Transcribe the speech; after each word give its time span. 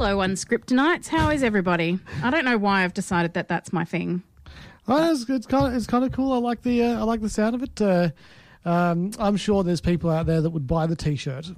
Hello, 0.00 0.16
Unscriptonites. 0.26 1.08
How 1.08 1.28
is 1.28 1.42
everybody? 1.42 1.98
I 2.22 2.30
don't 2.30 2.46
know 2.46 2.56
why 2.56 2.84
I've 2.84 2.94
decided 2.94 3.34
that 3.34 3.48
that's 3.48 3.70
my 3.70 3.84
thing. 3.84 4.22
Oh, 4.88 5.12
it's, 5.12 5.28
it's 5.28 5.46
kind 5.46 5.66
of 5.66 5.74
it's 5.74 5.86
kind 5.86 6.06
of 6.06 6.12
cool. 6.12 6.32
I 6.32 6.38
like 6.38 6.62
the 6.62 6.84
uh, 6.84 7.00
I 7.00 7.02
like 7.02 7.20
the 7.20 7.28
sound 7.28 7.54
of 7.54 7.62
it. 7.62 7.82
Uh, 7.82 8.08
um, 8.64 9.10
I'm 9.18 9.36
sure 9.36 9.62
there's 9.62 9.82
people 9.82 10.08
out 10.08 10.24
there 10.24 10.40
that 10.40 10.48
would 10.48 10.66
buy 10.66 10.86
the 10.86 10.96
T-shirt. 10.96 11.50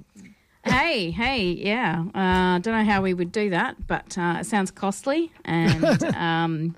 hey, 0.65 1.09
hey, 1.11 1.53
yeah. 1.53 2.03
I 2.13 2.55
uh, 2.55 2.59
don't 2.59 2.77
know 2.77 2.83
how 2.83 3.01
we 3.01 3.13
would 3.13 3.31
do 3.31 3.49
that, 3.51 3.87
but 3.87 4.17
uh, 4.17 4.39
it 4.41 4.45
sounds 4.45 4.71
costly. 4.71 5.31
And 5.45 6.03
um, 6.15 6.75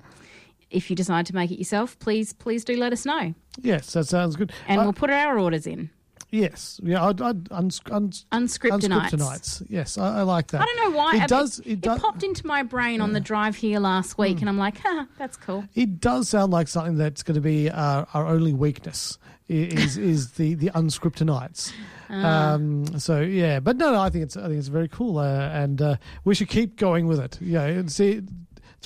if 0.70 0.88
you 0.88 0.94
decide 0.94 1.26
to 1.26 1.34
make 1.34 1.50
it 1.50 1.58
yourself, 1.58 1.98
please, 1.98 2.32
please 2.32 2.64
do 2.64 2.76
let 2.76 2.92
us 2.92 3.04
know. 3.04 3.34
Yes, 3.60 3.92
that 3.94 4.06
sounds 4.06 4.36
good. 4.36 4.52
And 4.68 4.82
we'll 4.82 4.92
put 4.92 5.10
our 5.10 5.36
orders 5.36 5.66
in. 5.66 5.90
Yes, 6.30 6.80
yeah, 6.82 7.04
I'd, 7.04 7.20
I'd 7.22 7.52
uns, 7.52 7.80
uns, 7.90 8.26
unscriptonites. 8.32 9.10
unscriptonites. 9.10 9.66
Yes, 9.68 9.96
I, 9.96 10.18
I, 10.18 10.22
like 10.22 10.48
that. 10.48 10.60
I 10.60 10.64
don't 10.64 10.90
know 10.90 10.98
why 10.98 11.22
it 11.22 11.28
does. 11.28 11.60
It, 11.60 11.66
it, 11.72 11.80
does, 11.80 12.00
popped 12.00 12.24
into 12.24 12.46
my 12.46 12.64
brain 12.64 13.00
on 13.00 13.12
the 13.12 13.20
drive 13.20 13.54
here 13.54 13.78
last 13.78 14.18
week, 14.18 14.38
mm. 14.38 14.40
and 14.40 14.48
I'm 14.48 14.58
like, 14.58 14.78
huh, 14.78 15.06
that's 15.18 15.36
cool. 15.36 15.64
It 15.74 16.00
does 16.00 16.28
sound 16.28 16.52
like 16.52 16.66
something 16.66 16.96
that's 16.96 17.22
going 17.22 17.36
to 17.36 17.40
be 17.40 17.70
uh, 17.70 18.06
our 18.12 18.26
only 18.26 18.52
weakness 18.52 19.18
is 19.48 19.96
is 19.96 20.32
the 20.32 20.54
the 20.54 20.70
unscriptonites. 20.70 21.72
Ah. 22.10 22.52
Um, 22.52 22.98
so 22.98 23.20
yeah, 23.20 23.60
but 23.60 23.76
no, 23.76 23.92
no, 23.92 24.00
I 24.00 24.10
think 24.10 24.24
it's 24.24 24.36
I 24.36 24.48
think 24.48 24.58
it's 24.58 24.68
very 24.68 24.88
cool, 24.88 25.18
uh, 25.18 25.48
and 25.50 25.80
uh, 25.80 25.96
we 26.24 26.34
should 26.34 26.48
keep 26.48 26.76
going 26.76 27.06
with 27.06 27.20
it. 27.20 27.38
Yeah, 27.40 27.64
and 27.64 27.90
see, 27.90 28.22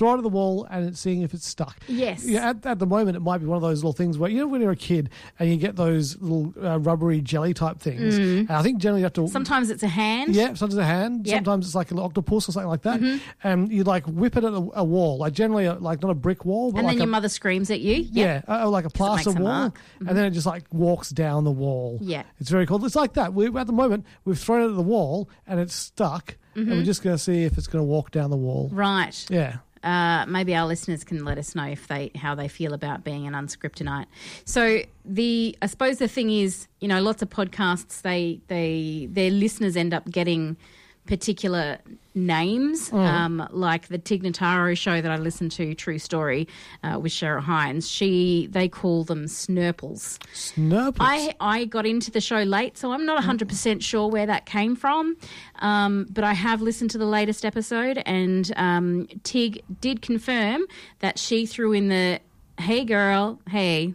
throw 0.01 0.15
it 0.15 0.17
at 0.17 0.23
the 0.23 0.31
wall 0.31 0.67
and 0.71 0.87
it's 0.89 0.99
seeing 0.99 1.21
if 1.21 1.35
it's 1.35 1.47
stuck. 1.47 1.77
Yes. 1.87 2.25
Yeah, 2.27 2.49
at, 2.51 2.65
at 2.65 2.79
the 2.79 2.87
moment, 2.87 3.19
it 3.19 3.21
might 3.21 3.37
be 3.39 3.45
one 3.45 3.57
of 3.57 3.63
those 3.63 3.81
little 3.85 3.93
things 3.93 4.17
where, 4.17 4.31
you 4.31 4.39
know, 4.39 4.47
when 4.47 4.63
you're 4.63 4.71
a 4.71 4.77
kid 4.77 5.11
and 5.39 5.51
you 5.51 5.59
get 5.59 5.77
those 5.77 6.19
little 6.23 6.55
uh, 6.65 6.79
rubbery 6.81 7.21
jelly 7.21 7.53
type 7.53 7.79
things. 7.81 8.19
Mm. 8.19 8.39
And 8.41 8.51
I 8.51 8.63
think 8.63 8.79
generally 8.79 9.01
you 9.03 9.05
have 9.05 9.13
to. 9.13 9.29
Sometimes 9.29 9.69
it's 9.69 9.83
a 9.83 9.89
hand. 9.89 10.35
Yeah, 10.35 10.47
sometimes 10.55 10.73
it's 10.75 10.81
a 10.81 10.85
hand. 10.85 11.27
Yep. 11.27 11.37
Sometimes 11.37 11.67
it's 11.67 11.75
like 11.75 11.91
an 11.91 11.99
octopus 11.99 12.49
or 12.49 12.53
something 12.53 12.69
like 12.71 12.81
that. 12.83 13.01
Mhm. 13.01 13.21
And 13.45 13.71
you 13.71 13.85
like 13.85 14.07
whip 14.07 14.37
it 14.39 14.45
at 14.45 14.55
a, 14.55 14.69
a 14.75 14.85
wall, 14.85 15.19
like 15.19 15.35
generally, 15.35 15.67
uh, 15.67 15.77
like 15.81 16.01
not 16.01 16.11
a 16.11 16.15
brick 16.15 16.47
wall, 16.47 16.73
but 16.73 16.79
And 16.79 16.87
like 16.87 16.95
then 16.97 17.03
a, 17.03 17.05
your 17.05 17.11
mother 17.13 17.29
screams 17.29 17.71
at 17.71 17.81
you. 17.81 17.97
Yep. 18.11 18.45
yeah, 18.49 18.63
uh, 18.65 18.71
like 18.71 18.87
a 18.87 18.91
plaster 18.91 19.31
a 19.31 19.35
wall. 19.35 19.69
Mhm. 20.01 20.09
and 20.09 20.17
then 20.17 20.25
it 20.25 20.31
just 20.31 20.47
like 20.47 20.65
walks 20.73 21.11
down 21.11 21.45
the 21.45 21.51
wall. 21.51 21.99
Yeah. 22.01 22.23
it's 22.39 22.49
very 22.49 22.65
cool. 22.67 22.83
It's 22.87 22.97
like 22.97 23.13
that. 23.15 23.35
We 23.35 23.47
at 23.55 23.67
the 23.67 23.73
moment 23.75 24.07
we've 24.25 24.39
thrown 24.39 24.63
it 24.63 24.71
at 24.71 24.77
the 24.77 24.83
wall 24.83 25.29
and 25.47 25.61
it's 25.61 25.75
stuck, 25.75 26.37
and 26.55 26.67
Mhm. 26.67 26.71
we're 26.79 26.85
just 26.85 27.03
going 27.03 27.15
to 27.15 27.23
see 27.23 27.45
if 27.45 27.59
it's 27.59 27.67
going 27.67 27.83
to 27.85 27.87
walk 27.87 28.11
down 28.13 28.31
the 28.31 28.37
wall. 28.37 28.71
Right. 28.73 29.15
Yeah. 29.29 29.59
Uh, 29.83 30.27
maybe 30.27 30.55
our 30.55 30.67
listeners 30.67 31.05
can 31.05 31.25
let 31.25 31.39
us 31.39 31.55
know 31.55 31.65
if 31.65 31.89
they 31.89 32.11
how 32.15 32.35
they 32.35 32.49
feel 32.49 32.75
about 32.75 33.03
being 33.03 33.27
an 33.27 33.33
unscriptonite. 33.33 34.07
So 34.45 34.81
the 35.05 35.57
I 35.63 35.67
suppose 35.67 35.99
the 35.99 36.09
thing 36.09 36.31
is, 36.31 36.69
you 36.81 36.89
know, 36.89 37.01
lots 37.01 37.23
of 37.23 37.31
podcasts 37.31 38.03
they 38.03 38.41
they 38.49 39.09
their 39.11 39.31
listeners 39.31 39.77
end 39.77 39.95
up 39.95 40.11
getting 40.11 40.59
particular 41.07 41.79
names, 42.15 42.91
Mm. 42.91 43.07
um, 43.07 43.49
like 43.53 43.89
the 43.89 43.99
Tig 43.99 44.23
Notaro 44.23 44.77
show 44.77 45.01
that 45.01 45.11
I 45.11 45.17
listened 45.17 45.53
to, 45.53 45.75
True 45.75 45.99
Story, 45.99 46.47
uh, 46.83 46.99
with 47.01 47.13
Cheryl 47.13 47.41
Hines. 47.41 47.89
She 47.89 48.49
they 48.51 48.69
call 48.69 49.05
them 49.05 49.27
Snurples. 49.27 50.19
Snurples. 50.35 50.97
I 51.01 51.35
I 51.41 51.65
got 51.67 51.87
into 51.87 52.11
the 52.11 52.21
show 52.21 52.43
late, 52.43 52.77
so 52.77 52.93
I'm 52.93 53.05
not 53.07 53.23
100% 53.23 53.83
sure 53.83 54.09
where 54.09 54.27
that 54.27 54.47
came 54.47 54.75
from. 54.77 55.17
Um, 55.61 56.07
but 56.11 56.25
I 56.25 56.33
have 56.35 56.63
listened 56.63 56.91
to 56.91 56.99
the 56.99 57.07
latest 57.07 57.45
episode, 57.45 58.03
and 58.07 58.53
um, 58.57 59.07
Tig 59.23 59.63
did 59.81 60.03
confirm 60.03 60.63
that 60.99 61.19
she 61.19 61.47
threw 61.47 61.73
in 61.73 61.89
the 61.89 62.21
"Hey 62.59 62.85
girl, 62.85 63.41
hey," 63.49 63.95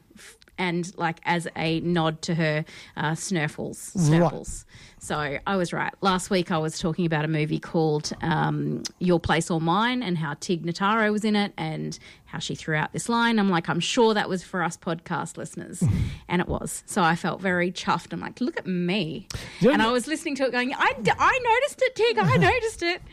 and 0.58 0.92
like 0.98 1.20
as 1.26 1.48
a 1.58 1.82
nod 1.82 2.22
to 2.24 2.36
her 2.36 2.66
uh, 2.98 3.12
Snurfles. 3.12 3.92
Right. 3.96 4.66
So 5.06 5.38
I 5.46 5.56
was 5.56 5.72
right. 5.72 5.94
Last 6.02 6.32
week 6.32 6.50
I 6.50 6.58
was 6.58 6.80
talking 6.80 7.06
about 7.06 7.26
a 7.26 7.28
movie 7.28 7.60
called 7.60 8.12
um, 8.24 8.82
Your 8.98 9.20
Place 9.20 9.52
or 9.52 9.62
Mine 9.62 10.02
and 10.02 10.18
how 10.18 10.34
Tig 10.40 10.66
Notaro 10.66 11.12
was 11.12 11.24
in 11.24 11.36
it 11.36 11.54
and 11.60 12.00
how 12.26 12.40
she 12.40 12.56
threw 12.56 12.76
out 12.76 12.92
this 12.92 13.08
line. 13.08 13.38
I'm 13.38 13.52
like, 13.52 13.70
I'm 13.70 13.80
sure 13.80 14.16
that 14.16 14.28
was 14.28 14.42
for 14.42 14.64
us 14.64 14.78
podcast 14.78 15.38
listeners. 15.38 15.84
and 16.28 16.42
it 16.42 16.48
was. 16.48 16.82
So 16.88 17.04
I 17.04 17.16
felt 17.16 17.40
very 17.40 17.72
chuffed. 17.72 18.14
I'm 18.14 18.20
like, 18.20 18.42
look 18.42 18.58
at 18.58 18.66
me. 18.66 19.28
Yeah, 19.60 19.74
and 19.74 19.84
I 19.84 19.92
was 19.92 20.08
listening 20.08 20.34
to 20.38 20.46
it 20.46 20.52
going, 20.52 20.74
I, 20.74 20.96
I 21.20 21.40
noticed 21.60 21.84
it, 21.84 21.96
Tig. 21.96 22.18
I 22.18 22.38
noticed 22.38 22.82
it. 22.82 23.04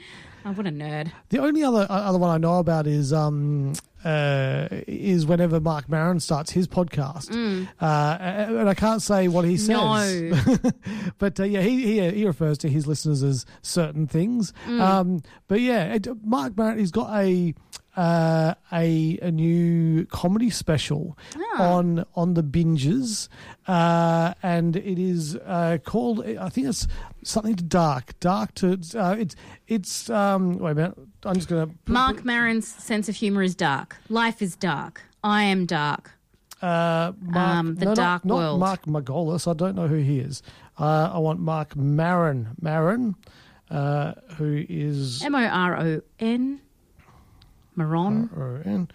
Oh, 0.47 0.53
what 0.53 0.67
a 0.67 0.71
nerd. 0.71 1.13
The 1.29 1.41
only 1.41 1.63
other 1.63 1.87
other 1.91 2.19
one 2.19 2.31
I 2.31 2.39
know 2.39 2.59
about 2.59 2.87
is 2.87 3.13
um 3.13 3.75
uh 4.05 4.69
is 4.87 5.25
whenever 5.27 5.61
Marc 5.61 5.89
Maron 5.89 6.21
starts 6.21 6.51
his 6.51 6.67
podcast, 6.69 7.29
Mm. 7.31 7.69
uh, 7.81 8.17
and 8.21 8.69
I 8.69 8.75
can't 8.75 9.01
say 9.03 9.29
what 9.29 9.45
he 9.45 9.57
says. 9.57 9.69
No. 9.69 10.71
but 11.19 11.39
uh, 11.41 11.45
yeah, 11.45 11.61
he, 11.63 11.83
he 12.01 12.11
he 12.11 12.27
refers 12.27 12.59
to 12.59 12.69
his 12.69 12.87
listeners 12.87 13.23
as 13.23 13.47
certain 13.63 14.07
things. 14.07 14.53
Mm. 14.67 14.81
Um, 14.81 15.23
but 15.49 15.61
yeah, 15.61 15.95
it, 15.95 16.07
Marc 16.25 16.57
Maron, 16.57 16.79
he's 16.79 16.91
got 16.91 17.11
a. 17.17 17.55
Uh, 17.95 18.55
a 18.73 19.19
a 19.21 19.31
new 19.31 20.07
comedy 20.07 20.49
special 20.49 21.19
Ah. 21.37 21.75
on 21.77 22.07
on 22.15 22.33
the 22.33 22.43
binges, 22.43 23.29
uh, 23.69 24.33
and 24.43 24.77
it 24.77 24.99
is 24.99 25.37
uh, 25.37 25.77
called 25.85 26.25
I 26.27 26.49
think 26.49 26.69
it's 26.69 26.89
something 27.23 27.55
to 27.55 27.63
dark, 27.63 28.19
dark 28.19 28.55
to 28.55 28.79
uh, 28.97 29.17
it's 29.19 29.37
it's 29.69 30.09
um 30.09 30.57
wait 30.57 30.71
a 30.71 30.75
minute 30.75 30.99
I'm 31.25 31.35
just 31.35 31.49
gonna 31.49 31.69
Marc 31.87 32.25
Maron's 32.25 32.67
sense 32.67 33.11
of 33.11 33.15
humor 33.17 33.43
is 33.43 33.55
dark. 33.55 33.99
Life 34.09 34.41
is 34.41 34.57
dark. 34.57 35.03
I 35.23 35.43
am 35.43 35.67
dark. 35.67 36.13
Uh, 36.63 37.13
Mark, 37.21 37.57
Um, 37.59 37.75
the 37.75 37.85
no, 37.85 37.91
not- 37.91 37.97
Dark 37.97 38.25
not, 38.25 38.35
World. 38.37 38.61
Mark 38.61 38.87
Margolis. 38.87 39.47
I 39.47 39.53
don't 39.53 39.77
know 39.77 39.89
who 39.89 39.97
he 39.97 40.19
is. 40.21 40.43
Uh, 40.81 41.11
I 41.13 41.19
want 41.19 41.41
Marc 41.41 41.77
Maron. 41.77 42.57
Maron, 42.59 43.17
uh, 43.71 44.15
who 44.39 44.65
is 44.67 45.23
M 45.23 45.35
O 45.35 45.45
R 45.45 45.77
O 45.79 46.01
N. 46.19 46.62
Maron. 47.77 48.31
R-O-N. 48.37 48.89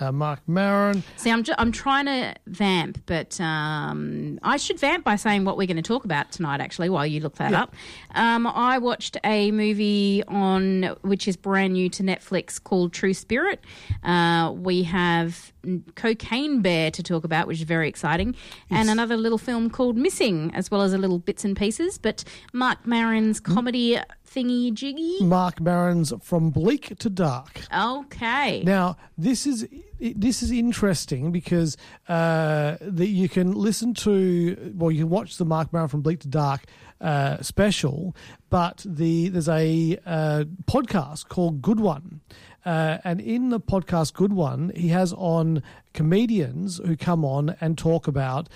Uh, 0.00 0.10
Marc 0.10 0.40
Maron. 0.48 1.02
See, 1.16 1.30
I'm 1.30 1.42
ju- 1.42 1.52
I'm 1.58 1.70
trying 1.70 2.06
to 2.06 2.34
vamp, 2.46 3.02
but 3.04 3.38
um, 3.40 4.38
I 4.42 4.56
should 4.56 4.80
vamp 4.80 5.04
by 5.04 5.16
saying 5.16 5.44
what 5.44 5.58
we're 5.58 5.66
going 5.66 5.76
to 5.76 5.82
talk 5.82 6.04
about 6.06 6.32
tonight. 6.32 6.60
Actually, 6.62 6.88
while 6.88 7.06
you 7.06 7.20
look 7.20 7.36
that 7.36 7.50
Yeah. 7.52 7.64
up, 7.64 7.74
um, 8.14 8.46
I 8.46 8.78
watched 8.78 9.18
a 9.22 9.50
movie 9.52 10.24
on 10.26 10.96
which 11.02 11.28
is 11.28 11.36
brand 11.36 11.74
new 11.74 11.90
to 11.90 12.02
Netflix 12.02 12.60
called 12.60 12.94
True 12.94 13.12
Spirit. 13.12 13.62
Uh, 14.02 14.52
we 14.56 14.82
have 14.84 15.51
Cocaine 15.94 16.60
Bear 16.60 16.90
to 16.90 17.02
talk 17.02 17.24
about, 17.24 17.46
which 17.46 17.58
is 17.58 17.64
very 17.64 17.88
exciting, 17.88 18.34
and 18.70 18.88
another 18.88 19.16
little 19.16 19.38
film 19.38 19.70
called 19.70 19.96
Missing, 19.96 20.52
as 20.54 20.70
well 20.70 20.82
as 20.82 20.92
a 20.92 20.98
little 20.98 21.18
bits 21.18 21.44
and 21.44 21.56
pieces. 21.56 21.98
But 21.98 22.24
Marc 22.52 22.86
Maron's 22.86 23.40
comedy 23.40 23.98
thingy 24.34 24.72
jiggy. 24.72 25.18
Marc 25.22 25.60
Maron's 25.60 26.12
From 26.22 26.50
Bleak 26.50 26.96
to 26.98 27.10
Dark. 27.10 27.60
Okay. 27.76 28.62
Now, 28.64 28.96
this 29.18 29.46
is 29.46 29.68
this 29.98 30.42
is 30.42 30.50
interesting 30.50 31.30
because 31.30 31.76
uh, 32.08 32.76
that 32.80 33.08
you 33.08 33.28
can 33.28 33.52
listen 33.52 33.94
to, 33.94 34.72
well, 34.74 34.90
you 34.90 35.04
can 35.04 35.10
watch 35.10 35.36
the 35.36 35.44
Marc 35.44 35.72
Maron 35.72 35.88
from 35.88 36.02
Bleak 36.02 36.20
to 36.20 36.28
Dark 36.28 36.64
uh, 37.00 37.40
special, 37.42 38.16
but 38.50 38.84
the 38.86 39.28
there's 39.28 39.48
a 39.48 39.98
uh, 40.06 40.44
podcast 40.64 41.28
called 41.28 41.62
Good 41.62 41.80
One 41.80 42.20
Uh, 42.64 42.98
and 43.04 43.20
in 43.20 43.48
the 43.50 43.58
podcast 43.60 44.14
Good 44.14 44.32
One, 44.32 44.70
he 44.76 44.88
has 44.88 45.12
on 45.14 45.62
comedians 45.94 46.78
who 46.84 46.96
come 46.96 47.24
on 47.24 47.56
and 47.60 47.76
talk 47.76 48.06
about 48.06 48.48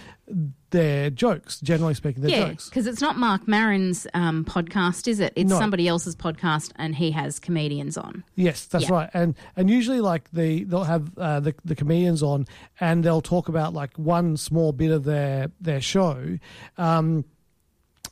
their 0.71 1.11
jokes, 1.11 1.61
generally 1.61 1.95
speaking, 1.95 2.23
their 2.23 2.31
yeah, 2.31 2.49
jokes. 2.49 2.69
because 2.69 2.87
it's 2.87 3.01
not 3.01 3.17
Marc 3.17 3.47
Maron's 3.47 4.07
um, 4.15 4.45
podcast, 4.45 5.07
is 5.09 5.21
it? 5.21 5.33
It's 5.37 5.51
No. 5.51 5.59
somebody 5.59 5.87
else's 5.89 6.15
podcast, 6.17 6.73
and 6.77 6.95
he 6.97 7.11
has 7.13 7.39
comedians 7.39 7.97
on. 7.97 8.25
Yes, 8.35 8.67
that's 8.67 8.85
Yeah. 8.85 8.93
right. 8.93 9.11
And 9.15 9.35
and 9.57 9.71
usually 9.71 10.01
like 10.01 10.31
the 10.33 10.65
they'll 10.65 10.85
have 10.85 11.17
uh, 11.19 11.41
the 11.41 11.55
the 11.65 11.75
comedians 11.75 12.23
on 12.23 12.47
and 12.81 13.05
they'll 13.05 13.21
talk 13.21 13.49
about 13.49 13.75
like 13.75 13.97
one 13.99 14.37
small 14.37 14.73
bit 14.73 14.91
of 14.91 15.05
their 15.05 15.51
their 15.61 15.81
show. 15.81 16.39
Um, 16.79 17.25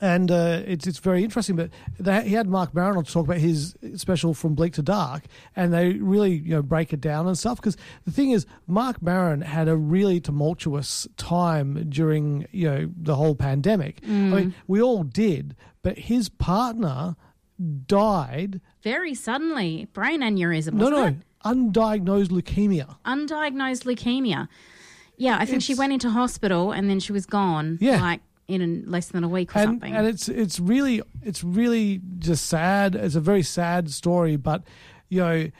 and 0.01 0.31
uh, 0.31 0.61
it's 0.65 0.87
it's 0.87 0.99
very 0.99 1.23
interesting. 1.23 1.55
But 1.55 1.69
they, 1.99 2.27
he 2.29 2.35
had 2.35 2.47
Marc 2.47 2.73
Maron 2.73 2.97
on 2.97 3.03
to 3.03 3.11
talk 3.11 3.25
about 3.25 3.37
his 3.37 3.75
special 3.95 4.33
from 4.33 4.55
Bleak 4.55 4.73
to 4.73 4.81
Dark, 4.81 5.23
and 5.55 5.73
they 5.73 5.93
really 5.93 6.33
you 6.33 6.51
know 6.51 6.61
break 6.61 6.93
it 6.93 7.01
down 7.01 7.27
and 7.27 7.37
stuff. 7.37 7.57
Because 7.57 7.77
the 8.05 8.11
thing 8.11 8.31
is, 8.31 8.45
Marc 8.67 9.01
Maron 9.01 9.41
had 9.41 9.67
a 9.67 9.75
really 9.75 10.19
tumultuous 10.19 11.07
time 11.17 11.89
during 11.89 12.47
you 12.51 12.69
know 12.69 12.91
the 12.95 13.15
whole 13.15 13.35
pandemic. 13.35 13.99
I 14.03 14.07
mean, 14.07 14.55
we 14.67 14.81
all 14.81 15.03
did, 15.03 15.55
but 15.81 15.97
his 15.97 16.29
partner 16.29 17.15
died. 17.87 18.61
Very 18.83 19.13
suddenly, 19.13 19.87
brain 19.93 20.21
aneurysm. 20.21 20.73
No, 20.73 20.89
no, 20.89 21.05
it? 21.05 21.15
undiagnosed 21.45 22.29
leukemia. 22.29 22.97
undiagnosed 23.05 23.85
leukemia. 23.85 24.47
Yeah, 25.17 25.37
I 25.39 25.45
think 25.45 25.61
she 25.61 25.75
went 25.75 25.93
into 25.93 26.09
hospital 26.09 26.73
and 26.73 26.89
then 26.89 26.99
she 26.99 27.13
was 27.13 27.25
gone. 27.25 27.77
Yeah. 27.79 28.01
like 28.01 28.21
in 28.47 28.83
less 28.87 29.07
than 29.09 29.23
a 29.23 29.27
week 29.27 29.55
or 29.55 29.59
and, 29.59 29.67
something. 29.67 29.93
and 29.93 30.05
it's 30.07 30.29
it's 30.29 30.59
really 30.59 31.01
it's 31.23 31.43
really 31.43 32.01
just 32.19 32.45
sad. 32.45 32.95
It's 32.95 33.15
a 33.15 33.21
very 33.21 33.43
sad 33.43 33.89
story, 33.91 34.35
but 34.35 34.63
you 35.09 35.21
know, 35.21 35.51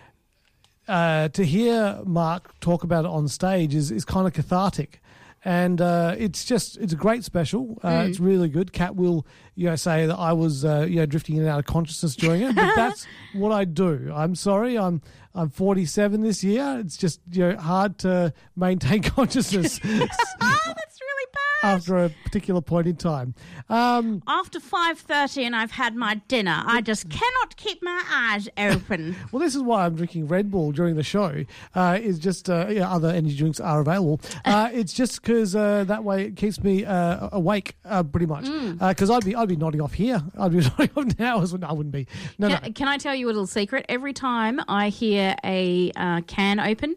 uh, 0.88 1.30
to 1.30 1.44
hear 1.46 2.00
Marc 2.06 2.60
talk 2.60 2.84
about 2.84 3.06
it 3.06 3.12
on 3.12 3.28
stage 3.28 3.74
is 3.74 3.92
is 3.92 4.06
kind 4.06 4.28
of 4.28 4.34
cathartic. 4.34 5.02
And 5.48 5.80
uh, 5.80 6.16
it's 6.18 6.44
just 6.44 6.76
it's 6.78 6.92
a 6.92 6.96
great 6.96 7.24
special. 7.24 7.78
Uh, 7.84 7.90
Mm. 7.90 8.10
It's 8.10 8.20
really 8.20 8.50
good. 8.50 8.74
Cat 8.74 8.96
will 8.96 9.28
you 9.54 9.68
know 9.70 9.76
say 9.76 10.08
that 10.08 10.16
I 10.18 10.34
was 10.34 10.66
uh, 10.66 10.88
you 10.90 10.96
know 10.96 11.06
drifting 11.06 11.36
in 11.36 11.44
and 11.44 11.52
out 11.52 11.60
of 11.60 11.66
consciousness 11.66 12.16
during 12.16 12.42
it, 12.42 12.56
but 12.56 12.76
that's 12.76 13.06
what 13.34 13.52
I 13.52 13.64
do. 13.66 14.12
I'm 14.12 14.34
sorry. 14.34 14.76
I'm 14.76 15.04
I'm 15.36 15.50
47 15.50 16.22
this 16.22 16.44
year. 16.44 16.80
It's 16.80 16.98
just 16.98 17.20
you 17.32 17.48
know 17.48 17.58
hard 17.58 18.00
to 18.00 18.34
maintain 18.56 19.04
consciousness 19.18 19.80
oh, 19.84 19.90
that's 20.40 21.00
really. 21.02 21.15
After 21.64 21.98
a 22.06 22.10
particular 22.24 22.62
point 22.62 22.88
in 22.88 22.96
time. 22.96 23.34
Um, 23.70 24.22
After 24.28 24.60
five 24.60 25.00
thirty, 25.00 25.44
and 25.46 25.56
I've 25.56 25.72
had 25.72 25.96
my 25.96 26.16
dinner. 26.28 26.62
I 26.66 26.82
just 26.82 27.10
cannot 27.10 27.56
keep 27.58 27.82
my 27.82 28.02
eyes 28.12 28.48
open. 28.58 29.16
Well, 29.32 29.40
this 29.42 29.56
is 29.56 29.62
why 29.62 29.86
I'm 29.86 29.96
drinking 29.96 30.28
Red 30.28 30.50
Bull 30.52 30.72
during 30.72 30.96
the 30.96 31.04
show. 31.04 31.44
Uh, 31.74 31.98
is 32.02 32.20
just 32.20 32.50
uh, 32.50 32.68
yeah, 32.70 32.90
other 32.92 33.10
energy 33.10 33.36
drinks 33.36 33.60
are 33.60 33.80
available. 33.82 34.20
Uh, 34.46 34.70
it's 34.72 34.94
just 34.94 35.22
because 35.22 35.56
uh, 35.56 35.84
that 35.86 36.04
way 36.04 36.26
it 36.26 36.36
keeps 36.36 36.64
me 36.64 36.86
uh, 36.86 37.30
awake, 37.32 37.76
uh, 37.84 38.04
pretty 38.04 38.26
much. 38.28 38.46
Mm. 38.46 38.78
Because 38.90 39.10
I'd 39.10 39.26
be 39.26 39.36
I'd 39.36 39.50
be 39.50 39.56
nodding 39.56 39.82
off 39.82 39.94
here. 39.94 40.22
I'd 40.40 40.52
be 40.52 40.60
nodding 40.62 40.90
off 40.96 41.20
now. 41.20 41.42
as- 41.42 41.54
No, 41.54 41.68
I 41.68 41.74
wouldn't 41.74 41.94
be. 41.94 42.08
No, 42.38 42.48
no. 42.50 42.58
Can, 42.60 42.74
can 42.74 42.88
I 42.88 42.98
tell 42.98 43.16
you 43.16 43.26
a 43.26 43.30
little 43.30 43.48
secret? 43.48 43.86
Every 43.90 44.14
time 44.14 44.62
I 44.68 44.90
hear 44.90 45.36
a 45.44 45.92
uh, 45.96 46.22
can 46.22 46.60
open, 46.60 46.96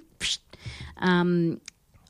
um, 0.99 1.61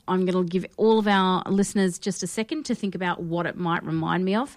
I'm 0.08 0.24
going 0.24 0.46
to 0.46 0.50
give 0.50 0.66
all 0.76 0.98
of 0.98 1.06
our 1.06 1.42
listeners 1.46 1.98
just 1.98 2.22
a 2.22 2.26
second 2.26 2.64
to 2.66 2.74
think 2.74 2.94
about 2.94 3.22
what 3.22 3.46
it 3.46 3.56
might 3.56 3.84
remind 3.84 4.24
me 4.24 4.34
of. 4.34 4.56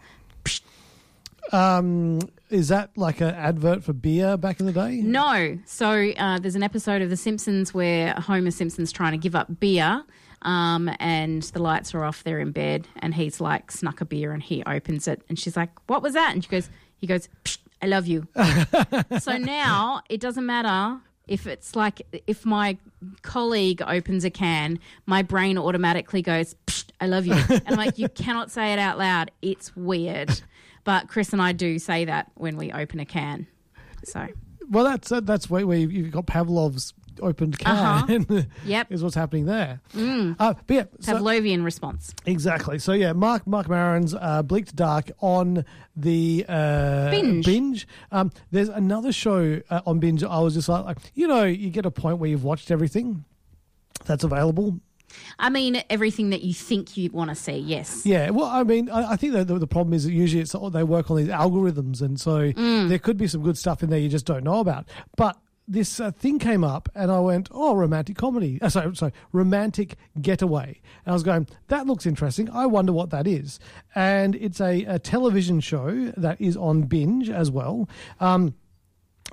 Um, 1.52 2.20
is 2.50 2.70
that 2.70 2.92
like 2.96 3.22
an 3.22 3.30
advert 3.30 3.84
for 3.84 3.94
beer 3.94 4.38
back 4.38 4.60
in 4.60 4.66
the 4.66 4.72
day? 4.72 5.02
No. 5.02 5.60
So 5.66 6.12
uh, 6.18 6.40
there's 6.40 6.56
an 6.56 6.64
episode 6.64 7.02
of 7.02 7.10
The 7.10 7.18
Simpsons 7.18 7.74
where 7.74 8.14
Homer 8.14 8.52
Simpson's 8.52 8.92
trying 8.92 9.12
to 9.12 9.18
give 9.18 9.36
up 9.36 9.60
beer. 9.60 10.04
Um, 10.44 10.90
and 11.00 11.44
the 11.44 11.62
lights 11.62 11.94
are 11.94 12.04
off. 12.04 12.24
They're 12.24 12.40
in 12.40 12.52
bed, 12.52 12.88
and 12.98 13.14
he's 13.14 13.40
like 13.40 13.70
snuck 13.70 14.02
a 14.02 14.06
beer, 14.06 14.32
and 14.32 14.42
he 14.42 14.64
opens 14.64 15.08
it, 15.08 15.22
and 15.30 15.38
she's 15.38 15.56
like, 15.56 15.70
"What 15.88 16.02
was 16.02 16.16
that?" 16.16 16.34
And 16.34 16.44
she 16.44 16.50
goes, 16.50 16.68
"He 16.98 17.06
goes, 17.06 17.30
I 17.80 17.86
love 17.86 18.08
you." 18.08 18.28
so 19.20 19.38
now 19.38 20.02
it 20.10 20.20
doesn't 20.20 20.44
matter 20.44 21.00
if 21.28 21.48
it's 21.48 21.76
like 21.76 22.02
if 22.28 22.46
my 22.46 22.78
colleague 23.22 23.82
opens 23.86 24.26
a 24.26 24.30
can, 24.30 24.80
my 25.06 25.22
brain 25.22 25.58
automatically 25.58 26.22
goes, 26.22 26.56
"I 27.00 27.08
love 27.08 27.26
you," 27.26 27.34
and 27.50 27.64
I'm 27.68 27.76
like, 27.76 27.98
"You 27.98 28.10
cannot 28.10 28.52
say 28.52 28.74
it 28.74 28.80
out 28.80 28.98
loud. 28.98 29.32
It's 29.42 29.76
weird." 29.76 30.42
But 30.84 31.08
Chris 31.08 31.32
and 31.32 31.42
I 31.42 31.52
do 31.52 31.78
say 31.80 32.06
that 32.06 32.32
when 32.36 32.58
we 32.58 32.72
open 32.72 33.00
a 33.00 33.06
can. 33.06 33.48
So 34.04 34.28
Well, 34.70 34.86
that's 34.86 35.10
that's 35.24 35.50
where, 35.50 35.66
where 35.68 35.78
you've 35.78 36.12
got 36.12 36.26
Pavlov's 36.26 36.94
opened 37.22 37.58
can. 37.60 37.76
Uh-huh. 37.76 38.42
Yep. 38.66 38.92
is 38.92 39.04
what's 39.04 39.16
happening 39.16 39.46
there. 39.46 39.82
Mm. 39.94 40.36
Uh, 40.40 40.54
but 40.68 40.74
yeah, 40.74 40.84
so- 41.00 41.14
Pavlovian 41.16 41.64
response. 41.64 42.14
Exactly. 42.26 42.80
So 42.80 42.94
yeah, 42.94 43.14
Mark 43.14 43.46
Marc 43.48 43.68
Maron's 43.70 44.14
uh, 44.14 44.42
Bleak 44.44 44.66
to 44.68 44.76
Dark 44.76 45.12
on 45.20 45.66
the 45.96 46.46
uh, 46.48 47.12
Binge. 47.12 47.46
Binge. 47.46 47.88
Um, 48.12 48.32
there's 48.52 48.70
another 48.70 49.12
show 49.12 49.62
uh, 49.70 49.82
on 49.86 50.00
Binge. 50.00 50.24
I 50.24 50.40
was 50.40 50.54
just 50.54 50.70
like, 50.70 50.86
like, 50.86 50.98
you 51.14 51.28
know, 51.28 51.44
you 51.44 51.70
get 51.70 51.86
a 51.86 51.92
point 51.92 52.18
where 52.18 52.30
you've 52.30 52.44
watched 52.44 52.72
everything 52.72 53.26
that's 54.06 54.24
available. 54.24 54.80
I 55.38 55.50
mean, 55.50 55.84
everything 55.90 56.30
that 56.30 56.42
you 56.42 56.54
think 56.54 56.96
you 56.96 57.10
want 57.12 57.30
to 57.32 57.36
see, 57.36 57.58
yes. 57.58 58.06
Yeah. 58.06 58.30
Well, 58.30 58.46
I 58.48 58.64
mean, 58.64 58.90
I, 58.90 59.12
I 59.12 59.16
think 59.18 59.34
that 59.34 59.46
the, 59.48 59.60
the 59.60 59.68
problem 59.68 59.94
is 59.94 60.06
that 60.06 60.14
usually 60.14 60.42
it's 60.42 60.56
they 60.72 60.84
work 60.84 61.12
on 61.12 61.18
these 61.18 61.28
algorithms, 61.28 62.02
and 62.02 62.18
so 62.18 62.54
Mm. 62.54 62.88
there 62.88 62.98
could 62.98 63.18
be 63.18 63.28
some 63.28 63.44
good 63.44 63.58
stuff 63.58 63.84
in 63.84 63.90
there 63.90 64.00
you 64.00 64.08
just 64.08 64.26
don't 64.26 64.46
know 64.46 64.60
about. 64.62 64.88
But 65.18 65.36
this 65.72 66.00
uh, 66.00 66.12
thing 66.12 66.38
came 66.40 66.64
up, 66.64 66.90
and 66.94 67.12
I 67.12 67.20
went, 67.20 67.48
"Oh, 67.52 67.76
romantic 67.76 68.18
comedy." 68.18 68.60
Uh, 68.62 68.70
sorry, 68.70 68.96
sorry, 68.96 69.14
romantic 69.32 69.96
getaway. 70.22 70.80
And 71.06 71.12
I 71.12 71.14
was 71.14 71.24
going, 71.24 71.48
"That 71.70 71.88
looks 71.88 72.06
interesting. 72.06 72.50
I 72.50 72.66
wonder 72.66 72.92
what 72.94 73.10
that 73.12 73.26
is." 73.26 73.60
And 73.96 74.36
it's 74.36 74.60
a, 74.62 74.84
a 74.84 75.00
television 75.00 75.60
show 75.62 76.12
that 76.18 76.40
is 76.42 76.58
on 76.58 76.84
Binge 76.84 77.30
as 77.30 77.50
well, 77.50 77.88
um, 78.20 78.54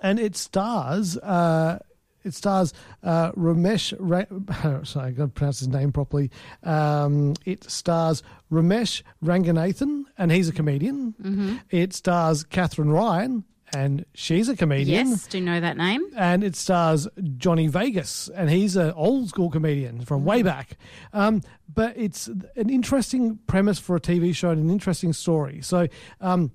and 0.02 0.19
it 0.20 0.37
stars. 0.37 1.17
Uh, 1.19 1.81
it 2.25 2.35
stars 2.35 2.75
uh, 3.02 3.32
Romesh. 3.32 3.94
Ra- 3.99 4.82
sorry, 4.85 5.08
I 5.08 5.11
got 5.12 5.23
to 5.25 5.29
pronounce 5.29 5.61
his 5.61 5.69
name 5.69 5.93
properly. 5.93 6.31
Um, 6.62 7.35
it 7.46 7.69
stars 7.70 8.23
Romesh 8.52 9.02
Ranganathan, 9.25 10.05
and 10.19 10.31
he's 10.32 10.49
a 10.49 10.52
comedian. 10.52 11.14
Mhm. 11.23 11.61
It 11.70 11.94
stars 11.94 12.44
Katherine 12.44 12.90
Ryan, 12.90 13.44
and 13.75 14.05
she's 14.15 14.49
a 14.49 14.56
comedian. 14.56 15.09
Yes, 15.09 15.26
do 15.26 15.38
you 15.38 15.44
know 15.44 15.61
that 15.61 15.76
name. 15.76 16.06
And 16.17 16.43
it 16.43 16.56
stars 16.56 17.09
Johnny 17.37 17.67
Vegas, 17.67 18.29
and 18.29 18.50
he's 18.50 18.76
an 18.76 18.93
old 18.93 19.29
school 19.29 19.50
comedian 19.50 20.00
from 20.05 20.25
way 20.25 20.43
back. 20.43 20.76
Um, 21.12 21.43
but 21.73 21.97
it's 21.97 22.29
an 22.29 22.70
interesting 22.70 23.38
premise 23.47 23.79
for 23.79 23.97
a 23.97 24.00
TV 24.00 24.35
show 24.35 24.50
and 24.50 24.62
an 24.62 24.70
interesting 24.70 25.12
story. 25.12 25.61
So, 25.62 25.87
um, 26.20 26.53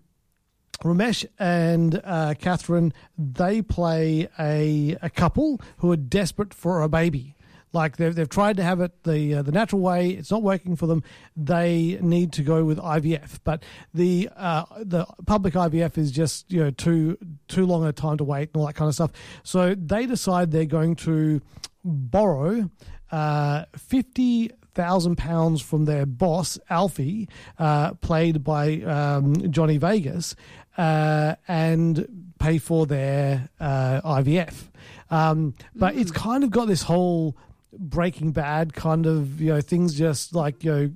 Romesh 0.83 1.25
and 1.39 2.01
uh, 2.03 2.33
Katherine, 2.37 2.93
they 3.17 3.61
play 3.61 4.27
a, 4.37 4.97
a 5.01 5.09
couple 5.09 5.61
who 5.77 5.91
are 5.91 5.97
desperate 5.97 6.53
for 6.53 6.81
a 6.81 6.89
baby. 6.89 7.32
Like 7.73 7.97
they've, 7.97 8.13
they've 8.13 8.29
tried 8.29 8.57
to 8.57 8.63
have 8.63 8.79
it 8.81 9.03
the 9.03 9.35
uh, 9.35 9.41
the 9.41 9.51
natural 9.51 9.81
way, 9.81 10.11
it's 10.11 10.29
not 10.29 10.43
working 10.43 10.75
for 10.75 10.85
them. 10.85 11.03
They 11.35 11.97
need 12.01 12.31
to 12.33 12.43
go 12.43 12.63
with 12.63 12.77
IVF, 12.77 13.39
but 13.43 13.63
the 13.93 14.29
uh, 14.37 14.65
the 14.79 15.05
public 15.25 15.55
IVF 15.55 15.97
is 15.97 16.11
just 16.11 16.51
you 16.51 16.63
know 16.63 16.69
too 16.69 17.17
too 17.47 17.65
long 17.65 17.83
a 17.85 17.91
time 17.91 18.17
to 18.17 18.23
wait 18.23 18.49
and 18.53 18.61
all 18.61 18.67
that 18.67 18.75
kind 18.75 18.89
of 18.89 18.95
stuff. 18.95 19.11
So 19.41 19.73
they 19.75 20.05
decide 20.05 20.51
they're 20.51 20.65
going 20.65 20.95
to 20.97 21.41
borrow 21.83 22.69
uh, 23.11 23.65
fifty 23.75 24.51
thousand 24.75 25.17
pounds 25.17 25.61
from 25.61 25.85
their 25.85 26.05
boss 26.05 26.59
Alfie, 26.69 27.27
uh, 27.57 27.93
played 27.95 28.43
by 28.43 28.81
um, 28.81 29.51
Johnny 29.51 29.77
Vegas, 29.77 30.35
uh, 30.77 31.35
and 31.47 32.33
pay 32.39 32.57
for 32.57 32.85
their 32.85 33.49
uh, 33.59 34.01
IVF. 34.01 34.69
Um, 35.09 35.53
but 35.75 35.95
it's 35.95 36.11
kind 36.11 36.43
of 36.43 36.51
got 36.51 36.67
this 36.67 36.83
whole 36.83 37.37
Breaking 37.79 38.31
Bad 38.31 38.73
kind 38.73 39.05
of 39.05 39.41
you 39.41 39.53
know 39.53 39.61
things 39.61 39.95
just 39.97 40.35
like 40.35 40.63
you 40.63 40.71
know 40.71 40.91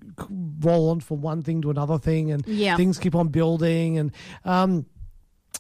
roll 0.62 0.90
on 0.90 1.00
from 1.00 1.22
one 1.22 1.42
thing 1.44 1.62
to 1.64 1.70
another 1.70 1.98
thing, 1.98 2.32
and 2.32 2.46
Yeah. 2.48 2.76
things 2.78 2.98
keep 3.00 3.16
on 3.16 3.30
building 3.30 3.98
and. 3.98 4.12
Um, 4.46 4.86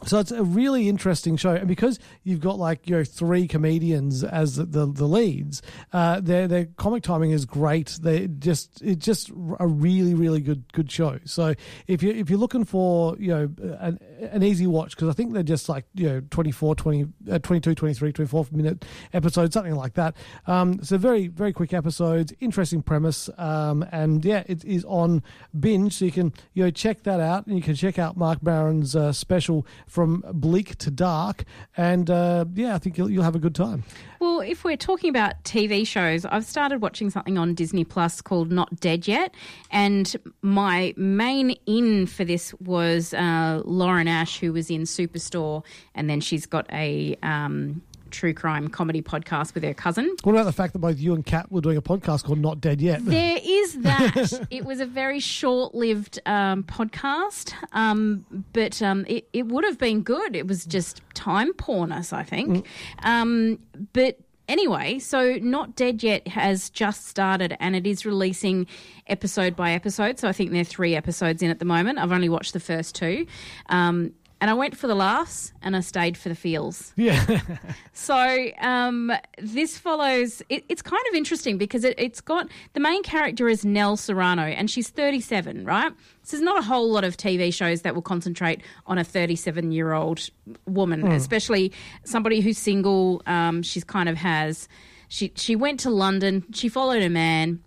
so 0.05 0.19
it's 0.19 0.31
a 0.31 0.43
really 0.43 0.87
interesting 0.87 1.37
show, 1.37 1.55
and 1.55 1.67
because 1.67 1.97
you've 2.23 2.39
got 2.39 2.59
like 2.59 2.87
you 2.87 2.97
know 2.97 3.03
three 3.03 3.47
comedians 3.47 4.23
as 4.23 4.55
the 4.55 4.65
the, 4.65 4.85
the 4.85 5.05
leads, 5.05 5.63
uh, 5.91 6.19
their 6.19 6.47
their 6.47 6.65
comic 6.77 7.01
timing 7.01 7.31
is 7.31 7.45
great. 7.45 7.97
They 8.01 8.27
just 8.27 8.81
it's 8.83 9.03
just 9.03 9.31
a 9.59 9.65
really 9.65 10.13
really 10.13 10.39
good 10.39 10.71
good 10.71 10.91
show. 10.91 11.17
So 11.25 11.55
if 11.87 12.03
you 12.03 12.11
if 12.11 12.29
you're 12.29 12.37
looking 12.37 12.63
for 12.63 13.17
you 13.17 13.29
know 13.29 13.49
an 13.79 13.99
an 14.19 14.43
easy 14.43 14.67
watch 14.67 14.91
because 14.91 15.09
I 15.09 15.13
think 15.13 15.33
they're 15.33 15.41
just 15.41 15.67
like 15.67 15.85
you 15.95 16.07
know 16.07 16.21
24, 16.29 16.75
20, 16.75 17.07
uh, 17.31 17.39
22, 17.39 17.73
23, 17.73 18.13
24 18.13 18.47
minute 18.51 18.85
episodes, 19.13 19.55
something 19.55 19.75
like 19.75 19.95
that. 19.95 20.15
Um, 20.45 20.83
so 20.83 20.99
very 20.99 21.27
very 21.27 21.53
quick 21.53 21.73
episodes, 21.73 22.31
interesting 22.39 22.83
premise, 22.83 23.31
um, 23.39 23.83
and 23.91 24.23
yeah, 24.23 24.43
it 24.45 24.63
is 24.63 24.85
on 24.85 25.23
binge, 25.59 25.93
so 25.93 26.05
you 26.05 26.11
can 26.11 26.33
you 26.53 26.65
know 26.65 26.69
check 26.69 27.01
that 27.03 27.19
out, 27.19 27.47
and 27.47 27.55
you 27.55 27.63
can 27.63 27.73
check 27.73 27.97
out 27.97 28.15
Marc 28.15 28.43
Maron's 28.43 28.95
uh, 28.95 29.11
special 29.11 29.65
from 29.87 30.23
bleak 30.33 30.75
to 30.77 30.91
dark, 30.91 31.43
and 31.75 32.09
uh, 32.09 32.45
yeah, 32.53 32.75
I 32.75 32.77
think 32.77 32.97
you'll, 32.97 33.09
you'll 33.09 33.23
have 33.23 33.35
a 33.35 33.39
good 33.39 33.55
time. 33.55 33.83
Well, 34.19 34.41
if 34.41 34.63
we're 34.63 34.77
talking 34.77 35.09
about 35.09 35.43
TV 35.43 35.85
shows, 35.85 36.25
I've 36.25 36.45
started 36.45 36.81
watching 36.81 37.09
something 37.09 37.37
on 37.37 37.53
Disney 37.53 37.83
Plus 37.83 38.21
called 38.21 38.51
Not 38.51 38.79
Dead 38.79 39.07
Yet. 39.07 39.33
And 39.71 40.15
my 40.41 40.93
main 40.97 41.51
in 41.65 42.07
for 42.07 42.25
this 42.25 42.53
was 42.55 43.13
uh, 43.13 43.61
Lauren 43.65 44.07
Ash, 44.07 44.39
who 44.39 44.53
was 44.53 44.69
in 44.69 44.81
Superstore, 44.83 45.63
and 45.95 46.09
then 46.09 46.19
she's 46.19 46.45
got 46.45 46.67
a. 46.71 47.15
Um, 47.23 47.81
True 48.07 48.33
crime 48.33 48.67
comedy 48.67 49.01
podcast 49.01 49.53
with 49.53 49.63
her 49.63 49.73
cousin. 49.73 50.15
What 50.23 50.33
about 50.33 50.45
the 50.45 50.51
fact 50.53 50.73
that 50.73 50.79
both 50.79 50.97
you 50.97 51.13
and 51.13 51.25
Kat 51.25 51.51
were 51.51 51.61
doing 51.61 51.77
a 51.77 51.81
podcast 51.81 52.23
called 52.23 52.39
Not 52.39 52.61
Dead 52.61 52.81
Yet? 52.81 53.05
There 53.05 53.39
is 53.43 53.73
that. 53.81 54.47
it 54.49 54.65
was 54.65 54.79
a 54.79 54.85
very 54.85 55.19
short 55.19 55.75
lived 55.75 56.19
um, 56.25 56.63
podcast, 56.63 57.53
um, 57.73 58.25
but 58.53 58.81
um, 58.81 59.05
it, 59.07 59.27
it 59.33 59.47
would 59.47 59.63
have 59.63 59.77
been 59.77 60.01
good. 60.01 60.35
It 60.35 60.47
was 60.47 60.65
just 60.65 61.01
time 61.13 61.53
pornus, 61.53 62.13
I 62.13 62.23
think. 62.23 62.65
Um, 63.03 63.59
but 63.93 64.19
anyway, 64.47 64.99
so 64.99 65.37
Not 65.41 65.75
Dead 65.75 66.03
Yet 66.03 66.27
has 66.29 66.69
just 66.69 67.07
started 67.07 67.55
and 67.59 67.75
it 67.75 67.85
is 67.85 68.05
releasing 68.05 68.67
episode 69.07 69.55
by 69.55 69.71
episode. 69.71 70.19
So 70.19 70.27
I 70.27 70.31
think 70.31 70.51
there 70.51 70.61
are 70.61 70.65
three 70.65 70.95
episodes 70.95 71.41
in 71.41 71.49
at 71.49 71.59
the 71.59 71.65
moment. 71.65 71.99
I've 71.99 72.11
only 72.11 72.29
watched 72.29 72.53
the 72.53 72.59
first 72.59 72.95
two. 72.95 73.25
Um, 73.69 74.13
and 74.39 74.51
I 74.51 74.53
went 74.53 74.77
for 74.77 74.85
the 74.87 74.95
laughs 74.95 75.51
and 75.63 75.75
I 75.75 75.79
stayed 75.79 76.15
for 76.17 76.29
the 76.29 76.35
feels. 76.35 76.93
Yeah. 76.95 77.41
so 77.93 78.49
um, 78.59 79.11
this 79.39 79.77
follows, 79.77 80.41
it, 80.49 80.63
it's 80.69 80.81
kind 80.81 81.01
of 81.09 81.15
interesting 81.15 81.57
because 81.57 81.83
it, 81.83 81.95
it's 81.97 82.21
got 82.21 82.47
the 82.73 82.79
main 82.79 83.01
character 83.03 83.49
is 83.49 83.65
Nell 83.65 83.97
Serrano 83.97 84.43
and 84.43 84.69
she's 84.69 84.89
37, 84.89 85.65
right? 85.65 85.91
So 86.23 86.37
there's 86.37 86.43
not 86.43 86.59
a 86.59 86.61
whole 86.61 86.89
lot 86.91 87.03
of 87.03 87.17
TV 87.17 87.53
shows 87.53 87.81
that 87.81 87.95
will 87.95 88.01
concentrate 88.03 88.61
on 88.85 88.97
a 88.97 89.03
37 89.03 89.71
year 89.71 89.93
old 89.93 90.29
woman, 90.67 91.01
Mm. 91.03 91.15
especially 91.15 91.71
somebody 92.03 92.41
who's 92.41 92.57
single. 92.59 93.21
Um, 93.25 93.63
she's 93.63 93.83
kind 93.83 94.07
of 94.07 94.17
has, 94.17 94.67
she, 95.07 95.31
she 95.35 95.55
went 95.55 95.79
to 95.81 95.89
London, 95.89 96.43
she 96.53 96.69
followed 96.69 97.01
a 97.01 97.09
man, 97.09 97.63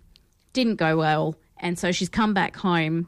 didn't 0.53 0.75
go 0.75 0.97
well. 0.97 1.35
And 1.59 1.77
so 1.77 1.91
she's 1.91 2.09
come 2.09 2.33
back 2.33 2.55
home 2.55 3.07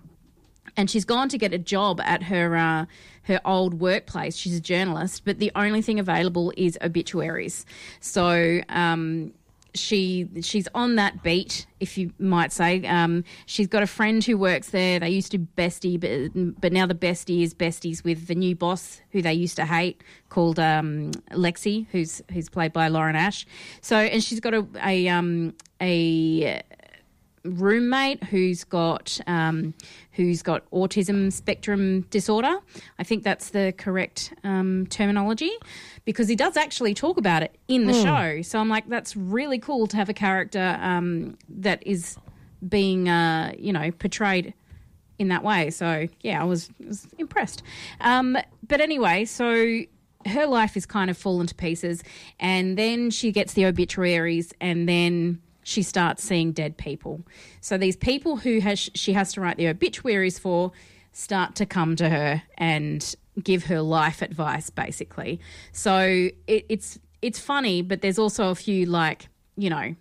and 0.75 0.89
she's 0.89 1.05
gone 1.05 1.29
to 1.29 1.37
get 1.37 1.53
a 1.53 1.57
job 1.57 1.99
at 2.01 2.23
her 2.23 2.55
uh, 2.55 2.85
her 3.23 3.39
old 3.45 3.75
workplace. 3.75 4.35
She's 4.35 4.57
a 4.57 4.61
journalist, 4.61 5.23
but 5.25 5.39
the 5.39 5.51
only 5.55 5.81
thing 5.81 5.99
available 5.99 6.53
is 6.57 6.77
obituaries. 6.81 7.65
So 7.99 8.61
um, 8.69 9.33
she 9.75 10.27
she's 10.41 10.67
on 10.75 10.95
that 10.95 11.23
beat, 11.23 11.65
if 11.79 11.97
you 11.97 12.13
might 12.19 12.51
say. 12.51 12.85
Um, 12.85 13.23
she's 13.45 13.67
got 13.67 13.83
a 13.83 13.87
friend 13.87 14.23
who 14.23 14.37
works 14.37 14.69
there. 14.69 14.99
They 14.99 15.09
used 15.09 15.31
to 15.31 15.39
bestie, 15.39 15.99
but 15.99 16.61
but 16.61 16.71
now 16.71 16.85
the 16.85 16.95
bestie 16.95 17.43
is 17.43 17.53
besties 17.53 18.03
with 18.03 18.27
the 18.27 18.35
new 18.35 18.55
boss 18.55 19.01
who 19.11 19.21
they 19.21 19.33
used 19.33 19.55
to 19.55 19.65
hate, 19.65 20.01
called 20.29 20.59
um, 20.59 21.11
Lexi, 21.31 21.87
who's 21.91 22.21
who's 22.31 22.49
played 22.49 22.73
by 22.73 22.87
Lauren 22.87 23.15
Ash. 23.15 23.45
So 23.81 23.97
and 23.97 24.23
she's 24.23 24.39
got 24.39 24.53
a 24.53 24.67
a 24.83 25.07
um, 25.07 25.53
a 25.81 26.61
roommate 27.43 28.23
who's 28.25 28.63
got 28.63 29.19
um, 29.27 29.73
who's 30.13 30.41
got 30.41 30.69
autism 30.71 31.31
spectrum 31.33 32.01
disorder. 32.09 32.55
I 32.99 33.03
think 33.03 33.23
that's 33.23 33.49
the 33.49 33.73
correct 33.77 34.33
um, 34.43 34.87
terminology 34.87 35.51
because 36.05 36.27
he 36.27 36.35
does 36.35 36.55
actually 36.55 36.93
talk 36.93 37.17
about 37.17 37.43
it 37.43 37.55
in 37.67 37.85
the 37.87 37.93
Mm. 37.93 38.03
show. 38.03 38.41
So 38.43 38.59
I'm 38.59 38.69
like, 38.69 38.87
that's 38.89 39.15
really 39.17 39.59
cool 39.59 39.87
to 39.87 39.97
have 39.97 40.09
a 40.09 40.13
character 40.13 40.77
um, 40.81 41.37
that 41.49 41.85
is 41.85 42.17
being 42.67 43.09
uh, 43.09 43.53
you 43.57 43.73
know 43.73 43.91
portrayed 43.91 44.53
in 45.19 45.27
that 45.29 45.43
way. 45.43 45.69
So 45.69 46.07
yeah, 46.21 46.41
I 46.41 46.45
was, 46.45 46.69
was 46.85 47.07
impressed. 47.17 47.61
Um, 48.01 48.37
but 48.67 48.81
anyway, 48.81 49.25
so 49.25 49.81
her 50.25 50.45
life 50.45 50.77
is 50.77 50.85
kind 50.85 51.09
of 51.09 51.17
fallen 51.17 51.47
to 51.47 51.55
pieces, 51.55 52.03
and 52.39 52.77
then 52.77 53.09
she 53.09 53.31
gets 53.31 53.53
the 53.53 53.65
obituaries, 53.65 54.53
and 54.61 54.87
then 54.87 55.41
she 55.63 55.81
starts 55.83 56.23
seeing 56.23 56.51
dead 56.51 56.77
people. 56.77 57.21
So 57.61 57.77
these 57.77 57.95
people 57.95 58.37
who 58.37 58.59
has 58.59 58.89
she 58.93 59.13
has 59.13 59.33
to 59.33 59.41
write 59.41 59.57
the 59.57 59.67
obituaries 59.67 60.37
for 60.39 60.71
start 61.11 61.55
to 61.55 61.65
come 61.65 61.95
to 61.97 62.09
her 62.09 62.41
and 62.57 63.15
give 63.43 63.65
her 63.65 63.81
life 63.81 64.21
advice, 64.21 64.69
basically. 64.69 65.39
So 65.71 66.29
it, 66.47 66.65
it's 66.69 66.99
it's 67.21 67.39
funny, 67.39 67.81
but 67.81 68.01
there's 68.01 68.19
also 68.19 68.49
a 68.49 68.55
few 68.55 68.85
like 68.85 69.29
you 69.57 69.69
know 69.69 69.95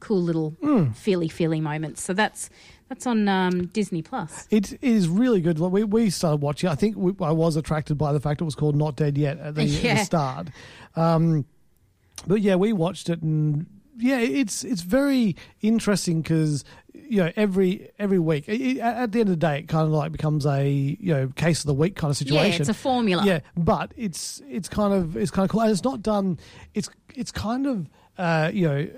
cool 0.00 0.20
little 0.22 0.52
Mm. 0.62 0.94
feely 0.94 1.28
feely 1.28 1.60
moments. 1.60 2.02
So 2.02 2.12
that's 2.12 2.50
that's 2.88 3.06
on 3.06 3.28
um, 3.28 3.66
Disney 3.66 4.00
Plus. 4.02 4.46
It 4.50 4.78
is 4.82 5.08
really 5.08 5.40
good. 5.40 5.58
We 5.58 5.84
we 5.84 6.10
started 6.10 6.40
watching. 6.42 6.68
I 6.70 6.74
think 6.74 6.96
we, 6.96 7.12
I 7.20 7.32
was 7.32 7.56
attracted 7.56 7.96
by 7.98 8.12
the 8.12 8.20
fact 8.20 8.40
it 8.40 8.44
was 8.44 8.54
called 8.54 8.76
Not 8.76 8.96
Dead 8.96 9.16
Yet 9.18 9.38
at 9.38 9.54
the, 9.56 9.62
at 9.62 9.68
Yeah. 9.82 9.94
the 9.94 10.04
start. 10.04 10.48
Um, 10.96 11.44
but 12.26 12.40
yeah, 12.40 12.56
we 12.56 12.72
watched 12.72 13.08
it 13.08 13.22
and 13.22 13.66
yeah, 13.98 14.18
it's 14.18 14.64
it's 14.64 14.82
very 14.82 15.36
interesting 15.60 16.22
because 16.22 16.64
you 16.94 17.18
know 17.18 17.32
every 17.36 17.90
every 17.98 18.18
week 18.18 18.48
it, 18.48 18.78
at 18.78 19.12
the 19.12 19.20
end 19.20 19.28
of 19.28 19.38
the 19.38 19.46
day, 19.46 19.60
it 19.60 19.68
kind 19.68 19.86
of 19.86 19.90
like 19.90 20.12
becomes 20.12 20.46
a 20.46 20.68
you 20.68 21.14
know 21.14 21.28
case 21.36 21.60
of 21.60 21.66
the 21.66 21.74
week 21.74 21.96
kind 21.96 22.10
of 22.10 22.16
situation. 22.16 22.52
Yeah, 22.52 22.60
it's 22.60 22.68
a 22.68 22.74
formula. 22.74 23.24
Yeah, 23.24 23.40
but 23.56 23.92
it's 23.96 24.42
it's 24.48 24.68
kind 24.68 24.92
of 24.92 25.16
it's 25.16 25.30
kind 25.30 25.44
of 25.44 25.50
cool, 25.50 25.62
and 25.62 25.70
it's 25.70 25.84
not 25.84 26.02
done. 26.02 26.38
It's 26.74 26.88
it's 27.14 27.32
kind 27.32 27.66
of 27.66 27.88
uh, 28.18 28.50
you 28.52 28.68
know 28.68 28.88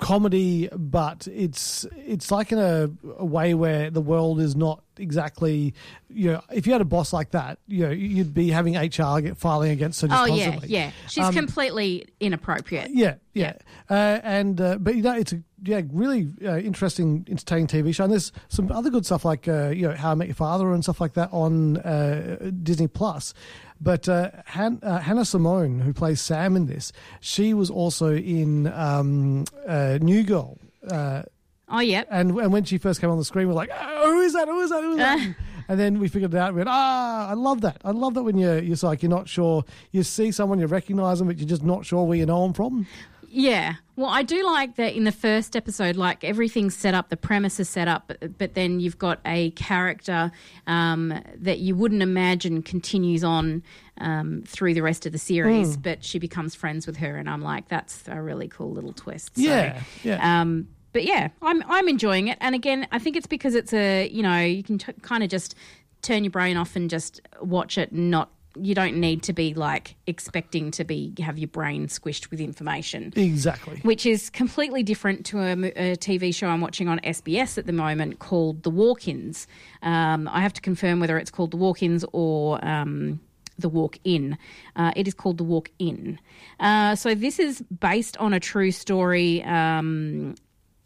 comedy, 0.00 0.68
but 0.76 1.28
it's 1.28 1.86
it's 1.96 2.30
like 2.30 2.52
in 2.52 2.58
a, 2.58 2.90
a 3.18 3.24
way 3.24 3.54
where 3.54 3.90
the 3.90 4.00
world 4.00 4.40
is 4.40 4.56
not 4.56 4.82
exactly 4.98 5.72
you 6.10 6.30
know 6.32 6.42
if 6.52 6.66
you 6.66 6.72
had 6.72 6.82
a 6.82 6.84
boss 6.86 7.12
like 7.12 7.30
that, 7.30 7.58
you 7.68 7.84
know 7.86 7.90
you'd 7.90 8.34
be 8.34 8.50
having 8.50 8.76
HR 8.76 9.20
get 9.20 9.36
filing 9.36 9.70
against 9.70 10.00
her 10.02 10.08
just 10.08 10.20
Oh 10.20 10.26
yeah, 10.26 10.58
yeah. 10.66 10.90
She's 11.08 11.24
Um, 11.24 11.34
completely 11.34 12.06
inappropriate. 12.20 12.90
yeah, 12.92 13.14
yeah, 13.34 13.54
Uh, 13.88 14.18
and 14.22 14.60
uh, 14.60 14.76
but 14.78 14.96
you 14.96 15.02
know 15.02 15.14
it's 15.14 15.32
a 15.32 15.42
yeah 15.62 15.82
really 15.92 16.28
uh, 16.44 16.56
interesting, 16.58 17.26
entertaining 17.30 17.66
TV 17.66 17.94
show. 17.94 18.04
And 18.04 18.12
there's 18.12 18.32
some 18.48 18.72
other 18.72 18.90
good 18.90 19.04
stuff 19.06 19.24
like 19.24 19.46
uh, 19.48 19.68
you 19.68 19.88
know 19.88 19.94
How 19.94 20.12
I 20.12 20.14
Met 20.14 20.28
Your 20.28 20.34
Father 20.34 20.72
and 20.72 20.82
stuff 20.82 21.00
like 21.00 21.14
that 21.14 21.28
on 21.32 21.76
uh, 21.78 22.50
Disney 22.62 22.88
Plus. 22.88 23.34
But 23.80 24.08
uh, 24.08 24.30
Han- 24.46 24.80
uh, 24.82 24.98
Hannah 24.98 25.24
Simone, 25.24 25.80
who 25.80 25.92
plays 25.92 26.20
Sam 26.20 26.56
in 26.56 26.66
this, 26.66 26.92
she 27.20 27.54
was 27.54 27.70
also 27.70 28.14
in 28.14 28.66
um, 28.68 29.46
uh, 29.66 29.98
New 30.02 30.22
Girl. 30.22 30.58
Uh, 30.88 31.22
oh 31.68 31.80
yeah, 31.80 32.04
and 32.10 32.32
and 32.38 32.52
when 32.52 32.64
she 32.64 32.76
first 32.78 33.00
came 33.00 33.10
on 33.10 33.18
the 33.18 33.24
screen, 33.24 33.46
we 33.48 33.54
we're 33.54 33.56
like, 33.56 33.70
oh, 33.72 34.12
who 34.12 34.20
is 34.20 34.34
that? 34.34 34.48
Who 34.48 34.60
is 34.60 34.70
that? 34.70 34.82
Who 34.82 34.92
is 34.92 34.98
that? 34.98 35.34
and 35.68 35.80
then 35.80 35.98
we 35.98 36.08
figured 36.08 36.34
it 36.34 36.36
out. 36.36 36.52
We 36.52 36.58
went, 36.58 36.68
ah, 36.70 37.28
I 37.30 37.34
love 37.34 37.62
that. 37.62 37.80
I 37.84 37.92
love 37.92 38.14
that 38.14 38.22
when 38.22 38.36
you're 38.36 38.58
you're 38.58 38.76
like 38.82 39.02
you're 39.02 39.10
not 39.10 39.28
sure. 39.28 39.64
You 39.92 40.02
see 40.02 40.30
someone, 40.30 40.58
you 40.58 40.66
recognise 40.66 41.18
them, 41.18 41.28
but 41.28 41.38
you're 41.38 41.48
just 41.48 41.64
not 41.64 41.86
sure 41.86 42.04
where 42.04 42.18
you 42.18 42.26
know 42.26 42.42
them 42.42 42.52
from. 42.52 42.86
Yeah. 43.32 43.74
Well, 43.96 44.08
I 44.08 44.22
do 44.22 44.44
like 44.44 44.76
that 44.76 44.94
in 44.94 45.04
the 45.04 45.12
first 45.12 45.54
episode, 45.54 45.94
like 45.96 46.24
everything's 46.24 46.74
set 46.74 46.94
up, 46.94 47.10
the 47.10 47.16
premise 47.16 47.60
is 47.60 47.68
set 47.68 47.86
up, 47.86 48.04
but, 48.08 48.38
but 48.38 48.54
then 48.54 48.80
you've 48.80 48.98
got 48.98 49.20
a 49.24 49.50
character 49.52 50.32
um, 50.66 51.14
that 51.36 51.58
you 51.60 51.76
wouldn't 51.76 52.02
imagine 52.02 52.62
continues 52.62 53.22
on 53.22 53.62
um, 53.98 54.42
through 54.46 54.74
the 54.74 54.82
rest 54.82 55.06
of 55.06 55.12
the 55.12 55.18
series, 55.18 55.76
Mm. 55.76 55.82
but 55.82 56.04
she 56.04 56.18
becomes 56.18 56.54
friends 56.54 56.86
with 56.86 56.96
her, 56.96 57.16
and 57.16 57.28
I'm 57.28 57.42
like, 57.42 57.68
that's 57.68 58.02
a 58.08 58.20
really 58.20 58.48
cool 58.48 58.72
little 58.72 58.92
twist. 58.94 59.36
So, 59.36 59.42
Yeah, 59.42 59.80
yeah. 60.02 60.40
Um, 60.40 60.68
but 60.92 61.04
yeah, 61.04 61.28
I'm 61.42 61.62
I'm 61.68 61.88
enjoying 61.88 62.28
it, 62.28 62.38
and 62.40 62.54
again, 62.54 62.88
I 62.90 62.98
think 62.98 63.14
it's 63.16 63.26
because 63.28 63.54
it's 63.54 63.72
a 63.72 64.08
you 64.08 64.22
know 64.22 64.40
you 64.40 64.62
can 64.64 64.78
t- 64.78 64.92
kind 65.02 65.22
of 65.22 65.28
just 65.30 65.54
turn 66.02 66.24
your 66.24 66.30
brain 66.32 66.56
off 66.56 66.74
and 66.74 66.88
just 66.90 67.20
watch 67.42 67.76
it, 67.78 67.92
and 67.92 68.10
not 68.10 68.30
you 68.56 68.74
don't 68.74 68.96
need 68.96 69.22
to 69.22 69.32
be 69.32 69.54
like 69.54 69.94
expecting 70.06 70.70
to 70.72 70.84
be 70.84 71.12
have 71.20 71.38
your 71.38 71.48
brain 71.48 71.86
squished 71.86 72.30
with 72.30 72.40
information 72.40 73.12
Exactly. 73.14 73.78
which 73.82 74.04
is 74.04 74.28
completely 74.30 74.82
different 74.82 75.24
to 75.26 75.38
a, 75.38 75.52
a 75.52 75.96
TV 75.96 76.34
show 76.34 76.48
I'm 76.48 76.60
watching 76.60 76.88
on 76.88 76.98
SBS 77.00 77.58
at 77.58 77.66
the 77.66 77.72
moment 77.72 78.18
called 78.18 78.62
The 78.64 78.70
Walk-ins. 78.70 79.46
Um, 79.82 80.26
I 80.28 80.40
have 80.40 80.52
to 80.54 80.60
confirm 80.60 80.98
whether 81.00 81.16
it's 81.16 81.30
called 81.30 81.52
The 81.52 81.56
Walk-ins 81.58 82.04
or 82.12 82.64
um, 82.64 83.20
The 83.58 83.68
Walk-in. 83.68 84.36
Uh, 84.74 84.92
it 84.96 85.06
is 85.06 85.14
called 85.14 85.38
The 85.38 85.44
Walk-in. 85.44 86.18
Uh, 86.58 86.96
so 86.96 87.14
this 87.14 87.38
is 87.38 87.62
based 87.62 88.16
on 88.16 88.32
a 88.32 88.40
true 88.40 88.72
story 88.72 89.44
um, 89.44 90.34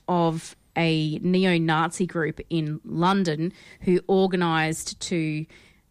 of 0.06 0.54
a 0.76 1.18
neo-Nazi 1.20 2.06
group 2.06 2.40
in 2.50 2.80
London 2.84 3.52
who 3.80 4.00
organised 4.08 4.98
to 5.00 5.46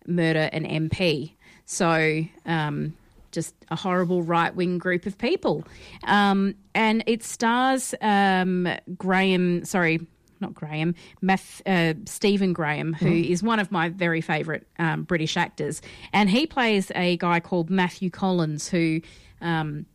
murder 0.06 0.50
an 0.52 0.66
MP. 0.66 1.34
So 1.74 2.24
um, 2.46 2.94
just 3.32 3.56
a 3.72 3.76
horrible 3.76 4.22
right 4.22 4.56
wing 4.56 4.78
group 4.78 5.06
of 5.06 5.18
people. 5.18 5.64
Um, 6.04 6.56
and 6.76 7.04
it 7.08 7.24
stars 7.24 7.96
um, 8.02 8.68
Graham, 8.98 9.66
sorry, 9.66 10.06
not 10.40 10.54
Graham, 10.54 10.94
Math, 11.22 11.62
uh, 11.66 11.94
Stephen 12.06 12.54
Graham, 12.54 12.94
who 12.94 13.08
Mhm. 13.08 13.30
is 13.30 13.42
one 13.42 13.60
of 13.60 13.72
my 13.72 13.90
very 13.90 14.22
favourite 14.22 14.64
um, 14.78 15.04
British 15.04 15.38
actors, 15.38 15.82
and 16.12 16.30
he 16.30 16.46
plays 16.46 16.92
a 16.96 17.18
guy 17.18 17.40
called 17.40 17.70
Matthew 17.70 18.10
Collins, 18.10 18.70
who. 18.70 19.02
Um, 19.42 19.86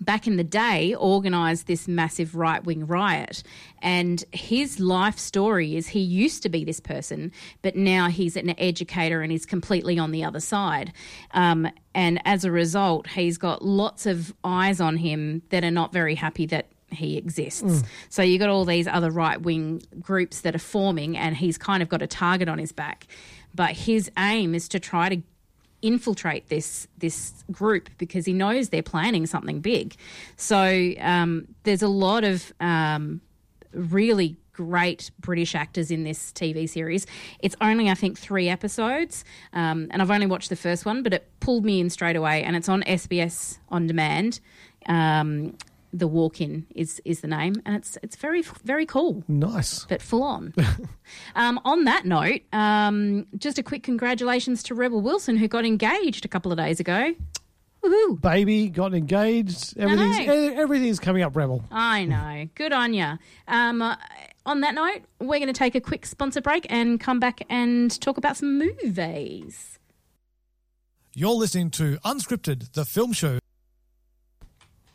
back 0.00 0.26
in 0.26 0.36
the 0.36 0.44
day 0.44 0.94
organised 0.94 1.66
this 1.66 1.88
massive 1.88 2.34
right 2.34 2.64
wing 2.64 2.86
riot. 2.86 3.42
And 3.80 4.24
his 4.32 4.80
life 4.80 5.18
story 5.18 5.76
is 5.76 5.88
he 5.88 6.00
used 6.00 6.42
to 6.42 6.48
be 6.48 6.64
this 6.64 6.80
person, 6.80 7.32
but 7.62 7.76
now 7.76 8.08
he's 8.08 8.36
an 8.36 8.58
educator 8.58 9.22
and 9.22 9.30
he's 9.30 9.46
completely 9.46 9.98
on 9.98 10.10
the 10.10 10.24
other 10.24 10.40
side. 10.40 10.92
Um, 11.32 11.68
and 11.94 12.20
as 12.24 12.44
a 12.44 12.50
result, 12.50 13.08
he's 13.08 13.38
got 13.38 13.64
lots 13.64 14.06
of 14.06 14.34
eyes 14.44 14.80
on 14.80 14.96
him 14.96 15.42
that 15.50 15.64
are 15.64 15.70
not 15.70 15.92
very 15.92 16.14
happy 16.14 16.46
that 16.46 16.68
he 16.90 17.16
exists. 17.16 17.62
Mm. 17.62 17.86
So 18.08 18.22
you've 18.22 18.40
got 18.40 18.48
all 18.48 18.64
these 18.64 18.86
other 18.86 19.10
right 19.10 19.40
wing 19.40 19.82
groups 20.00 20.40
that 20.42 20.54
are 20.54 20.60
forming, 20.60 21.16
and 21.16 21.36
he's 21.36 21.58
kind 21.58 21.82
of 21.82 21.88
got 21.88 22.02
a 22.02 22.06
target 22.06 22.48
on 22.48 22.58
his 22.58 22.72
back. 22.72 23.06
But 23.54 23.72
his 23.72 24.10
aim 24.18 24.54
is 24.54 24.68
to 24.68 24.80
try 24.80 25.08
to 25.08 25.22
infiltrate 25.82 26.48
this 26.48 26.88
this 26.98 27.44
group 27.50 27.88
because 27.98 28.26
he 28.26 28.32
knows 28.32 28.70
they're 28.70 28.82
planning 28.82 29.26
something 29.26 29.60
big. 29.60 29.94
So 30.36 30.92
um, 31.00 31.46
there's 31.62 31.82
a 31.82 31.88
lot 31.88 32.24
of 32.24 32.52
um, 32.60 33.20
really 33.72 34.36
great 34.52 35.12
British 35.20 35.54
actors 35.54 35.90
in 35.90 36.02
this 36.02 36.32
TV 36.32 36.68
series. 36.68 37.06
It's 37.38 37.54
only 37.60 37.88
I 37.88 37.94
think 37.94 38.18
three 38.18 38.48
episodes, 38.48 39.24
um, 39.52 39.86
and 39.92 40.02
I've 40.02 40.10
only 40.10 40.26
watched 40.26 40.48
the 40.48 40.56
first 40.56 40.84
one, 40.84 41.02
but 41.02 41.14
it 41.14 41.30
pulled 41.40 41.64
me 41.64 41.80
in 41.80 41.90
straight 41.90 42.16
away, 42.16 42.42
and 42.42 42.56
it's 42.56 42.68
on 42.68 42.82
SBS 42.82 43.58
on 43.68 43.86
demand. 43.86 44.40
Um, 44.86 45.56
the 45.92 46.06
Walk-in 46.08 46.66
is 46.74 47.00
is 47.04 47.20
the 47.20 47.28
name, 47.28 47.54
and 47.64 47.76
it's 47.76 47.96
it's 48.02 48.16
very 48.16 48.42
very 48.64 48.86
cool 48.86 49.24
Nice. 49.28 49.84
but 49.86 50.02
full 50.02 50.22
on. 50.22 50.54
um, 51.34 51.60
on 51.64 51.84
that 51.84 52.04
note, 52.04 52.40
um, 52.52 53.26
just 53.36 53.58
a 53.58 53.62
quick 53.62 53.82
congratulations 53.82 54.62
to 54.64 54.74
Rebel 54.74 55.00
Wilson, 55.00 55.36
who 55.36 55.48
got 55.48 55.64
engaged 55.64 56.24
a 56.24 56.28
couple 56.28 56.52
of 56.52 56.58
days 56.58 56.80
ago. 56.80 57.14
Woohoo! 57.82 58.20
Baby 58.20 58.68
got 58.68 58.92
engaged. 58.92 59.78
Everything's 59.78 60.28
everything's 60.58 60.98
coming 60.98 61.22
up, 61.22 61.36
Rebel. 61.36 61.64
I 61.70 62.04
know. 62.06 62.48
Good 62.54 62.72
on 62.72 62.92
ya. 62.92 63.16
Um, 63.46 63.80
uh, 63.82 63.96
on 64.44 64.60
that 64.62 64.74
note, 64.74 65.02
we're 65.20 65.38
going 65.38 65.46
to 65.46 65.52
take 65.52 65.74
a 65.74 65.80
quick 65.80 66.06
sponsor 66.06 66.40
break 66.40 66.66
and 66.70 66.98
come 66.98 67.20
back 67.20 67.42
and 67.48 68.00
talk 68.00 68.16
about 68.18 68.36
some 68.36 68.58
movies. 68.58 69.78
You're 71.14 71.32
listening 71.34 71.70
to 71.72 71.98
Unscripted, 72.04 72.72
the 72.72 72.84
film 72.84 73.12
show. 73.12 73.38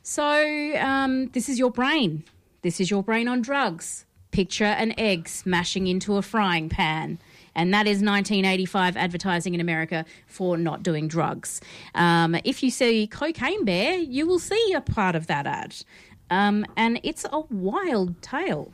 So, 0.05 0.75
um, 0.79 1.27
this 1.27 1.47
is 1.47 1.57
your 1.57 1.71
brain. 1.71 2.25
This 2.61 2.81
is 2.81 2.91
your 2.91 3.01
brain 3.01 3.29
on 3.29 3.41
drugs. 3.41 4.05
Picture 4.31 4.65
an 4.65 4.93
egg 4.99 5.29
smashing 5.29 5.87
into 5.87 6.17
a 6.17 6.21
frying 6.21 6.67
pan. 6.67 7.19
And 7.55 7.73
that 7.73 7.87
is 7.87 8.01
1985 8.01 8.97
advertising 8.97 9.53
in 9.53 9.61
America 9.61 10.03
for 10.27 10.57
not 10.57 10.83
doing 10.83 11.07
drugs. 11.07 11.61
Um, 11.95 12.35
if 12.43 12.61
you 12.63 12.69
see 12.69 13.07
Cocaine 13.07 13.63
Bear, 13.63 13.95
you 13.95 14.27
will 14.27 14.39
see 14.39 14.73
a 14.75 14.81
part 14.81 15.15
of 15.15 15.27
that 15.27 15.47
ad. 15.47 15.73
Um, 16.33 16.65
and 16.75 16.99
it's 17.03 17.25
a 17.31 17.39
wild 17.51 18.19
tale. 18.21 18.71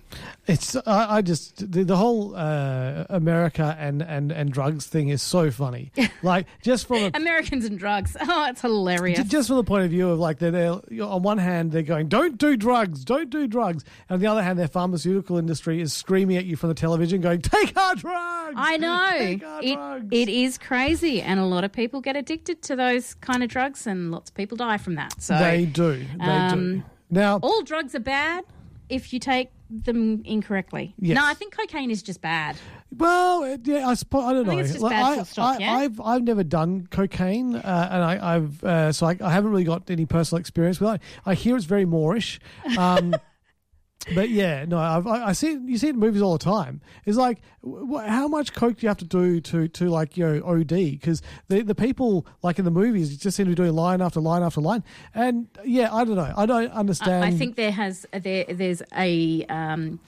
It's 0.47 0.75
I, 0.75 1.17
I 1.17 1.21
just 1.21 1.71
the, 1.71 1.83
the 1.83 1.97
whole 1.97 2.35
uh, 2.35 3.05
America 3.09 3.75
and, 3.79 4.01
and, 4.01 4.31
and 4.31 4.51
drugs 4.51 4.85
thing 4.87 5.09
is 5.09 5.21
so 5.21 5.51
funny. 5.51 5.91
Like 6.21 6.47
just 6.61 6.85
from 6.87 6.97
a, 6.97 7.11
Americans 7.13 7.63
and 7.65 7.79
drugs. 7.79 8.15
Oh, 8.31 8.45
it's 8.49 8.61
hilarious. 8.61 9.23
Just 9.27 9.47
from 9.47 9.57
the 9.57 9.63
point 9.63 9.85
of 9.85 9.91
view 9.91 10.09
of 10.09 10.19
like 10.19 10.37
they're, 10.39 10.51
they're 10.51 11.03
on 11.03 11.21
one 11.23 11.37
hand 11.37 11.71
they're 11.71 11.81
going 11.81 12.07
don't 12.09 12.37
do 12.37 12.55
drugs, 12.57 13.03
don't 13.05 13.29
do 13.29 13.47
drugs, 13.47 13.83
and 14.09 14.15
on 14.15 14.19
the 14.19 14.27
other 14.27 14.43
hand 14.43 14.59
their 14.59 14.67
pharmaceutical 14.67 15.37
industry 15.37 15.79
is 15.81 15.93
screaming 15.93 16.35
at 16.37 16.45
you 16.45 16.55
from 16.57 16.69
the 16.69 16.75
television 16.75 17.21
going 17.21 17.41
take 17.41 17.75
our 17.77 17.95
drugs. 17.95 18.55
I 18.57 18.77
know. 18.77 19.15
Take 19.17 19.43
our 19.43 19.63
It, 19.63 19.75
drugs. 19.75 20.07
it 20.11 20.29
is 20.29 20.57
crazy. 20.57 21.21
And 21.21 21.39
a 21.39 21.45
lot 21.45 21.63
of 21.63 21.71
people 21.71 22.01
get 22.01 22.15
addicted 22.15 22.61
to 22.63 22.75
those 22.75 23.13
kind 23.15 23.43
of 23.43 23.49
drugs, 23.49 23.87
and 23.87 24.11
lots 24.11 24.29
of 24.29 24.35
people 24.35 24.57
die 24.57 24.77
from 24.77 24.95
that. 24.95 25.21
So 25.21 25.37
they 25.37 25.65
do. 25.65 26.05
They 26.19 26.49
do. 26.53 26.83
Now 27.09 27.39
all 27.41 27.61
drugs 27.63 27.95
are 27.95 27.99
bad 27.99 28.43
if 28.89 29.13
you 29.13 29.19
take 29.19 29.51
them 29.69 30.21
incorrectly. 30.25 30.93
Yes. 30.99 31.15
No, 31.15 31.23
I 31.25 31.33
think 31.35 31.55
cocaine 31.55 31.91
is 31.91 32.01
just 32.01 32.21
bad. 32.21 32.55
Well, 32.97 33.55
yeah, 33.63 33.87
I 33.87 33.93
suppose 33.93 34.23
I 34.25 34.33
don't 34.33 34.49
I 34.49 34.53
know. 34.55 34.59
it's 34.59 34.71
just 34.71 34.81
Like, 34.81 34.91
bad 34.93 35.19
I, 35.19 35.23
stop, 35.23 35.55
I, 35.55 35.63
yeah? 35.63 35.73
I've 35.75 36.01
I've 36.01 36.23
never 36.23 36.43
done 36.43 36.87
cocaine, 36.89 37.55
uh, 37.55 37.87
and 37.91 38.03
I, 38.03 38.35
I've 38.35 38.63
uh, 38.63 38.91
so 38.91 39.05
I, 39.05 39.17
I 39.21 39.29
haven't 39.31 39.51
really 39.51 39.63
got 39.63 39.89
any 39.91 40.07
personal 40.07 40.39
experience 40.39 40.79
with 40.81 40.95
it. 40.95 41.01
I 41.25 41.35
hear 41.35 41.55
it's 41.55 41.65
very 41.65 41.85
moreish, 41.85 42.39
um, 42.77 43.15
but 44.15 44.29
yeah, 44.29 44.65
no, 44.65 44.77
I've, 44.77 45.05
I, 45.07 45.27
I 45.27 45.31
see 45.33 45.59
you 45.65 45.77
see 45.77 45.87
it 45.87 45.95
in 45.95 45.99
movies 45.99 46.21
all 46.21 46.37
the 46.37 46.43
time. 46.43 46.81
It's 47.05 47.17
like, 47.17 47.39
wh- 47.63 48.05
how 48.05 48.27
much 48.27 48.53
coke 48.53 48.77
do 48.77 48.85
you 48.85 48.87
have 48.87 48.97
to 48.99 49.05
do 49.05 49.41
to 49.41 49.67
to 49.67 49.89
like 49.89 50.15
you 50.17 50.25
know 50.25 50.45
OD? 50.45 50.67
Because 50.67 51.21
the 51.49 51.61
the 51.61 51.75
people 51.75 52.25
like 52.41 52.59
in 52.59 52.65
the 52.65 52.71
movies 52.71 53.17
just 53.17 53.35
seem 53.35 53.45
to 53.47 53.51
be 53.51 53.55
doing 53.55 53.73
line 53.73 54.01
after 54.01 54.19
line 54.21 54.41
after 54.41 54.61
line, 54.61 54.83
and 55.13 55.47
yeah, 55.65 55.93
I 55.93 56.05
don't 56.05 56.15
know. 56.15 56.33
I 56.35 56.45
don't 56.45 56.71
understand. 56.71 57.25
I, 57.25 57.27
I 57.27 57.31
think 57.31 57.55
there 57.55 57.71
has 57.71 58.05
there 58.13 58.45
there's 58.45 58.81
a 58.95 59.45
um, 59.49 59.99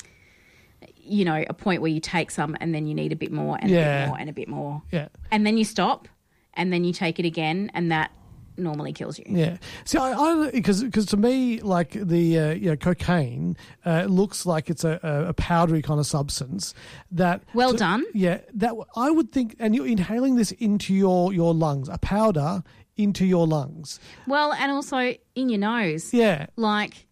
you 0.95 1.25
know 1.25 1.43
a 1.49 1.54
point 1.54 1.82
where 1.82 1.91
you 1.91 1.99
take 1.99 2.32
some 2.32 2.56
and 2.62 2.73
then 2.73 2.88
you 2.88 2.95
need 2.95 3.12
a 3.12 3.17
bit 3.17 3.32
more 3.32 3.58
and 3.62 3.69
a 3.71 3.73
bit 3.73 4.08
more 4.08 4.19
and 4.19 4.30
a 4.30 4.34
bit 4.34 4.47
more, 4.47 4.82
yeah. 4.91 5.10
and 5.32 5.45
then 5.45 5.58
you 5.58 5.65
stop 5.65 6.08
and 6.54 6.71
then 6.71 6.84
you 6.84 6.93
take 6.93 7.19
it 7.19 7.25
again, 7.25 7.71
and 7.73 7.91
that 7.91 8.12
normally 8.58 8.94
kills 8.94 9.18
you. 9.20 9.26
Yeah. 9.28 9.58
See, 9.86 9.98
I, 9.98 10.50
because 10.52 10.84
because 10.84 11.06
to 11.08 11.18
me, 11.18 11.60
like 11.62 11.92
the 11.92 12.40
uh, 12.40 12.52
you 12.52 12.70
know 12.70 12.76
cocaine 12.76 13.58
uh, 13.86 14.06
looks 14.06 14.46
like 14.46 14.70
it's 14.70 14.84
a, 14.84 15.00
a, 15.04 15.34
powdery 15.34 15.82
kind 15.82 16.00
of 16.00 16.06
substance 16.06 16.74
that. 17.12 17.44
Well 17.54 17.72
to- 17.72 17.78
done. 17.78 18.06
Yeah, 18.14 18.42
that 18.54 18.74
I 18.96 19.12
would 19.12 19.32
think, 19.32 19.56
and 19.60 19.76
you're 19.76 19.88
inhaling 19.88 20.36
this 20.36 20.52
into 20.54 20.94
your 20.94 21.34
your 21.34 21.54
lungs, 21.54 21.90
a 21.90 21.98
powder 21.98 22.64
into 22.98 23.26
your 23.26 23.48
lungs. 23.48 24.00
Well, 24.28 24.54
and 24.54 24.72
also 24.72 25.16
in 25.36 25.50
your 25.50 25.60
nose. 25.60 26.14
Yeah. 26.14 26.48
Like, 26.56 27.08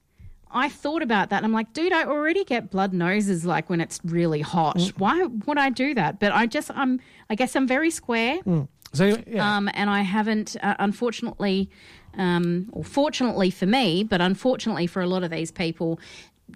I 0.51 0.69
thought 0.69 1.01
about 1.01 1.29
that 1.29 1.37
and 1.37 1.45
I'm 1.45 1.53
like, 1.53 1.73
dude, 1.73 1.93
I 1.93 2.05
already 2.05 2.43
get 2.43 2.71
blood 2.71 2.93
noses 2.93 3.45
like 3.45 3.69
when 3.69 3.81
it's 3.81 3.99
really 4.03 4.41
hot. 4.41 4.77
Mm. 4.77 4.93
Why 4.97 5.23
would 5.23 5.57
I 5.57 5.69
do 5.69 5.93
that? 5.93 6.19
But 6.19 6.31
I 6.31 6.47
just, 6.47 6.71
I'm, 6.71 6.99
I 7.29 7.35
guess 7.35 7.55
I'm 7.55 7.67
very 7.67 7.91
square. 7.91 8.39
Mm. 8.43 8.67
So 8.93 9.21
yeah. 9.27 9.57
Um, 9.57 9.69
and 9.73 9.89
I 9.89 10.01
haven't, 10.01 10.55
uh, 10.61 10.75
unfortunately, 10.79 11.69
um, 12.17 12.69
or 12.71 12.83
fortunately 12.83 13.51
for 13.51 13.65
me, 13.65 14.03
but 14.03 14.21
unfortunately 14.21 14.87
for 14.87 15.01
a 15.01 15.07
lot 15.07 15.23
of 15.23 15.29
these 15.29 15.51
people, 15.51 15.99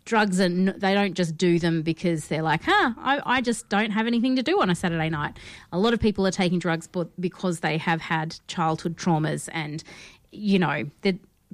drugs 0.05 0.39
and 0.39 0.69
they 0.69 0.93
don't 0.93 1.13
just 1.13 1.37
do 1.37 1.59
them 1.59 1.81
because 1.81 2.27
they're 2.27 2.41
like, 2.41 2.63
huh, 2.63 2.93
I, 2.97 3.21
I 3.25 3.41
just 3.41 3.69
don't 3.69 3.91
have 3.91 4.07
anything 4.07 4.35
to 4.35 4.43
do 4.43 4.59
on 4.61 4.69
a 4.69 4.75
Saturday 4.75 5.09
night. 5.09 5.37
A 5.71 5.79
lot 5.79 5.93
of 5.93 5.99
people 5.99 6.25
are 6.25 6.31
taking 6.31 6.59
drugs 6.59 6.89
because 7.19 7.59
they 7.59 7.77
have 7.77 8.01
had 8.01 8.35
childhood 8.47 8.97
traumas 8.97 9.49
and, 9.51 9.83
you 10.31 10.59
know, 10.59 10.85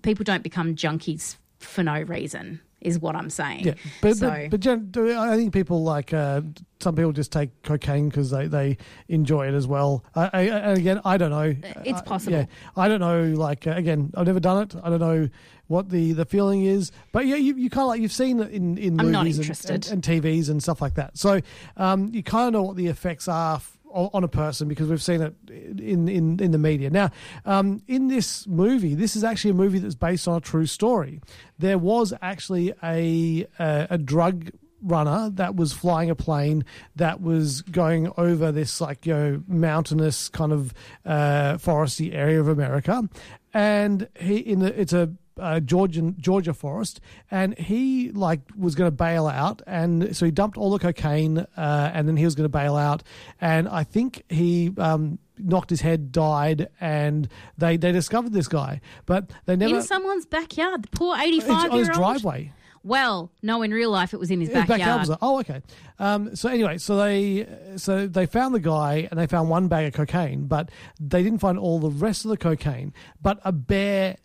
people 0.02 0.24
don't 0.24 0.44
become 0.44 0.76
junkies 0.76 1.36
for 1.60 1.84
no 1.84 2.02
reason. 2.02 2.62
Is 2.82 2.98
what 2.98 3.16
I'm 3.16 3.30
saying. 3.30 3.66
Yeah, 3.66 3.74
but 4.02 4.16
so, 4.16 4.30
but, 4.30 4.52
but 4.52 4.60
Jen, 4.62 4.92
I 5.18 5.36
think 5.36 5.52
people 5.54 5.84
like 5.84 6.14
uh, 6.14 6.42
some 6.80 6.96
people 6.96 7.12
just 7.12 7.30
take 7.32 7.50
cocaine 7.64 8.08
because 8.08 8.32
they, 8.32 8.48
they 8.48 8.78
enjoy 9.10 9.48
it 9.50 9.54
as 9.54 9.68
well. 9.68 10.06
I, 10.16 10.30
I, 10.32 10.42
and 10.44 10.78
again, 10.78 11.02
I 11.04 11.18
don't 11.18 11.30
know. 11.32 11.54
It's 11.84 12.00
Uh, 12.00 12.04
possible. 12.04 12.38
yeah, 12.38 12.46
I 12.78 12.88
don't 12.88 13.02
know. 13.02 13.24
Like 13.36 13.68
uh, 13.68 13.72
again, 13.72 14.12
I've 14.16 14.28
never 14.28 14.40
done 14.40 14.64
it. 14.64 14.76
I 14.82 14.90
don't 14.90 15.02
know 15.02 15.28
what 15.68 15.90
the, 15.90 16.14
the 16.14 16.24
feeling 16.26 16.64
is. 16.64 16.92
But 17.12 17.26
yeah, 17.28 17.36
you, 17.36 17.56
you 17.56 17.70
kind 17.70 17.82
of 17.84 17.88
like 17.90 18.02
you've 18.02 18.14
seen 18.14 18.40
it 18.40 18.52
in 18.52 18.78
in 18.78 18.98
I'm 19.00 19.12
movies 19.12 19.40
and- 19.40 19.70
and, 19.70 19.92
and 19.92 20.02
TVs 20.24 20.50
and 20.50 20.64
stuff 20.64 20.82
like 20.82 20.96
that. 20.96 21.18
So 21.18 21.42
um, 21.76 22.10
you 22.14 22.24
kind 22.24 22.48
of 22.48 22.54
know 22.54 22.64
what 22.64 22.78
the 22.78 22.88
effects 22.88 23.28
are. 23.28 23.56
f- 23.58 23.78
on 23.92 24.24
a 24.24 24.28
person 24.28 24.68
because 24.68 24.90
we've 24.90 25.02
seen 25.02 25.22
it 25.22 25.36
in 25.50 26.08
in, 26.08 26.40
in 26.40 26.52
the 26.52 26.58
media. 26.58 26.90
Now, 26.90 27.12
um, 27.46 27.82
in 27.88 28.08
this 28.08 28.48
movie, 28.48 28.96
this 28.96 29.16
is 29.16 29.24
actually 29.24 29.52
a 29.52 29.56
movie 29.56 29.80
that's 29.80 29.96
based 29.96 30.28
on 30.28 30.38
a 30.38 30.42
true 30.42 30.66
story. 30.66 31.22
There 31.58 31.78
was 31.78 32.14
actually 32.22 32.74
a 32.84 33.46
a, 33.60 33.88
a 33.92 33.98
drug 33.98 34.52
runner 34.82 35.30
that 35.32 35.56
was 35.56 35.74
flying 35.74 36.10
a 36.10 36.16
plane 36.16 36.64
that 36.96 37.22
was 37.22 37.62
going 37.64 38.12
over 38.18 38.52
this 38.52 38.80
like 38.80 39.06
you 39.06 39.14
know 39.14 39.44
mountainous 39.48 40.30
kind 40.30 40.52
of 40.52 40.74
uh, 41.06 41.54
foresty 41.56 42.14
area 42.14 42.40
of 42.40 42.48
America, 42.48 43.08
and 43.54 44.08
he 44.20 44.38
in 44.38 44.60
the 44.60 44.80
it's 44.80 44.94
a 44.94 45.12
uh, 45.40 45.60
Georgian 45.60 46.16
Georgia 46.20 46.54
forest, 46.54 47.00
and 47.32 47.58
he 47.58 48.12
like 48.12 48.42
was 48.58 48.76
going 48.76 48.88
to 48.88 48.96
bail 48.96 49.28
out, 49.28 49.62
and 49.68 50.16
so 50.16 50.26
he 50.26 50.32
dumped 50.32 50.58
all 50.58 50.72
the 50.72 50.80
cocaine, 50.80 51.40
uh, 51.58 51.92
and 51.94 52.08
then 52.08 52.18
he 52.18 52.26
was 52.26 52.36
going 52.36 52.46
to 52.46 52.50
bail 52.50 52.76
out, 52.76 53.04
and 53.42 53.68
I 53.68 53.84
think 53.84 54.24
he 54.30 54.72
um, 54.78 55.20
knocked 55.38 55.70
his 55.70 55.82
head, 55.82 56.12
died, 56.12 56.70
and 56.82 57.28
they 57.58 57.78
they 57.78 57.92
discovered 57.92 58.34
this 58.34 58.48
guy, 58.48 58.82
but 59.06 59.30
they 59.46 59.56
never 59.56 59.78
in 59.78 59.82
someone's 59.84 60.26
backyard, 60.26 60.84
the 60.84 60.90
poor 60.90 61.16
It's 61.18 61.46
85 61.46 61.72
on 61.72 61.78
his 61.80 61.88
year 61.88 61.94
old. 61.96 62.04
driveway. 62.04 62.54
Well, 62.82 63.30
no, 63.42 63.62
in 63.62 63.72
real 63.72 63.92
life, 63.92 64.14
it 64.14 64.22
was 64.22 64.32
in 64.32 64.40
his 64.40 64.50
His 64.52 64.66
backyard. 64.66 65.06
was- 65.10 65.18
Oh, 65.22 65.40
okay. 65.42 65.62
Um, 66.00 66.34
so 66.34 66.48
anyway, 66.48 66.78
so 66.78 66.96
they 66.96 67.46
so 67.76 68.08
they 68.08 68.26
found 68.26 68.56
the 68.56 68.62
guy 68.62 69.06
and 69.12 69.20
they 69.20 69.28
found 69.28 69.50
one 69.50 69.68
bag 69.68 69.88
of 69.88 69.94
cocaine, 69.94 70.46
but 70.48 70.70
they 70.98 71.22
didn't 71.22 71.40
find 71.40 71.60
all 71.60 71.80
the 71.80 71.90
rest 71.90 72.24
of 72.24 72.30
the 72.32 72.38
cocaine. 72.38 72.94
But 73.22 73.42
a 73.44 73.52
bear 73.52 74.16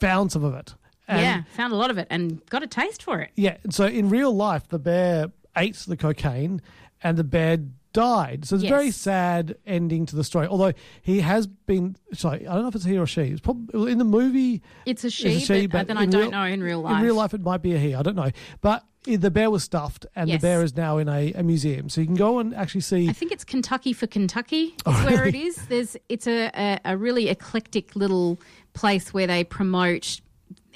found 0.00 0.32
some 0.32 0.44
of 0.44 0.54
it. 0.54 0.74
And- 1.06 1.20
yeah, 1.20 1.42
found 1.54 1.72
a 1.72 1.76
lot 1.76 1.90
of 1.90 1.98
it 1.98 2.06
and 2.10 2.44
got 2.46 2.62
a 2.62 2.66
taste 2.66 3.02
for 3.02 3.20
it. 3.20 3.30
Yeah. 3.36 3.56
So 3.70 3.86
in 3.86 4.08
real 4.08 4.34
life, 4.34 4.68
the 4.68 4.78
bear 4.78 5.32
ate 5.56 5.76
the 5.76 5.96
cocaine, 5.96 6.62
and 7.02 7.16
the 7.16 7.24
bear 7.24 7.58
died. 7.92 8.44
So 8.44 8.56
it's 8.56 8.64
a 8.64 8.68
very 8.68 8.90
sad 8.90 9.56
ending 9.66 10.06
to 10.06 10.16
the 10.16 10.24
story. 10.24 10.46
Although 10.46 10.72
he 11.02 11.20
has 11.20 11.46
been, 11.46 11.96
sorry, 12.12 12.46
I 12.46 12.54
don't 12.54 12.62
know 12.62 12.68
if 12.68 12.74
it's 12.74 12.84
he 12.84 12.98
or 12.98 13.06
she. 13.06 13.22
It's 13.22 13.40
probably 13.40 13.92
in 13.92 13.98
the 13.98 14.04
movie. 14.04 14.62
It's 14.86 15.04
a 15.04 15.10
she, 15.10 15.66
but, 15.66 15.86
then 15.86 15.96
I 15.98 16.06
don't 16.06 16.22
real- 16.22 16.30
know 16.30 16.44
in 16.44 16.62
real 16.62 16.80
life. 16.80 16.96
In 16.98 17.02
real 17.04 17.14
life, 17.14 17.34
it 17.34 17.42
might 17.42 17.62
be 17.62 17.74
a 17.74 17.78
he. 17.78 17.94
I 17.94 18.02
don't 18.02 18.16
know, 18.16 18.30
but 18.62 18.84
the 19.04 19.30
bear 19.30 19.50
was 19.50 19.62
stuffed, 19.62 20.06
and 20.16 20.28
Yes. 20.28 20.40
the 20.40 20.46
bear 20.46 20.62
is 20.62 20.76
now 20.76 20.98
in 20.98 21.08
a, 21.08 21.32
a 21.34 21.42
museum. 21.42 21.88
So 21.88 22.00
you 22.00 22.06
can 22.06 22.16
go 22.16 22.38
and 22.38 22.54
actually 22.54 22.80
see. 22.82 23.08
I 23.08 23.12
think 23.12 23.32
it's 23.32 23.44
Kentucky 23.44 23.92
for 23.92 24.06
Kentucky. 24.06 24.64
Is 24.64 24.72
Oh, 24.86 24.92
where 25.06 25.26
it 25.26 25.34
is. 25.34 25.56
There's 25.68 25.96
it's 26.08 26.26
a, 26.26 26.50
a 26.54 26.80
a 26.92 26.96
really 26.96 27.28
eclectic 27.28 27.94
little 27.96 28.40
place 28.72 29.12
where 29.14 29.26
they 29.26 29.44
promote 29.44 30.20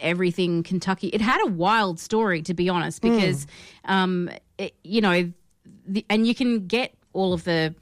everything 0.00 0.62
Kentucky. 0.62 1.08
It 1.08 1.20
had 1.20 1.40
a 1.42 1.50
wild 1.50 1.98
story, 1.98 2.42
to 2.42 2.54
be 2.54 2.68
honest, 2.68 3.02
Hmm. 3.02 3.14
because 3.16 3.46
um, 3.86 4.30
it, 4.58 4.74
you 4.84 5.00
know, 5.00 5.32
the, 5.86 6.04
and 6.08 6.26
you 6.26 6.34
can 6.34 6.66
get 6.66 6.94
all 7.12 7.32
of 7.32 7.44
the 7.44 7.74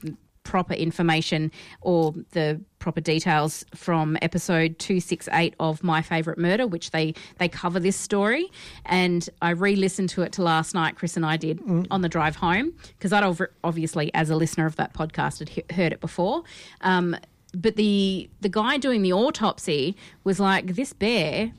proper 0.44 0.74
information 0.74 1.50
or 1.80 2.14
the 2.30 2.60
proper 2.86 3.00
details 3.00 3.64
from 3.74 4.16
episode 4.22 4.78
268 4.78 5.56
of 5.58 5.82
my 5.82 6.00
favorite 6.00 6.38
murder 6.38 6.68
which 6.68 6.92
they 6.92 7.12
they 7.38 7.48
cover 7.48 7.80
this 7.80 7.96
story. 7.96 8.48
And 8.84 9.28
i 9.42 9.50
re-listened 9.50 10.08
to 10.10 10.22
it 10.22 10.30
to 10.34 10.42
last 10.44 10.72
night 10.72 10.94
chris 10.94 11.16
and 11.16 11.26
i 11.26 11.36
did 11.36 11.58
on 11.90 12.02
the 12.02 12.08
drive 12.08 12.36
home 12.36 12.72
because 12.96 13.12
i'd 13.12 13.24
over, 13.24 13.50
obviously 13.64 14.14
as 14.14 14.30
a 14.30 14.36
listener 14.36 14.66
of 14.66 14.76
that 14.76 14.94
podcast 14.94 15.40
had 15.40 15.48
he- 15.48 15.64
heard 15.74 15.92
it 15.92 16.00
before. 16.00 16.44
Um, 16.82 17.16
but 17.52 17.74
the 17.74 18.30
the 18.40 18.48
guy 18.48 18.78
doing 18.78 19.02
the 19.02 19.12
autopsy 19.12 19.96
was 20.22 20.38
like 20.38 20.76
this 20.76 20.92
bear 20.92 21.50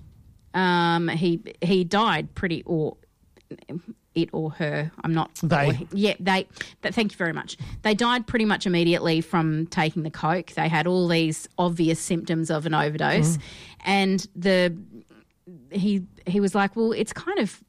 um, 0.53 1.09
he 1.09 1.41
he 1.61 1.83
died 1.83 2.35
pretty 2.35 2.63
or 2.65 2.95
it 4.23 4.29
or 4.33 4.51
her. 4.51 4.91
I'm 5.03 5.13
not. 5.13 5.31
They. 5.43 5.73
he- 5.73 5.87
yeah, 5.93 6.13
they. 6.19 6.47
But 6.81 6.93
thank 6.93 7.11
you 7.11 7.17
very 7.17 7.33
much. 7.33 7.57
They 7.83 7.93
died 7.93 8.27
pretty 8.27 8.45
much 8.45 8.65
immediately 8.65 9.21
from 9.21 9.67
taking 9.67 10.03
the 10.03 10.11
coke. 10.11 10.51
They 10.51 10.67
had 10.67 10.87
all 10.87 11.07
these 11.07 11.47
obvious 11.57 11.99
symptoms 11.99 12.49
of 12.49 12.65
an 12.65 12.73
overdose, 12.73 13.37
and 13.85 14.27
the 14.35 14.75
he 15.71 16.03
he 16.25 16.39
was 16.39 16.53
like, 16.55 16.75
well, 16.75 16.91
it's 16.91 17.13
kind 17.13 17.39
of. 17.39 17.61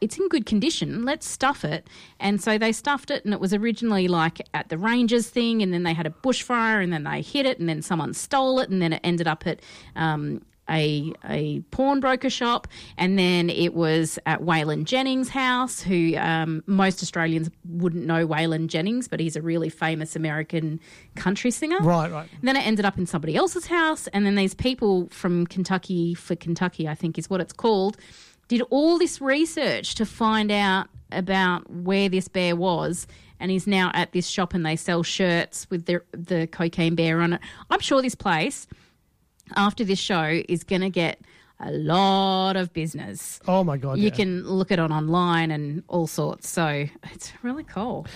It's 0.00 0.18
in 0.18 0.28
good 0.28 0.44
condition. 0.44 1.04
Let's 1.04 1.24
stuff 1.24 1.64
it. 1.64 1.86
And 2.18 2.42
so 2.42 2.58
they 2.58 2.72
stuffed 2.72 3.12
it, 3.12 3.24
and 3.24 3.32
it 3.32 3.38
was 3.38 3.54
originally 3.54 4.08
like 4.08 4.40
at 4.52 4.70
the 4.70 4.76
Rangers 4.76 5.28
thing, 5.30 5.62
and 5.62 5.72
then 5.72 5.84
they 5.84 5.92
had 5.94 6.04
a 6.04 6.10
bushfire, 6.10 6.82
and 6.82 6.92
then 6.92 7.04
they 7.04 7.22
hit 7.22 7.46
it, 7.46 7.60
and 7.60 7.68
then 7.68 7.80
someone 7.82 8.12
stole 8.12 8.58
it, 8.58 8.70
and 8.70 8.82
then 8.82 8.92
it 8.94 9.00
ended 9.04 9.28
up 9.28 9.46
at 9.46 9.60
um, 9.94 10.42
a 10.70 11.12
a 11.28 11.60
pawnbroker 11.70 12.30
shop, 12.30 12.68
and 12.96 13.18
then 13.18 13.50
it 13.50 13.74
was 13.74 14.18
at 14.26 14.40
Waylon 14.40 14.84
Jennings' 14.84 15.28
house, 15.28 15.80
who 15.80 16.16
um, 16.16 16.62
most 16.66 17.02
Australians 17.02 17.50
wouldn't 17.68 18.04
know 18.04 18.26
Waylon 18.26 18.68
Jennings, 18.68 19.08
but 19.08 19.20
he's 19.20 19.36
a 19.36 19.42
really 19.42 19.68
famous 19.68 20.16
American 20.16 20.80
country 21.14 21.50
singer. 21.50 21.78
Right, 21.80 22.10
right. 22.10 22.28
And 22.38 22.48
then 22.48 22.56
it 22.56 22.66
ended 22.66 22.84
up 22.84 22.98
in 22.98 23.06
somebody 23.06 23.36
else's 23.36 23.66
house, 23.66 24.06
and 24.08 24.26
then 24.26 24.34
these 24.34 24.54
people 24.54 25.08
from 25.10 25.46
Kentucky 25.46 26.14
for 26.14 26.36
Kentucky, 26.36 26.88
I 26.88 26.94
think 26.94 27.18
is 27.18 27.30
what 27.30 27.40
it's 27.40 27.52
called, 27.52 27.96
did 28.48 28.62
all 28.70 28.98
this 28.98 29.20
research 29.20 29.94
to 29.96 30.06
find 30.06 30.50
out 30.50 30.88
about 31.12 31.70
where 31.70 32.08
this 32.08 32.28
bear 32.28 32.56
was. 32.56 33.06
And 33.40 33.52
he's 33.52 33.68
now 33.68 33.92
at 33.94 34.10
this 34.10 34.26
shop, 34.26 34.52
and 34.52 34.66
they 34.66 34.74
sell 34.74 35.04
shirts 35.04 35.68
with 35.70 35.86
the 35.86 36.02
the 36.10 36.48
cocaine 36.48 36.96
bear 36.96 37.20
on 37.20 37.34
it. 37.34 37.40
I'm 37.70 37.78
sure 37.78 38.02
this 38.02 38.16
place 38.16 38.66
after 39.56 39.84
this 39.84 39.98
show 39.98 40.42
is 40.48 40.64
going 40.64 40.82
to 40.82 40.90
get 40.90 41.20
a 41.60 41.72
lot 41.72 42.56
of 42.56 42.72
business. 42.72 43.40
Oh 43.48 43.64
my 43.64 43.76
god! 43.76 43.98
You 43.98 44.04
yeah. 44.04 44.10
can 44.10 44.46
look 44.46 44.70
it 44.70 44.78
on 44.78 44.92
online 44.92 45.50
and 45.50 45.82
all 45.88 46.06
sorts. 46.06 46.48
So 46.48 46.86
it's 47.04 47.32
really 47.42 47.64
cool. 47.64 48.06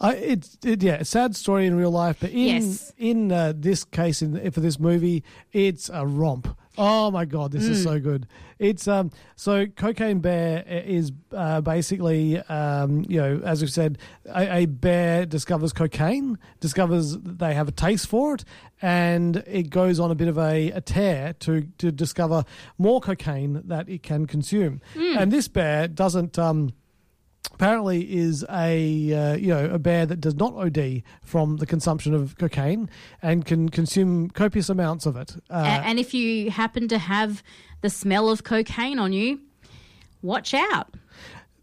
I, 0.00 0.14
it's 0.14 0.58
it, 0.64 0.82
yeah, 0.82 0.94
a 0.94 1.04
sad 1.04 1.36
story 1.36 1.66
in 1.66 1.76
real 1.76 1.90
life, 1.90 2.18
but 2.20 2.30
in 2.30 2.38
Yes. 2.38 2.92
in 2.98 3.30
uh, 3.32 3.52
this 3.56 3.84
case, 3.84 4.22
in 4.22 4.50
for 4.50 4.60
this 4.60 4.78
movie, 4.78 5.22
it's 5.52 5.90
a 5.92 6.06
romp. 6.06 6.56
Oh 6.78 7.10
my 7.10 7.24
god, 7.26 7.52
this 7.52 7.64
is 7.64 7.80
Mm. 7.80 7.84
so 7.84 8.00
good. 8.00 8.26
It's 8.58 8.88
um 8.88 9.10
so 9.36 9.66
Cocaine 9.66 10.20
Bear 10.20 10.64
is 10.66 11.12
uh, 11.32 11.60
basically 11.60 12.38
um 12.38 13.04
you 13.08 13.20
know 13.20 13.40
as 13.44 13.60
we've 13.60 13.70
said, 13.72 13.98
a, 14.26 14.56
a 14.62 14.66
bear 14.66 15.26
discovers 15.26 15.72
cocaine, 15.72 16.38
discovers 16.60 17.18
they 17.18 17.52
have 17.54 17.68
a 17.68 17.72
taste 17.72 18.06
for 18.06 18.34
it, 18.36 18.44
and 18.80 19.36
it 19.46 19.68
goes 19.70 20.00
on 20.00 20.10
a 20.10 20.14
bit 20.14 20.28
of 20.28 20.38
a, 20.38 20.70
a 20.70 20.80
tear 20.80 21.34
to 21.40 21.62
to 21.78 21.92
discover 21.92 22.44
more 22.78 23.00
cocaine 23.00 23.60
that 23.66 23.88
it 23.88 24.02
can 24.02 24.26
consume. 24.26 24.80
Mm. 24.94 25.18
And 25.20 25.32
this 25.32 25.48
bear 25.48 25.88
doesn't 25.88 26.38
um 26.38 26.70
apparently 27.50 28.12
is 28.12 28.44
a 28.50 29.12
uh, 29.12 29.34
you 29.34 29.48
know 29.48 29.66
a 29.66 29.78
bear 29.78 30.06
that 30.06 30.20
does 30.20 30.34
not 30.34 30.54
OD 30.54 31.02
from 31.22 31.56
the 31.56 31.66
consumption 31.66 32.14
of 32.14 32.36
cocaine 32.38 32.88
and 33.20 33.44
can 33.44 33.68
consume 33.68 34.30
copious 34.30 34.68
amounts 34.68 35.06
of 35.06 35.16
it. 35.16 35.36
Uh, 35.50 35.80
and 35.84 35.98
if 35.98 36.14
you 36.14 36.50
happen 36.50 36.88
to 36.88 36.98
have 36.98 37.42
the 37.80 37.90
smell 37.90 38.28
of 38.28 38.44
cocaine 38.44 38.98
on 38.98 39.12
you, 39.12 39.40
watch 40.22 40.54
out. 40.54 40.94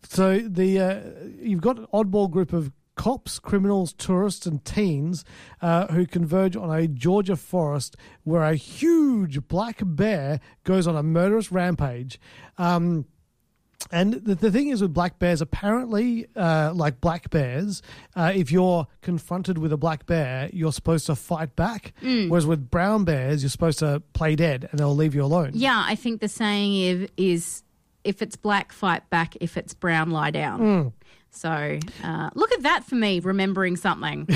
so 0.04 0.40
the 0.40 0.80
uh, 0.80 1.00
you've 1.42 1.62
got 1.62 1.78
an 1.78 1.88
oddball 1.94 2.30
group 2.30 2.54
of 2.54 2.72
cops, 2.96 3.40
criminals, 3.40 3.94
tourists, 3.94 4.46
and 4.46 4.66
teens 4.66 5.24
uh, 5.62 5.88
who 5.88 6.06
converge 6.06 6.58
on 6.58 6.70
a 6.70 6.86
Georgia 6.86 7.38
forest 7.38 7.96
where 8.24 8.44
a 8.44 8.56
huge 8.56 9.48
black 9.48 9.80
bear 9.82 10.42
goes 10.66 10.86
on 10.86 10.98
a 10.98 11.04
murderous 11.04 11.50
rampage. 11.50 12.20
Um, 12.58 13.06
And 13.92 14.14
the, 14.14 14.36
the 14.36 14.52
thing 14.52 14.70
is 14.70 14.82
with 14.82 14.94
black 14.94 15.18
bears, 15.20 15.42
apparently, 15.42 16.28
uh, 16.36 16.72
like 16.76 17.02
black 17.02 17.30
bears, 17.30 17.82
uh, 18.16 18.32
if 18.36 18.52
you're 18.52 18.88
confronted 19.02 19.58
with 19.58 19.74
a 19.74 19.78
black 19.78 20.06
bear, 20.06 20.50
you're 20.54 20.72
supposed 20.72 21.08
to 21.08 21.16
fight 21.16 21.56
back. 21.56 21.94
Mm. 22.04 22.30
Whereas 22.30 22.46
with 22.46 22.70
brown 22.70 23.04
bears, 23.04 23.42
you're 23.42 23.50
supposed 23.50 23.80
to 23.80 24.02
play 24.14 24.36
dead 24.36 24.68
and 24.70 24.80
they'll 24.80 24.96
leave 24.96 25.16
you 25.16 25.24
alone. 25.24 25.52
Yeah, 25.54 25.84
I 25.86 25.96
think 25.96 26.22
the 26.22 26.28
saying 26.28 26.76
is, 26.76 27.10
is 27.18 27.64
if 28.04 28.22
it's 28.22 28.36
black, 28.36 28.72
fight 28.72 29.10
back. 29.10 29.36
If 29.42 29.58
it's 29.58 29.74
brown, 29.74 30.12
lie 30.12 30.32
down. 30.32 30.60
Mm. 30.60 30.94
So 31.32 31.80
uh, 32.04 32.30
look 32.34 32.52
at 32.52 32.64
that 32.64 32.84
for 32.86 32.96
me, 32.96 33.20
remembering 33.20 33.76
something. 33.76 34.28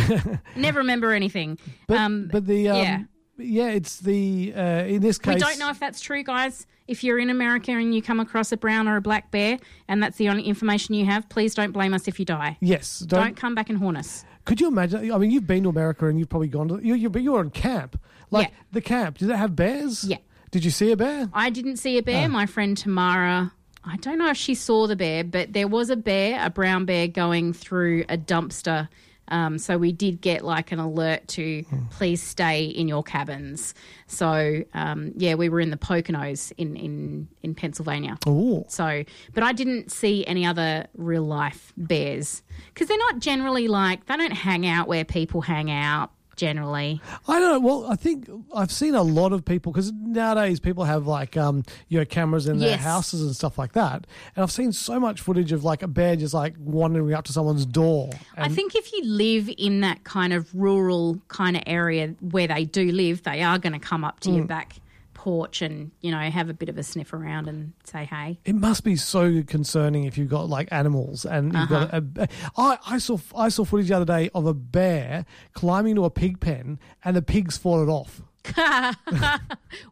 Never 0.55 0.79
remember 0.79 1.11
anything. 1.11 1.57
But, 1.87 1.97
um, 1.97 2.29
but 2.31 2.45
the 2.45 2.69
um, 2.69 2.77
yeah. 2.77 3.03
yeah. 3.37 3.67
it's 3.69 3.99
the 3.99 4.53
uh, 4.55 4.83
in 4.83 5.01
this 5.01 5.17
case 5.17 5.35
We 5.35 5.39
don't 5.39 5.59
know 5.59 5.69
if 5.69 5.79
that's 5.79 6.01
true, 6.01 6.23
guys. 6.23 6.67
If 6.87 7.03
you're 7.03 7.17
in 7.19 7.29
America 7.29 7.71
and 7.71 7.95
you 7.95 8.01
come 8.01 8.19
across 8.19 8.51
a 8.51 8.57
brown 8.57 8.87
or 8.87 8.97
a 8.97 9.01
black 9.01 9.31
bear, 9.31 9.57
and 9.87 10.03
that's 10.03 10.17
the 10.17 10.27
only 10.29 10.43
information 10.43 10.95
you 10.95 11.05
have, 11.05 11.29
please 11.29 11.55
don't 11.55 11.71
blame 11.71 11.93
us 11.93 12.07
if 12.07 12.19
you 12.19 12.25
die. 12.25 12.57
Yes, 12.59 12.99
Don't, 12.99 13.21
don't. 13.21 13.37
come 13.37 13.55
back 13.55 13.69
and 13.69 13.77
haunt 13.79 13.97
us. 13.97 14.25
Could 14.45 14.59
you 14.59 14.67
imagine? 14.67 15.09
I 15.11 15.17
mean, 15.17 15.31
you've 15.31 15.47
been 15.47 15.63
to 15.63 15.69
America 15.69 16.07
and 16.07 16.19
you've 16.19 16.27
probably 16.29 16.49
gone 16.49 16.67
to 16.67 16.79
you. 16.85 16.93
You, 16.95 17.09
but 17.09 17.21
you 17.21 17.31
were 17.31 17.41
in 17.41 17.51
camp. 17.51 17.99
Like 18.31 18.49
Yeah. 18.49 18.53
the 18.73 18.81
camp, 18.81 19.17
did 19.19 19.29
it 19.29 19.37
have 19.37 19.55
bears? 19.55 20.03
Yeah. 20.03 20.17
Did 20.51 20.65
you 20.65 20.71
see 20.71 20.91
a 20.91 20.97
bear? 20.97 21.29
I 21.33 21.49
didn't 21.49 21.77
see 21.77 21.97
a 21.97 22.03
bear. 22.03 22.25
Ah. 22.25 22.27
My 22.27 22.45
friend 22.45 22.75
Tamara, 22.77 23.53
I 23.85 23.95
don't 23.97 24.17
know 24.17 24.29
if 24.29 24.37
she 24.37 24.53
saw 24.53 24.85
the 24.85 24.95
bear, 24.97 25.23
but 25.23 25.53
there 25.53 25.67
was 25.69 25.89
a 25.89 25.95
bear, 25.95 26.45
a 26.45 26.49
brown 26.49 26.83
bear, 26.85 27.07
going 27.07 27.53
through 27.53 28.03
a 28.09 28.17
dumpster. 28.17 28.89
Um, 29.29 29.57
so 29.57 29.77
we 29.77 29.91
did 29.91 30.21
get 30.21 30.43
like 30.43 30.71
an 30.71 30.79
alert 30.79 31.27
to 31.29 31.63
please 31.91 32.21
stay 32.21 32.65
in 32.65 32.87
your 32.87 33.03
cabins. 33.03 33.73
So 34.07 34.63
um, 34.73 35.13
yeah, 35.15 35.35
we 35.35 35.49
were 35.49 35.59
in 35.59 35.69
the 35.69 35.77
Poconos 35.77 36.51
in 36.57 36.75
in 36.75 37.27
in 37.41 37.55
Pennsylvania. 37.55 38.17
Oh, 38.27 38.65
So, 38.67 39.03
but 39.33 39.43
I 39.43 39.53
didn't 39.53 39.91
see 39.91 40.25
any 40.25 40.45
other 40.45 40.87
real 40.95 41.23
life 41.23 41.73
bears 41.77 42.43
because 42.73 42.87
they're 42.87 42.97
not 42.97 43.19
generally 43.19 43.67
like 43.67 44.05
they 44.07 44.17
don't 44.17 44.31
hang 44.31 44.67
out 44.67 44.87
where 44.87 45.05
people 45.05 45.41
hang 45.41 45.71
out 45.71 46.11
generally. 46.35 47.01
I 47.27 47.39
don't 47.39 47.51
know. 47.53 47.59
Well, 47.59 47.91
I 47.91 47.95
think 47.95 48.29
I've 48.55 48.71
seen 48.71 48.95
a 48.95 49.01
lot 49.03 49.33
of 49.33 49.45
people 49.45 49.71
because 49.71 49.91
nowadays 49.93 50.59
people 50.59 50.83
have 50.83 51.07
like 51.07 51.37
um 51.37 51.63
you 51.89 51.99
know 51.99 52.05
cameras 52.05 52.47
in 52.47 52.59
their 52.59 52.69
Yes. 52.71 52.83
houses 52.83 53.21
and 53.21 53.35
stuff 53.35 53.57
like 53.57 53.73
that, 53.73 54.07
and 54.35 54.43
I've 54.43 54.51
seen 54.51 54.71
so 54.71 54.99
much 54.99 55.21
footage 55.21 55.51
of 55.51 55.63
like 55.63 55.83
a 55.83 55.87
bear 55.87 56.15
just 56.15 56.33
like 56.33 56.55
wandering 56.59 57.13
up 57.13 57.25
to 57.25 57.33
someone's 57.33 57.65
door. 57.65 58.09
I 58.37 58.49
think 58.49 58.75
if 58.75 58.91
you 58.93 59.03
live 59.05 59.49
in 59.57 59.81
that 59.81 60.03
kind 60.03 60.33
of 60.33 60.53
rural 60.53 61.19
kind 61.27 61.55
of 61.55 61.63
area 61.67 62.15
where 62.21 62.47
they 62.47 62.65
do 62.65 62.91
live, 62.91 63.23
they 63.23 63.41
are 63.43 63.59
going 63.59 63.73
to 63.73 63.79
come 63.79 64.03
up 64.03 64.19
to 64.21 64.31
your 64.31 64.43
Mm. 64.45 64.47
back 64.47 64.75
porch 65.23 65.61
and 65.61 65.89
you 66.01 66.11
know 66.11 66.19
have 66.19 66.49
a 66.49 66.53
bit 66.53 66.67
of 66.67 66.77
a 66.77 66.83
sniff 66.83 67.13
around 67.13 67.47
and 67.47 67.71
say 67.85 68.03
hey. 68.03 68.37
It 68.43 68.55
must 68.55 68.83
be 68.83 68.97
so 68.97 69.41
concerning 69.43 70.03
if 70.03 70.17
you've 70.17 70.29
got 70.29 70.49
like 70.49 70.67
animals 70.69 71.23
and 71.23 71.53
you've 71.53 71.69
got 71.69 71.93
uh-huh. 71.93 72.01
a, 72.17 72.23
a. 72.23 72.27
I 72.57 72.77
I 72.85 72.97
saw 72.97 73.17
I 73.33 73.47
saw 73.47 73.63
footage 73.63 73.87
the 73.87 73.95
other 73.95 74.05
day 74.05 74.29
of 74.35 74.45
a 74.45 74.53
bear 74.53 75.25
climbing 75.53 75.95
to 75.95 76.03
a 76.03 76.09
pig 76.09 76.41
pen 76.41 76.77
and 77.05 77.15
the 77.15 77.21
pigs 77.21 77.57
fought 77.57 77.83
it 77.83 77.89
off. 77.89 78.21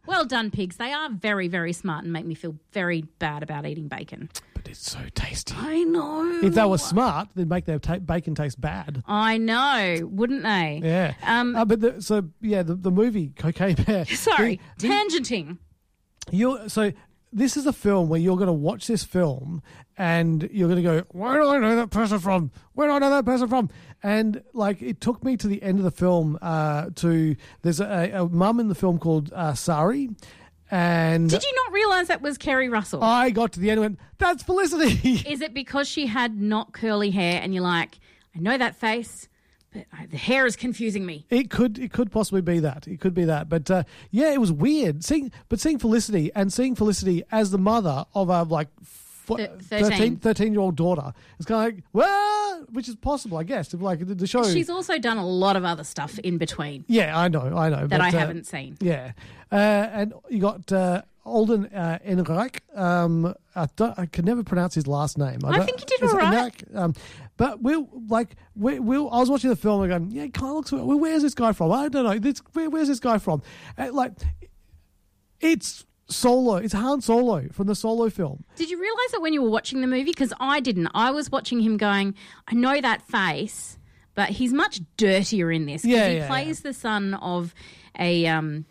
well 0.06 0.26
done, 0.26 0.50
pigs. 0.50 0.76
They 0.76 0.92
are 0.92 1.08
very 1.08 1.48
very 1.48 1.72
smart 1.72 2.04
and 2.04 2.12
make 2.12 2.26
me 2.26 2.34
feel 2.34 2.56
very 2.72 3.00
bad 3.18 3.42
about 3.42 3.64
eating 3.64 3.88
bacon. 3.88 4.28
But 4.62 4.70
it's 4.70 4.90
so 4.90 5.00
tasty. 5.14 5.54
I 5.58 5.82
know. 5.84 6.40
If 6.42 6.54
they 6.54 6.64
were 6.64 6.78
smart, 6.78 7.28
they'd 7.34 7.48
make 7.48 7.64
their 7.64 7.78
ta- 7.80 7.98
bacon 7.98 8.34
taste 8.36 8.60
bad. 8.60 9.02
I 9.08 9.36
know, 9.38 9.98
wouldn't 10.10 10.42
they? 10.44 10.80
Yeah. 10.84 11.14
Um, 11.24 11.56
Uh, 11.56 11.64
but 11.64 11.80
the, 11.80 12.00
so 12.02 12.28
yeah, 12.40 12.62
the, 12.62 12.74
the 12.76 12.90
movie 12.92 13.32
Cocaine 13.36 13.74
Bear. 13.74 14.04
Sorry, 14.06 14.60
the- 14.78 14.86
the- 14.88 14.94
tangenting. 14.94 15.58
You 16.30 16.68
so 16.68 16.92
this 17.32 17.56
is 17.56 17.66
a 17.66 17.72
film 17.72 18.08
where 18.08 18.20
you're 18.20 18.36
going 18.36 18.46
to 18.46 18.52
watch 18.52 18.86
this 18.86 19.02
film 19.02 19.62
and 19.98 20.48
you're 20.52 20.68
going 20.68 20.76
to 20.76 20.82
go, 20.82 21.02
where 21.10 21.40
do 21.40 21.48
I 21.48 21.58
know 21.58 21.74
that 21.76 21.90
person 21.90 22.18
from? 22.18 22.50
Where 22.74 22.86
do 22.88 22.94
I 22.94 22.98
know 22.98 23.10
that 23.10 23.24
person 23.24 23.48
from? 23.48 23.70
And 24.02 24.42
like, 24.52 24.82
it 24.82 25.00
took 25.00 25.24
me 25.24 25.36
to 25.38 25.48
the 25.48 25.62
end 25.62 25.78
of 25.78 25.84
the 25.84 25.90
film. 25.90 26.38
Uh, 26.42 26.90
to 26.96 27.34
there's 27.62 27.80
a, 27.80 28.10
a 28.14 28.28
mum 28.28 28.60
in 28.60 28.68
the 28.68 28.74
film 28.74 28.98
called 28.98 29.32
uh, 29.32 29.54
Sari, 29.54 30.10
and 30.72 31.28
Did 31.28 31.42
you 31.42 31.52
not 31.66 31.72
realize 31.74 32.08
that 32.08 32.22
was 32.22 32.38
Keri 32.38 32.70
Russell? 32.70 33.04
I 33.04 33.28
got 33.28 33.52
to 33.52 33.60
the 33.60 33.70
end 33.70 33.78
and 33.78 33.94
went, 33.94 34.00
that's 34.16 34.42
Felicity. 34.42 35.22
Is 35.30 35.42
it 35.42 35.52
because 35.52 35.86
she 35.86 36.06
had 36.06 36.40
not 36.40 36.72
curly 36.72 37.10
hair 37.10 37.40
and 37.42 37.52
you're 37.52 37.62
like, 37.62 37.98
I 38.34 38.38
know 38.38 38.56
that 38.56 38.74
face, 38.74 39.28
but 39.70 39.84
I, 39.92 40.06
the 40.06 40.16
hair 40.16 40.46
is 40.46 40.56
confusing 40.56 41.04
me? 41.04 41.26
It 41.28 41.50
could 41.50 41.78
it 41.78 41.92
could 41.92 42.10
possibly 42.10 42.40
be 42.40 42.58
that. 42.60 42.88
It 42.88 43.00
could 43.00 43.12
be 43.12 43.24
that. 43.24 43.50
But 43.50 43.70
uh, 43.70 43.82
yeah, 44.10 44.32
it 44.32 44.40
was 44.40 44.50
weird 44.50 45.04
seeing 45.04 45.30
but 45.50 45.60
seeing 45.60 45.78
Felicity 45.78 46.32
and 46.34 46.50
seeing 46.50 46.74
Felicity 46.74 47.22
as 47.30 47.50
the 47.50 47.58
mother 47.58 48.06
of 48.14 48.30
a 48.30 48.42
like 48.44 48.68
13, 49.24 49.58
13. 49.58 50.16
13 50.16 50.52
year 50.52 50.60
old 50.60 50.76
daughter. 50.76 51.12
It's 51.38 51.46
kind 51.46 51.68
of 51.68 51.74
like 51.74 51.84
well, 51.92 52.66
which 52.70 52.88
is 52.88 52.96
possible, 52.96 53.38
I 53.38 53.44
guess. 53.44 53.72
If 53.72 53.80
like 53.80 54.06
the, 54.06 54.26
show. 54.26 54.44
She's 54.44 54.70
also 54.70 54.98
done 54.98 55.18
a 55.18 55.26
lot 55.26 55.56
of 55.56 55.64
other 55.64 55.84
stuff 55.84 56.18
in 56.20 56.38
between 56.38 56.84
yeah, 56.88 57.18
I 57.18 57.28
know, 57.28 57.56
I 57.56 57.68
know. 57.68 57.86
that 57.86 57.90
but, 57.90 58.00
I 58.00 58.08
uh, 58.08 58.12
haven't 58.12 58.46
seen. 58.46 58.76
Yeah, 58.80 59.12
uh, 59.50 59.54
and 59.54 60.12
you 60.28 60.40
got 60.40 60.70
uh, 60.72 61.02
Alden 61.24 61.66
uh, 61.66 61.98
Ehrenreich. 62.04 62.60
Um, 62.76 63.34
I, 63.54 63.68
don't, 63.76 63.98
I 63.98 64.06
can 64.06 64.24
never 64.24 64.42
pronounce 64.42 64.74
his 64.74 64.86
last 64.86 65.18
name. 65.18 65.38
I 65.44 65.56
don't- 65.56 65.66
think 65.66 65.80
he 65.80 65.86
did 65.86 66.02
all 66.02 66.16
right. 66.16 66.64
Um, 66.74 66.94
but 67.36 67.62
Will, 67.62 67.88
like, 68.08 68.36
Will, 68.56 68.82
Will, 68.82 69.10
I 69.10 69.18
was 69.18 69.30
watching 69.30 69.50
the 69.50 69.56
film 69.56 69.82
and 69.82 69.90
going, 69.90 70.10
yeah, 70.10 70.24
it 70.24 70.34
kind 70.34 70.50
of 70.50 70.56
looks. 70.56 70.72
Well, 70.72 70.98
where's 70.98 71.22
this 71.22 71.34
guy 71.34 71.52
from? 71.52 71.72
I 71.72 71.88
don't 71.88 72.04
know. 72.04 72.18
This, 72.18 72.40
where, 72.52 72.68
where's 72.70 72.88
this 72.88 73.00
guy 73.00 73.18
from? 73.18 73.42
Uh, 73.78 73.92
like, 73.92 74.12
it's 75.40 75.84
Solo. 76.12 76.56
It's 76.56 76.72
Han 76.74 77.00
Solo 77.00 77.48
from 77.52 77.66
the 77.66 77.74
Solo 77.74 78.08
film. 78.10 78.44
Did 78.56 78.70
you 78.70 78.78
realize 78.80 79.10
that 79.12 79.20
when 79.22 79.32
you 79.32 79.42
were 79.42 79.50
watching 79.50 79.80
the 79.80 79.86
movie? 79.86 80.04
Because 80.04 80.32
I 80.38 80.60
didn't. 80.60 80.88
I 80.94 81.10
was 81.10 81.30
watching 81.30 81.60
him 81.60 81.76
going, 81.76 82.14
I 82.48 82.54
know 82.54 82.80
that 82.80 83.02
face, 83.02 83.78
but 84.14 84.28
he's 84.30 84.52
much 84.52 84.80
dirtier 84.96 85.50
in 85.50 85.66
this. 85.66 85.82
'cause 85.82 85.90
Yeah, 85.90 86.08
he 86.08 86.16
yeah, 86.18 86.28
plays 86.28 86.60
the 86.60 86.72
son 86.72 87.14
of 87.14 87.54
a 87.98 88.26
um, 88.26 88.64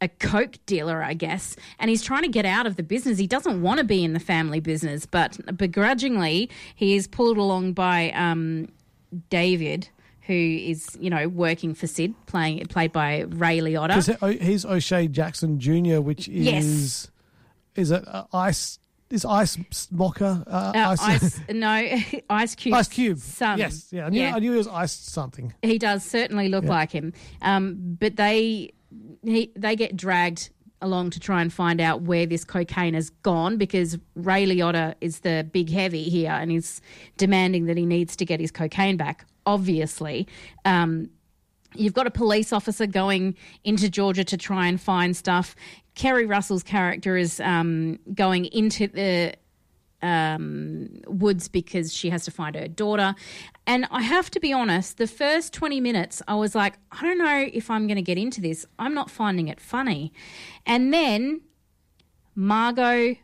a 0.00 0.08
coke 0.08 0.58
dealer, 0.66 1.02
I 1.02 1.14
guess, 1.14 1.56
and 1.78 1.90
he's 1.90 2.02
trying 2.02 2.22
to 2.22 2.28
get 2.28 2.44
out 2.46 2.66
of 2.66 2.76
the 2.76 2.82
business. 2.82 3.18
He 3.18 3.26
doesn't 3.26 3.60
want 3.62 3.78
to 3.78 3.84
be 3.84 4.04
in 4.04 4.12
the 4.12 4.20
family 4.20 4.60
business, 4.60 5.06
but 5.06 5.56
begrudgingly, 5.56 6.48
he 6.74 6.94
is 6.96 7.06
pulled 7.08 7.36
along 7.36 7.72
by 7.72 8.10
um, 8.12 8.68
David. 9.30 9.88
Who 10.28 10.34
is 10.34 10.96
you 11.00 11.10
know 11.10 11.26
working 11.26 11.74
for 11.74 11.86
Sid, 11.86 12.14
playing 12.26 12.64
played 12.66 12.92
by 12.92 13.20
Ray 13.22 13.58
Liotta? 13.58 14.06
Because 14.20 14.40
he's 14.40 14.64
O'Shea 14.64 15.08
Jackson 15.08 15.58
Jr., 15.58 16.00
which 16.00 16.28
is 16.28 16.34
Yes. 16.46 17.10
is 17.74 17.90
it 17.90 18.06
uh, 18.06 18.24
ice 18.32 18.78
is 19.10 19.24
ice 19.24 19.56
mocha 19.90 20.44
uh, 20.46 20.72
Uh, 20.74 20.96
ice, 21.00 21.40
no, 21.50 21.98
Ice 22.30 22.54
Cube. 22.54 22.74
Ice 22.74 22.88
Cube. 22.88 23.18
Son. 23.18 23.58
Yes, 23.58 23.88
yeah, 23.90 24.04
I 24.06 24.10
knew, 24.10 24.22
I 24.26 24.38
knew 24.38 24.52
he 24.52 24.58
was 24.58 24.68
ice 24.68 24.92
something. 24.92 25.54
He 25.62 25.78
does 25.78 26.04
certainly 26.04 26.48
look 26.50 26.64
Yeah. 26.64 26.70
like 26.70 26.92
him. 26.92 27.14
Um, 27.40 27.96
but 27.98 28.16
they 28.16 28.72
he, 29.24 29.50
they 29.56 29.76
get 29.76 29.96
dragged 29.96 30.50
along 30.82 31.10
to 31.10 31.18
try 31.20 31.40
and 31.42 31.52
find 31.52 31.80
out 31.80 32.02
where 32.02 32.26
this 32.26 32.44
cocaine 32.44 32.94
has 32.94 33.10
gone 33.10 33.56
because 33.56 33.98
Ray 34.14 34.46
Liotta 34.46 34.94
is 35.00 35.20
the 35.20 35.48
big 35.52 35.70
heavy 35.70 36.04
here 36.04 36.30
and 36.30 36.50
he's 36.50 36.80
demanding 37.16 37.64
that 37.64 37.76
he 37.76 37.84
needs 37.86 38.14
to 38.16 38.24
get 38.24 38.38
his 38.40 38.50
cocaine 38.52 38.96
back. 38.96 39.24
Obviously, 39.48 40.28
um, 40.66 41.08
you've 41.74 41.94
got 41.94 42.06
a 42.06 42.10
police 42.10 42.52
officer 42.52 42.86
going 42.86 43.34
into 43.64 43.88
Georgia 43.88 44.24
to 44.24 44.36
try 44.36 44.66
and 44.66 44.78
find 44.78 45.16
stuff. 45.16 45.56
Keri 45.94 46.26
Russell's 46.26 46.62
character 46.62 47.16
is 47.16 47.40
um, 47.40 47.98
going 48.14 48.44
into 48.44 48.88
the 48.88 49.34
um, 50.02 51.00
woods 51.06 51.48
because 51.48 51.94
she 51.94 52.10
has 52.10 52.26
to 52.26 52.30
find 52.30 52.54
her 52.56 52.68
daughter. 52.68 53.14
And 53.66 53.86
I 53.90 54.02
have 54.02 54.30
to 54.32 54.40
be 54.40 54.52
honest, 54.52 54.98
the 54.98 55.06
first 55.06 55.54
20 55.54 55.80
minutes, 55.80 56.20
I 56.28 56.34
was 56.34 56.54
like, 56.54 56.74
I 56.92 57.02
don't 57.02 57.18
know 57.18 57.48
if 57.50 57.70
I'm 57.70 57.86
going 57.86 57.96
to 57.96 58.02
get 58.02 58.18
into 58.18 58.42
this. 58.42 58.66
I'm 58.78 58.92
not 58.92 59.10
finding 59.10 59.48
it 59.48 59.60
funny. 59.60 60.12
And 60.66 60.92
then 60.92 61.40
Margot 62.34 63.16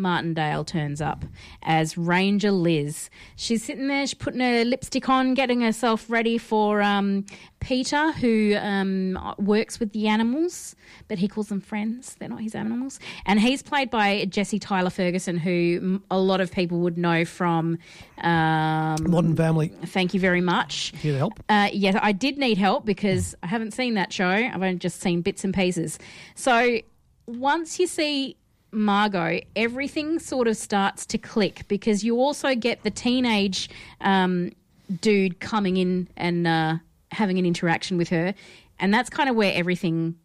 Martindale 0.00 0.64
turns 0.64 1.00
up 1.00 1.24
as 1.62 1.96
Ranger 1.96 2.50
Liz. 2.50 3.10
She's 3.36 3.64
sitting 3.64 3.88
there, 3.88 4.06
she's 4.06 4.14
putting 4.14 4.40
her 4.40 4.64
lipstick 4.64 5.08
on, 5.08 5.34
getting 5.34 5.60
herself 5.60 6.08
ready 6.08 6.38
for 6.38 6.82
um, 6.82 7.26
Peter, 7.60 8.12
who 8.12 8.56
um, 8.56 9.34
works 9.38 9.78
with 9.78 9.92
the 9.92 10.08
animals, 10.08 10.74
but 11.08 11.18
he 11.18 11.28
calls 11.28 11.48
them 11.48 11.60
friends. 11.60 12.16
They're 12.18 12.28
not 12.28 12.40
his 12.40 12.54
animals. 12.54 12.98
And 13.26 13.38
he's 13.38 13.62
played 13.62 13.90
by 13.90 14.24
Jesse 14.24 14.58
Tyler 14.58 14.90
Ferguson, 14.90 15.36
who 15.36 16.02
a 16.10 16.18
lot 16.18 16.40
of 16.40 16.50
people 16.50 16.80
would 16.80 16.98
know 16.98 17.24
from. 17.24 17.78
Um, 18.18 18.96
Modern 19.06 19.36
Family. 19.36 19.68
Thank 19.68 20.14
you 20.14 20.20
very 20.20 20.40
much. 20.40 20.92
To 21.02 21.16
help. 21.16 21.40
Uh, 21.48 21.68
yes, 21.72 21.96
I 22.00 22.12
did 22.12 22.38
need 22.38 22.58
help 22.58 22.84
because 22.86 23.34
I 23.42 23.46
haven't 23.46 23.72
seen 23.72 23.94
that 23.94 24.12
show. 24.12 24.28
I've 24.28 24.54
only 24.62 24.76
just 24.76 25.00
seen 25.00 25.20
bits 25.20 25.44
and 25.44 25.52
pieces. 25.52 25.98
So 26.34 26.80
once 27.26 27.78
you 27.78 27.86
see 27.86 28.36
Margot, 28.72 29.40
everything 29.56 30.18
sort 30.18 30.48
of 30.48 30.56
starts 30.56 31.06
to 31.06 31.18
click 31.18 31.66
because 31.68 32.04
you 32.04 32.20
also 32.20 32.54
get 32.54 32.82
the 32.82 32.90
teenage 32.90 33.68
um, 34.00 34.52
dude 35.00 35.40
coming 35.40 35.76
in 35.76 36.08
and 36.16 36.46
uh, 36.46 36.76
having 37.10 37.38
an 37.38 37.46
interaction 37.46 37.96
with 37.96 38.08
her, 38.10 38.34
and 38.78 38.92
that's 38.94 39.10
kind 39.10 39.28
of 39.28 39.36
where 39.36 39.52
everything 39.54 40.16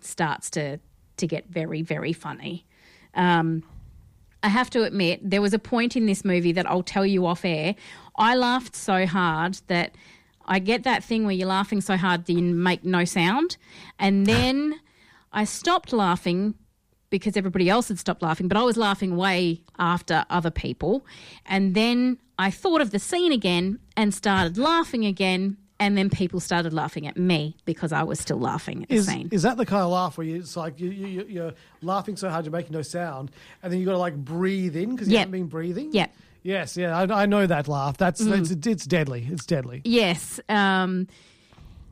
starts 0.00 0.50
to 0.50 0.78
to 1.16 1.26
get 1.26 1.46
very 1.48 1.82
very 1.82 2.12
funny. 2.12 2.64
Um, 3.14 3.62
I 4.42 4.48
have 4.48 4.68
to 4.70 4.82
admit, 4.82 5.20
there 5.22 5.40
was 5.40 5.54
a 5.54 5.58
point 5.58 5.96
in 5.96 6.04
this 6.04 6.22
movie 6.22 6.52
that 6.52 6.70
I'll 6.70 6.82
tell 6.82 7.06
you 7.06 7.24
off 7.24 7.46
air. 7.46 7.74
I 8.16 8.36
laughed 8.36 8.76
so 8.76 9.06
hard 9.06 9.58
that 9.68 9.94
I 10.44 10.58
get 10.58 10.82
that 10.82 11.02
thing 11.02 11.24
where 11.24 11.34
you're 11.34 11.48
laughing 11.48 11.80
so 11.80 11.96
hard 11.96 12.26
that 12.26 12.32
you 12.34 12.42
make 12.42 12.84
no 12.84 13.06
sound. 13.06 13.56
And 13.98 14.26
then 14.26 14.80
I 15.32 15.44
stopped 15.44 15.94
laughing 15.94 16.56
because 17.18 17.36
everybody 17.36 17.68
else 17.70 17.86
had 17.86 17.98
stopped 18.00 18.22
laughing, 18.22 18.48
but 18.48 18.56
I 18.56 18.62
was 18.62 18.76
laughing 18.76 19.16
way 19.16 19.60
after 19.78 20.24
other 20.30 20.50
people. 20.50 21.06
And 21.46 21.74
then 21.76 22.18
I 22.40 22.50
thought 22.50 22.80
of 22.80 22.90
the 22.90 22.98
scene 22.98 23.30
again 23.30 23.78
and 23.96 24.12
started 24.12 24.58
laughing 24.58 25.04
again. 25.06 25.56
And 25.78 25.96
then 25.98 26.10
people 26.10 26.40
started 26.40 26.72
laughing 26.72 27.06
at 27.06 27.16
me 27.16 27.56
because 27.66 27.92
I 27.92 28.02
was 28.02 28.18
still 28.18 28.38
laughing 28.40 28.82
at 28.82 28.88
the 28.88 28.96
Is, 28.96 29.06
scene. 29.06 29.28
is 29.30 29.42
that 29.42 29.56
the 29.56 29.66
kind 29.66 29.82
of 29.82 29.90
laugh 29.90 30.16
where 30.18 30.26
you, 30.26 30.36
it's 30.36 30.56
like 30.56 30.80
you, 30.80 30.90
you, 30.90 31.06
you- 31.06 31.26
you're 31.28 31.52
laughing 31.82 32.16
so 32.16 32.28
hard 32.30 32.44
you're 32.44 32.52
making 32.52 32.72
no 32.72 32.82
sound, 32.82 33.30
and 33.62 33.70
then 33.72 33.78
you've 33.78 33.86
got 33.86 33.92
to 33.92 33.98
like 33.98 34.16
breathe 34.16 34.74
in 34.76 34.90
because 34.92 35.06
you 35.08 35.12
Yep. 35.14 35.20
haven't 35.20 35.32
been 35.32 35.46
breathing? 35.46 35.92
Yep. 35.92 36.14
Yes, 36.42 36.76
yeah, 36.76 36.96
I, 36.98 37.22
I 37.22 37.26
know 37.26 37.46
that 37.46 37.68
laugh. 37.68 37.96
That's, 37.96 38.20
Mm. 38.22 38.38
it's, 38.40 38.66
it's 38.66 38.86
deadly. 38.86 39.26
It's 39.30 39.46
deadly. 39.46 39.82
Yes. 39.84 40.40
Um, 40.48 41.06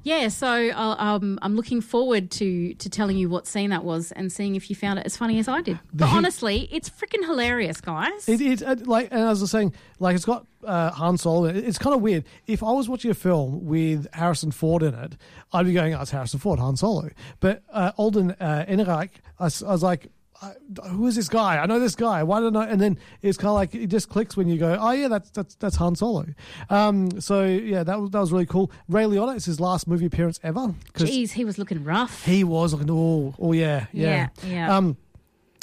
yeah, 0.03 0.29
so 0.29 0.47
I'll, 0.49 0.97
um, 0.99 1.39
I'm 1.43 1.57
looking 1.57 1.81
forward 1.81 2.31
to, 2.33 2.75
to 2.75 2.91
telling 2.91 3.17
you 3.17 3.29
what 3.29 3.47
scene 3.47 3.71
that 3.71 3.85
was 3.85 4.13
and 4.13 4.33
seeing 4.33 4.57
if 4.57 4.69
you 4.69 4.77
found 4.77 4.99
it 4.99 5.07
as 5.07 5.17
funny 5.17 5.39
as 5.39 5.49
I 5.49 5.61
did. 5.63 5.79
But 5.95 6.09
honestly, 6.09 6.69
it's 6.73 6.91
freaking 6.91 7.25
hilarious, 7.25 7.81
guys. 7.81 8.29
It, 8.29 8.63
uh, 8.63 8.77
like, 8.85 9.09
and 9.13 9.21
as 9.21 9.41
I 9.41 9.43
was 9.43 9.51
saying, 9.51 9.75
like 9.99 10.17
it's 10.17 10.25
got 10.25 10.47
uh, 10.65 10.91
Han 10.91 11.19
Solo. 11.19 11.47
It's 11.47 11.79
kind 11.79 11.95
of 11.95 12.03
weird. 12.03 12.25
If 12.47 12.63
I 12.63 12.73
was 12.73 12.89
watching 12.89 13.11
a 13.11 13.15
film 13.15 13.65
with 13.65 14.07
Harrison 14.13 14.51
Ford 14.51 14.83
in 14.83 14.95
it, 14.95 15.17
I'd 15.53 15.67
be 15.67 15.73
going, 15.73 15.95
"Oh, 15.95 16.01
it's 16.01 16.11
Harrison 16.11 16.41
Ford, 16.41 16.59
Han 16.59 16.77
Solo." 16.77 17.11
But 17.41 17.63
uh, 17.73 17.93
Alden 17.97 18.33
uh, 18.41 18.65
Ehrenreich, 18.69 19.11
I, 19.39 19.45
I 19.45 19.73
was 19.73 19.83
like, 19.83 20.09
I, 20.43 20.55
"Who 20.89 21.07
is 21.07 21.15
this 21.17 21.29
guy? 21.29 21.59
I 21.59 21.67
know 21.67 21.79
this 21.79 21.95
guy. 21.95 22.23
Why 22.25 22.41
don't 22.41 22.57
I?" 22.57 22.67
And 22.67 22.81
then 22.81 22.99
it's 23.23 23.39
kind 23.39 23.49
of 23.51 23.55
like 23.55 23.75
it 23.75 23.87
just 23.87 24.09
clicks 24.09 24.37
when 24.37 24.49
you 24.49 24.59
go, 24.59 24.77
"Oh 24.81 24.91
yeah, 24.91 25.09
that's 25.09 25.31
that's 25.31 25.55
that's 25.55 25.77
Han 25.77 25.95
Solo." 25.95 26.27
Um, 26.69 27.21
so 27.21 27.45
yeah, 27.45 27.85
that 27.85 28.01
was 28.01 28.11
that 28.11 28.21
was 28.21 28.33
really 28.33 28.47
cool. 28.47 28.71
Ray 28.89 29.05
Liotta, 29.05 29.37
it's 29.37 29.45
his 29.45 29.61
last 29.61 29.87
movie 29.87 30.07
appearance 30.07 30.41
ever. 30.43 30.75
Jeez, 30.95 31.31
he 31.33 31.45
was 31.45 31.59
looking 31.59 31.85
rough. 31.85 32.25
he 32.25 32.43
was 32.45 32.73
looking. 32.73 32.91
Oh, 32.91 33.35
oh 33.39 33.53
yeah, 33.53 33.87
yeah, 33.93 34.29
Yeah, 34.43 34.49
yeah. 34.51 34.77
Um, 34.77 34.97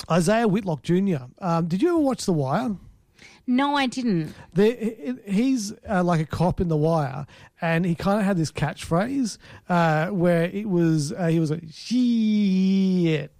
Isaiah 0.09 0.47
Whitlock 0.47 0.81
Jr. 0.81 1.25
Um, 1.39 1.67
did 1.67 1.81
you 1.81 1.89
ever 1.89 1.97
watch 1.99 2.25
The 2.25 2.33
Wire? 2.33 2.75
No, 3.45 3.75
I 3.75 3.87
didn't. 3.87 4.33
The, 4.53 5.17
he's 5.25 5.73
uh, 5.89 6.03
like 6.03 6.21
a 6.21 6.25
cop 6.25 6.61
in 6.61 6.67
The 6.67 6.77
Wire, 6.77 7.25
and 7.59 7.83
he 7.83 7.95
kind 7.95 8.19
of 8.19 8.25
had 8.25 8.37
this 8.37 8.51
catchphrase 8.51 9.37
uh, 9.67 10.07
where 10.09 10.43
it 10.43 10.69
was 10.69 11.11
uh, 11.11 11.27
he 11.27 11.39
was 11.39 11.49
like 11.49 11.63
shit, 11.71 13.31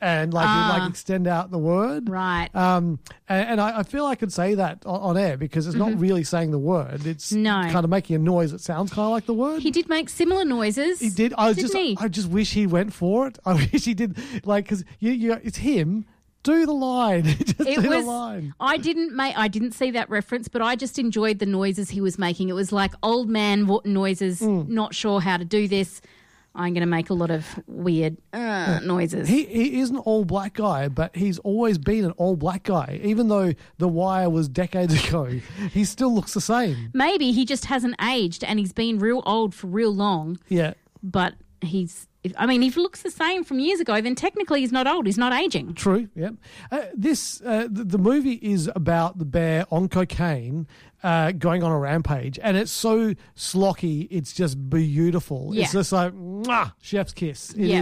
and 0.00 0.32
like 0.32 0.44
he'd, 0.46 0.50
Ah. 0.52 0.76
like 0.80 0.90
extend 0.90 1.26
out 1.26 1.50
the 1.50 1.58
word. 1.58 2.08
Right. 2.08 2.48
Um, 2.54 2.98
and, 3.28 3.48
and 3.50 3.60
I, 3.60 3.80
I 3.80 3.82
feel 3.82 4.06
I 4.06 4.14
could 4.14 4.32
say 4.32 4.54
that 4.54 4.84
on, 4.86 5.00
on 5.00 5.16
air 5.16 5.36
because 5.36 5.66
it's 5.66 5.76
not 5.76 5.98
really 5.98 6.24
saying 6.24 6.50
the 6.52 6.58
word; 6.58 7.06
it's 7.06 7.32
Mm-hmm. 7.32 7.42
No. 7.42 7.62
kind 7.72 7.84
of 7.84 7.90
making 7.90 8.16
a 8.16 8.18
noise 8.20 8.52
that 8.52 8.60
sounds 8.60 8.92
kind 8.92 9.06
of 9.06 9.10
like 9.12 9.26
the 9.26 9.34
word. 9.34 9.62
He 9.62 9.70
did 9.70 9.88
make 9.88 10.08
similar 10.08 10.44
noises. 10.44 11.00
He 11.00 11.10
did. 11.10 11.34
I 11.36 11.52
just, 11.52 11.74
he? 11.74 11.96
I 12.00 12.08
just 12.08 12.28
wish 12.28 12.52
he 12.52 12.66
went 12.66 12.92
for 12.92 13.26
it. 13.26 13.38
I 13.44 13.54
wish 13.54 13.84
he 13.84 13.94
did, 13.94 14.16
like, 14.46 14.64
because 14.64 14.84
you, 15.00 15.12
you, 15.12 15.32
it's 15.42 15.58
him. 15.58 16.04
Do 16.44 16.64
the 16.64 16.72
line. 16.72 17.24
just 17.24 17.60
it 17.60 17.80
do 17.82 17.88
was. 17.88 18.04
the 18.04 18.10
line. 18.10 18.54
I 18.60 18.76
didn't 18.76 19.14
make. 19.14 19.36
I 19.36 19.48
didn't 19.48 19.72
see 19.72 19.90
that 19.90 20.08
reference, 20.08 20.46
but 20.46 20.62
I 20.62 20.76
just 20.76 20.96
enjoyed 20.98 21.40
the 21.40 21.46
noises 21.46 21.90
he 21.90 22.00
was 22.00 22.16
making. 22.16 22.48
It 22.48 22.52
was 22.54 22.70
like 22.70 22.92
old 23.02 23.28
man 23.28 23.68
noises. 23.84 24.40
Mm. 24.40 24.68
Not 24.68 24.94
sure 24.94 25.20
how 25.20 25.36
to 25.36 25.44
do 25.44 25.66
this. 25.66 26.00
I'm 26.54 26.72
going 26.74 26.80
to 26.80 26.86
make 26.86 27.10
a 27.10 27.14
lot 27.14 27.30
of 27.30 27.46
weird 27.66 28.16
uh, 28.32 28.80
noises. 28.82 29.28
He 29.28 29.44
he 29.44 29.78
is 29.80 29.90
an 29.90 29.98
all 29.98 30.24
black 30.24 30.54
guy, 30.54 30.88
but 30.88 31.14
he's 31.14 31.38
always 31.40 31.78
been 31.78 32.04
an 32.04 32.10
all 32.12 32.34
black 32.36 32.64
guy. 32.64 33.00
Even 33.04 33.28
though 33.28 33.52
The 33.78 33.88
Wire 33.88 34.28
was 34.28 34.48
decades 34.48 35.04
ago, 35.08 35.26
he 35.72 35.84
still 35.84 36.12
looks 36.12 36.34
the 36.34 36.40
same. 36.40 36.90
Maybe 36.94 37.30
he 37.32 37.44
just 37.44 37.66
hasn't 37.66 37.94
aged 38.02 38.42
and 38.42 38.58
he's 38.58 38.72
been 38.72 38.98
real 38.98 39.22
old 39.26 39.54
for 39.54 39.68
real 39.68 39.94
long, 39.94 40.38
Yeah. 40.48 40.74
but 41.02 41.34
he's. 41.60 42.08
if- 42.24 42.32
I 42.36 42.46
mean, 42.46 42.62
if 42.64 42.74
he 42.74 42.80
looks 42.80 43.02
the 43.02 43.10
same 43.10 43.44
from 43.44 43.60
years 43.60 43.78
ago, 43.80 44.00
then 44.00 44.14
technically 44.16 44.60
he's 44.60 44.72
not 44.72 44.86
old. 44.88 45.06
He's 45.06 45.18
not 45.18 45.32
aging. 45.32 45.74
True. 45.74 46.08
Yep. 46.16 46.34
Uh, 46.72 46.80
this 46.94 47.40
uh, 47.42 47.68
the, 47.70 47.84
the 47.84 47.98
movie 47.98 48.38
is 48.42 48.68
about 48.74 49.18
the 49.18 49.24
bear 49.24 49.64
on 49.70 49.88
cocaine, 49.88 50.66
uh, 51.02 51.32
going 51.32 51.62
on 51.62 51.70
a 51.72 51.78
rampage, 51.78 52.38
and 52.42 52.56
it's 52.56 52.72
so 52.72 53.14
slocky. 53.36 54.08
It's 54.10 54.32
just 54.32 54.68
beautiful. 54.70 55.52
It's 55.54 55.72
just 55.72 55.92
like 55.92 56.12
mwah, 56.12 56.72
chef's 56.80 57.12
kiss. 57.12 57.50
It 57.54 57.60
is. 57.60 57.68
Yeah. 57.68 57.80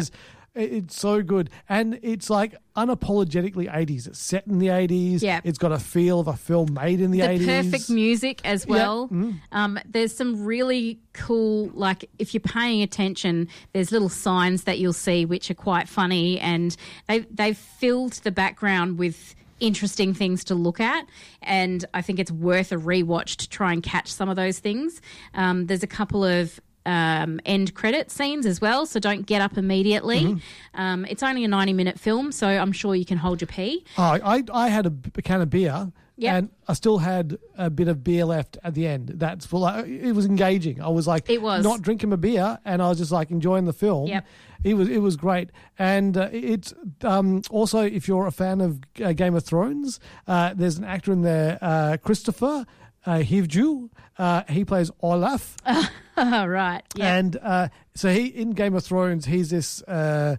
it- 0.63 0.73
It's 0.73 0.99
so 0.99 1.23
good, 1.23 1.51
and 1.69 1.99
it's 2.03 2.31
like 2.31 2.55
unapologetically 2.77 3.69
eighties. 3.75 4.07
It's 4.07 4.19
set 4.19 4.47
in 4.47 4.59
the 4.59 4.71
eighties. 4.71 5.23
Yeah. 5.23 5.41
It's 5.45 5.59
got 5.59 5.71
a 5.73 5.79
feel 5.79 6.19
of 6.21 6.29
a 6.29 6.37
film 6.37 6.73
made 6.75 7.01
in 7.01 7.11
the 7.11 7.21
the 7.21 7.29
eighties. 7.31 7.47
perfect 7.47 7.91
music 7.91 8.41
as 8.45 8.65
Yeah. 8.67 8.73
well. 8.73 9.09
Mm. 9.09 9.41
Um, 9.53 9.79
there's 9.87 10.15
some 10.17 10.45
really 10.45 10.99
cool, 11.13 11.71
like 11.75 12.09
if 12.19 12.33
you're 12.35 12.41
paying 12.41 12.83
attention, 12.83 13.49
there's 13.73 13.93
little 13.93 14.09
signs 14.09 14.65
that 14.65 14.79
you'll 14.79 14.93
see 14.95 15.25
which 15.25 15.51
are 15.51 15.55
quite 15.55 15.89
funny, 15.89 16.39
and 16.41 16.77
they 17.09 17.21
they've 17.31 17.57
filled 17.59 18.15
the 18.25 18.31
background 18.33 18.99
with 18.99 19.35
interesting 19.61 20.13
things 20.15 20.45
to 20.45 20.55
look 20.55 20.81
at 20.81 21.07
and 21.43 21.85
i 21.95 22.03
think 22.03 22.19
it's 22.19 22.31
worth 22.31 22.73
a 22.73 22.77
rewatch 22.77 23.37
to 23.37 23.49
try 23.49 23.73
and 23.73 23.83
catch 23.83 24.13
some 24.13 24.29
of 24.29 24.37
those 24.37 24.59
things 24.59 25.01
um, 25.35 25.67
there's 25.67 25.83
a 25.83 25.87
couple 25.87 26.23
of 26.25 26.61
um, 26.85 27.41
end 27.45 27.75
credit 27.75 28.11
scenes 28.11 28.47
as 28.47 28.61
well 28.61 28.87
so 28.87 29.01
don't 29.01 29.27
get 29.27 29.41
up 29.41 29.57
immediately 29.59 30.21
Mm-hmm. 30.23 30.81
um, 30.81 31.05
it's 31.07 31.23
only 31.23 31.43
a 31.45 31.49
90 31.49 31.73
minute 31.73 31.99
film 31.99 32.31
so 32.33 32.47
i'm 32.47 32.71
sure 32.73 32.95
you 32.95 33.05
can 33.05 33.19
hold 33.19 33.41
your 33.41 33.49
pee 33.49 33.85
Oh, 33.99 34.03
I 34.23 34.43
I 34.53 34.69
had 34.69 34.87
a 34.87 34.93
can 35.23 35.41
of 35.41 35.51
beer. 35.51 35.91
Yep. 36.19 36.35
And 36.35 36.51
I 36.67 36.73
still 36.73 36.99
had 36.99 37.37
a 37.59 37.69
bit 37.69 37.89
of 37.89 38.03
beer 38.03 38.25
left 38.25 38.57
at 38.65 38.75
the 38.75 38.87
end. 38.87 39.13
That's 39.17 39.53
like 39.53 39.87
it 39.87 40.13
was 40.13 40.25
engaging. 40.25 40.81
I 40.81 40.89
was 40.89 41.07
like, 41.07 41.29
It 41.29 41.43
was. 41.43 41.63
not 41.63 41.83
drinking 41.83 42.09
my 42.11 42.17
beer, 42.17 42.59
and 42.65 42.81
I 42.83 42.89
was 42.89 42.99
just 42.99 43.13
like 43.13 43.31
enjoying 43.31 43.67
the 43.67 43.75
film. 43.75 44.09
Yep. 44.09 44.27
It 44.65 44.75
was 44.75 44.89
it 44.89 44.99
was 44.99 45.17
great, 45.17 45.51
and 45.79 46.17
uh, 46.17 46.31
it's 46.33 46.73
um, 47.03 47.43
also 47.51 47.81
if 47.81 48.09
you're 48.09 48.27
a 48.27 48.33
fan 48.33 48.61
of 48.63 48.81
uh, 49.05 49.13
Game 49.13 49.35
of 49.35 49.45
Thrones, 49.45 50.01
uh, 50.27 50.55
there's 50.55 50.79
an 50.79 50.85
actor 50.85 51.13
in 51.13 51.21
there, 51.23 51.59
uh, 51.61 51.99
Kristofer 52.03 52.67
uh, 53.07 53.19
Hivju. 53.19 53.91
Uh, 54.19 54.43
he 54.49 54.65
plays 54.65 54.91
Olaf. 55.01 55.57
right 56.17 56.83
yeah 56.97 57.17
And 57.17 57.37
uh, 57.43 57.69
so 57.95 58.11
he 58.11 58.27
in 58.27 58.53
Game 58.53 58.75
of 58.75 58.85
Thrones, 58.85 59.27
he's 59.27 59.51
this 59.51 59.83
uh, 59.83 60.37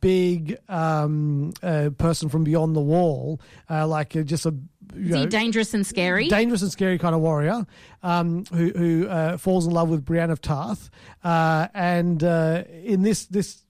big 0.00 0.58
um, 0.68 1.52
uh, 1.62 1.90
person 1.96 2.28
from 2.28 2.44
beyond 2.44 2.76
the 2.76 2.80
wall, 2.80 3.40
uh, 3.70 3.86
like 3.86 4.16
uh, 4.16 4.22
just 4.22 4.46
a 4.46 4.54
you 4.94 5.10
know, 5.10 5.26
dangerous 5.26 5.74
and 5.74 5.86
scary 5.86 6.28
dangerous 6.28 6.62
and 6.62 6.72
scary 6.72 6.98
kind 6.98 7.14
of 7.14 7.20
warrior 7.20 7.66
um, 8.02 8.44
who 8.52 8.70
who 8.70 9.08
uh, 9.08 9.36
falls 9.36 9.66
in 9.66 9.72
love 9.72 9.88
with 9.88 10.04
Brienne 10.04 10.30
of 10.30 10.40
Tarth, 10.40 10.90
uh, 11.24 11.68
and 11.74 12.22
uh, 12.22 12.64
in 12.84 13.02
this 13.02 13.26
this 13.26 13.62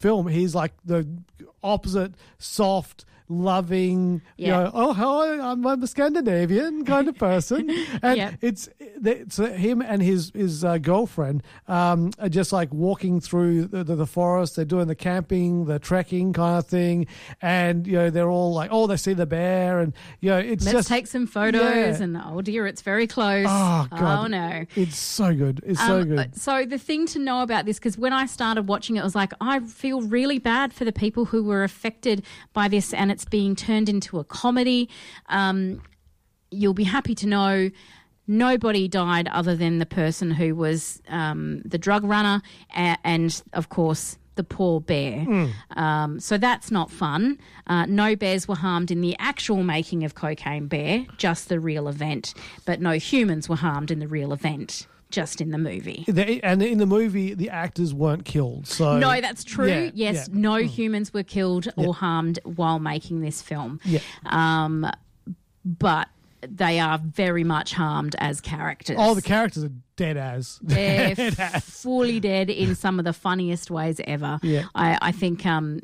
film, 0.00 0.28
he's 0.28 0.54
like 0.54 0.72
the 0.84 1.06
opposite, 1.62 2.14
soft. 2.38 3.04
Loving, 3.30 4.22
you 4.36 4.46
Yeah. 4.46 4.64
know, 4.64 4.70
oh, 4.72 4.92
hi, 4.94 5.38
I'm, 5.50 5.66
I'm 5.66 5.82
a 5.82 5.86
Scandinavian 5.86 6.84
kind 6.84 7.08
of 7.08 7.16
person, 7.18 7.68
and 8.02 8.16
Yeah. 8.16 8.32
it's 8.40 8.68
it's 8.80 9.36
him 9.36 9.82
and 9.82 10.02
his 10.02 10.32
his 10.34 10.64
uh, 10.64 10.78
girlfriend 10.78 11.42
um, 11.68 12.10
are 12.18 12.28
just 12.30 12.52
like 12.52 12.72
walking 12.72 13.20
through 13.20 13.66
the, 13.66 13.84
the, 13.84 13.94
the 13.96 14.06
forest. 14.06 14.56
They're 14.56 14.64
doing 14.64 14.86
the 14.88 14.94
camping, 14.94 15.66
the 15.66 15.78
trekking 15.78 16.32
kind 16.32 16.58
of 16.58 16.66
thing, 16.66 17.06
and 17.42 17.86
you 17.86 17.92
know 17.94 18.10
they're 18.10 18.30
all 18.30 18.54
like, 18.54 18.70
oh, 18.72 18.86
they 18.86 18.96
see 18.96 19.12
the 19.12 19.26
bear, 19.26 19.80
and 19.80 19.92
you 20.20 20.30
know 20.30 20.38
it's 20.38 20.64
Let's 20.64 20.78
just 20.78 20.88
take 20.88 21.06
some 21.06 21.26
photos, 21.26 21.60
Yeah. 22.00 22.02
and 22.04 22.16
oh 22.24 22.40
dear, 22.40 22.66
it's 22.66 22.82
very 22.82 23.06
close. 23.06 23.46
Oh 23.48 23.86
god! 23.90 24.24
Oh, 24.24 24.26
no. 24.26 24.64
It's 24.74 24.96
so 24.96 25.34
good. 25.34 25.60
It's 25.66 25.84
so 25.84 26.00
Um, 26.00 26.08
good. 26.08 26.34
So 26.34 26.64
the 26.64 26.78
thing 26.78 27.06
to 27.08 27.18
know 27.18 27.42
about 27.42 27.66
this, 27.66 27.78
because 27.78 27.98
when 27.98 28.12
I 28.12 28.26
started 28.26 28.68
watching 28.68 28.96
it, 28.96 29.00
I 29.00 29.04
was 29.04 29.14
like, 29.14 29.32
I 29.40 29.60
feel 29.60 30.00
really 30.00 30.38
bad 30.38 30.72
for 30.72 30.84
the 30.84 30.92
people 30.92 31.26
who 31.26 31.44
were 31.44 31.62
affected 31.62 32.22
by 32.52 32.68
this, 32.68 32.94
and 32.94 33.10
it's 33.10 33.17
being 33.24 33.54
turned 33.56 33.88
into 33.88 34.18
a 34.18 34.24
comedy. 34.24 34.88
Um, 35.28 35.82
you'll 36.50 36.74
be 36.74 36.84
happy 36.84 37.14
to 37.16 37.26
know. 37.26 37.70
Nobody 38.26 38.88
died 38.88 39.26
other 39.28 39.56
than 39.56 39.78
the 39.78 39.86
person 39.86 40.30
who 40.30 40.54
was 40.54 41.00
um, 41.08 41.62
the 41.64 41.78
drug 41.78 42.04
runner, 42.04 42.42
a- 42.76 42.98
and 43.02 43.42
of 43.54 43.70
course 43.70 44.18
the 44.34 44.44
poor 44.44 44.80
bear. 44.80 45.26
Um, 45.76 46.20
so 46.20 46.36
that's 46.38 46.70
not 46.70 46.90
fun. 46.90 47.38
Uh, 47.66 47.86
no 47.86 48.14
bears 48.14 48.46
were 48.46 48.54
harmed 48.54 48.90
in 48.90 49.00
the 49.00 49.16
actual 49.18 49.64
making 49.64 50.04
of 50.04 50.14
Cocaine 50.14 50.66
Bear, 50.68 51.06
just 51.16 51.48
the 51.48 51.58
real 51.58 51.88
event. 51.88 52.34
But 52.66 52.80
no 52.80 52.92
humans 52.92 53.48
were 53.48 53.56
harmed 53.56 53.90
in 53.90 53.98
the 53.98 54.06
real 54.06 54.32
event, 54.32 54.86
just 55.10 55.40
in 55.40 55.50
the 55.50 55.58
movie. 55.58 56.04
And 56.42 56.62
in 56.62 56.78
the 56.78 56.86
movie, 56.86 57.34
the 57.34 57.50
actors 57.50 57.94
weren't 57.94 58.24
killed. 58.24 58.66
So 58.66 58.98
No, 58.98 59.20
that's 59.20 59.42
true. 59.44 59.68
Yeah, 59.68 59.90
yes, 59.94 60.28
yeah. 60.30 60.38
no 60.38 60.56
humans 60.56 61.14
were 61.14 61.22
killed 61.22 61.68
or 61.76 61.94
harmed 61.94 62.38
while 62.44 62.78
making 62.78 63.20
this 63.20 63.40
film. 63.40 63.80
Yeah. 63.84 64.00
Um, 64.26 64.90
but 65.64 66.08
they 66.46 66.78
are 66.78 66.98
very 66.98 67.42
much 67.42 67.72
harmed 67.72 68.14
as 68.18 68.40
characters. 68.40 68.96
Oh, 68.98 69.14
the 69.14 69.22
characters 69.22 69.64
are 69.64 69.72
dead 69.96 70.16
as. 70.16 70.58
They're 70.62 71.14
Dead 71.14 71.34
as. 71.38 71.64
fully 71.64 72.20
dead 72.20 72.48
in 72.50 72.74
some 72.76 72.98
of 72.98 73.04
the 73.04 73.12
funniest 73.12 73.70
ways 73.70 74.00
ever. 74.04 74.38
Yeah. 74.42 74.66
I, 74.74 74.98
I 75.02 75.12
think, 75.12 75.44
um, 75.46 75.80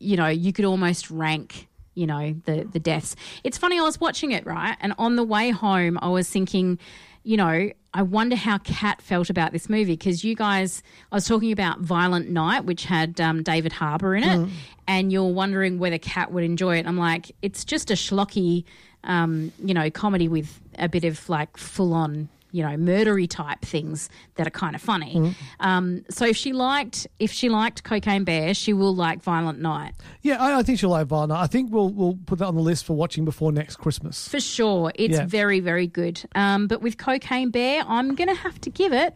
you 0.00 0.16
know, 0.16 0.26
you 0.26 0.52
could 0.52 0.64
almost 0.64 1.10
rank, 1.10 1.68
you 1.94 2.06
know, 2.06 2.34
the, 2.46 2.64
the 2.64 2.80
deaths. 2.80 3.14
It's 3.44 3.56
funny, 3.58 3.78
I 3.78 3.82
was 3.82 4.00
watching 4.00 4.32
it, 4.32 4.44
right? 4.44 4.76
And 4.80 4.92
on 4.98 5.14
the 5.16 5.22
way 5.24 5.50
home, 5.50 5.98
I 6.02 6.08
was 6.08 6.28
thinking, 6.28 6.78
you 7.24 7.36
know, 7.36 7.70
I 7.94 8.02
wonder 8.02 8.36
how 8.36 8.58
Kat 8.58 9.00
felt 9.02 9.28
about 9.30 9.52
this 9.52 9.68
movie 9.68 9.92
because 9.96 10.24
you 10.24 10.34
guys, 10.34 10.82
I 11.10 11.16
was 11.16 11.26
talking 11.26 11.52
about 11.52 11.80
Violent 11.80 12.30
Night, 12.30 12.64
which 12.64 12.84
had 12.84 13.20
um, 13.20 13.42
David 13.42 13.72
Harbour 13.72 14.14
in 14.16 14.24
it, 14.24 14.38
Mm. 14.40 14.50
and 14.88 15.12
you're 15.12 15.32
wondering 15.32 15.78
whether 15.78 15.98
Kat 15.98 16.32
would 16.32 16.42
enjoy 16.44 16.78
it. 16.78 16.86
I'm 16.86 16.96
like, 16.96 17.30
it's 17.42 17.64
just 17.64 17.90
a 17.90 17.94
schlocky, 17.94 18.64
um, 19.04 19.52
you 19.62 19.74
know, 19.74 19.90
comedy 19.90 20.26
with 20.28 20.58
a 20.78 20.88
bit 20.88 21.04
of 21.04 21.28
like 21.28 21.56
full 21.56 21.92
on, 21.94 22.28
you 22.52 22.62
know, 22.62 22.76
murdery 22.76 23.28
type 23.28 23.60
things 23.62 24.08
that 24.36 24.46
are 24.46 24.50
kind 24.50 24.74
of 24.76 24.80
funny. 24.82 25.14
Mm. 25.16 25.34
Um, 25.60 26.04
so 26.10 26.24
if 26.26 26.36
she 26.36 26.52
liked, 26.52 27.06
if 27.18 27.32
she 27.32 27.48
liked 27.48 27.82
Cocaine 27.82 28.24
Bear, 28.24 28.54
she 28.54 28.72
will 28.72 28.94
like 28.94 29.22
Violent 29.22 29.58
Night 29.60 29.94
Yeah, 30.22 30.36
I, 30.42 30.58
I 30.58 30.62
think 30.62 30.78
she'll 30.78 30.90
like 30.90 31.06
Varna. 31.08 31.34
I 31.34 31.46
think 31.46 31.72
we'll 31.72 31.88
we'll 31.90 32.18
put 32.26 32.38
that 32.38 32.46
on 32.46 32.54
the 32.54 32.60
list 32.62 32.84
for 32.84 32.94
watching 32.94 33.24
before 33.24 33.50
next 33.52 33.76
Christmas. 33.76 34.28
for 34.28 34.38
sure. 34.40 34.92
It's 34.94 35.16
Yeah. 35.18 35.26
very, 35.26 35.60
very 35.60 35.86
good. 35.86 36.22
Um, 36.34 36.66
but 36.68 36.82
with 36.82 36.98
Cocaine 36.98 37.50
Bear, 37.50 37.82
I'm 37.88 38.14
gonna 38.14 38.34
have 38.34 38.60
to 38.60 38.70
give 38.70 38.92
it 38.92 39.14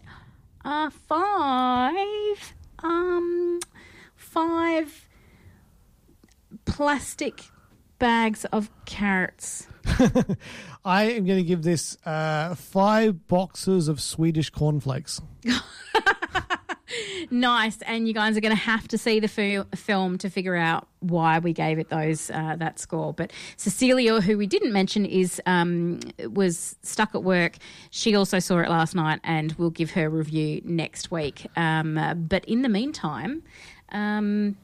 a 0.64 0.90
five. 0.90 2.54
Um, 2.82 3.60
five 4.16 5.08
plastic 6.64 7.44
bags 7.98 8.44
of 8.46 8.70
carrots. 8.84 9.66
I 10.84 11.04
am 11.04 11.24
going 11.24 11.38
to 11.38 11.44
give 11.44 11.62
this 11.62 11.96
uh, 12.04 12.54
five 12.54 13.28
boxes 13.28 13.88
of 13.88 14.00
Swedish 14.00 14.50
cornflakes. 14.50 15.20
Nice, 17.30 17.82
and 17.82 18.06
you 18.06 18.14
guys 18.14 18.36
are 18.36 18.40
going 18.40 18.54
to 18.54 18.62
have 18.62 18.86
to 18.88 18.98
see 18.98 19.18
the 19.18 19.28
fil- 19.28 19.66
film 19.74 20.18
to 20.18 20.30
figure 20.30 20.54
out 20.54 20.86
why 21.00 21.38
we 21.38 21.52
gave 21.52 21.78
it 21.78 21.88
those 21.88 22.30
uh, 22.30 22.56
that 22.56 22.78
score. 22.78 23.12
But 23.12 23.32
Cecilia, 23.56 24.20
who 24.20 24.38
we 24.38 24.46
didn't 24.46 24.72
mention, 24.72 25.04
is 25.04 25.40
um, 25.46 26.00
was 26.30 26.76
stuck 26.82 27.14
at 27.14 27.24
work. 27.24 27.56
She 27.90 28.14
also 28.14 28.38
saw 28.38 28.58
it 28.58 28.68
last 28.68 28.94
night, 28.94 29.20
and 29.24 29.52
we'll 29.54 29.70
give 29.70 29.90
her 29.92 30.08
review 30.08 30.60
next 30.64 31.10
week. 31.10 31.46
Um, 31.56 31.98
uh, 31.98 32.14
but 32.14 32.44
in 32.44 32.62
the 32.62 32.68
meantime. 32.68 33.42
Um, 33.92 34.56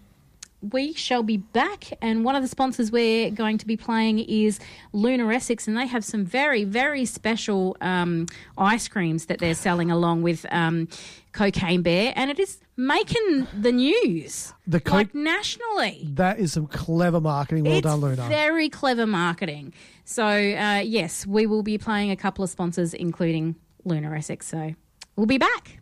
we 0.63 0.93
shall 0.95 1.23
be 1.23 1.39
back, 1.39 1.93
and 2.01 2.25
one 2.25 2.37
of 2.37 2.43
the 2.43 2.49
sponsors 2.49 2.93
we're 2.93 3.31
going 3.31 3.59
to 3.59 3.67
be 3.67 3.77
playing 3.77 4.21
is 4.21 4.61
Lunar 4.93 5.33
Essex, 5.33 5.67
and 5.67 5.77
they 5.77 5.87
have 5.87 6.05
some 6.05 6.25
very, 6.25 6.63
very 6.65 7.05
special 7.05 7.77
um, 7.81 8.27
ice 8.57 8.87
creams 8.87 9.27
that 9.27 9.41
they're 9.41 9.55
selling 9.55 9.91
along 9.91 10.23
with 10.23 10.47
um, 10.51 10.89
Cocaine 11.33 11.83
Bear, 11.83 12.13
and 12.15 12.31
it 12.31 12.39
is 12.39 12.59
making 12.77 13.49
the 13.59 13.73
news 13.73 14.53
The 14.67 14.81
co- 14.81 14.97
like 14.97 15.15
nationally. 15.15 16.07
That 16.15 16.39
is 16.39 16.53
some 16.53 16.67
clever 16.67 17.21
marketing. 17.21 17.65
Well 17.65 17.75
it's 17.75 17.83
done, 17.83 18.01
Luna. 18.01 18.29
Very 18.29 18.69
clever 18.69 19.07
marketing. 19.07 19.75
So 20.05 20.25
uh, 20.25 20.83
yes, 20.85 21.27
we 21.27 21.47
will 21.47 21.63
be 21.63 21.77
playing 21.77 22.11
a 22.11 22.17
couple 22.17 22.45
of 22.45 22.51
sponsors, 22.51 22.95
including 22.95 23.57
Lunar 23.85 24.15
Essex. 24.15 24.47
So 24.47 24.75
we'll 25.17 25.27
be 25.27 25.39
back. 25.39 25.79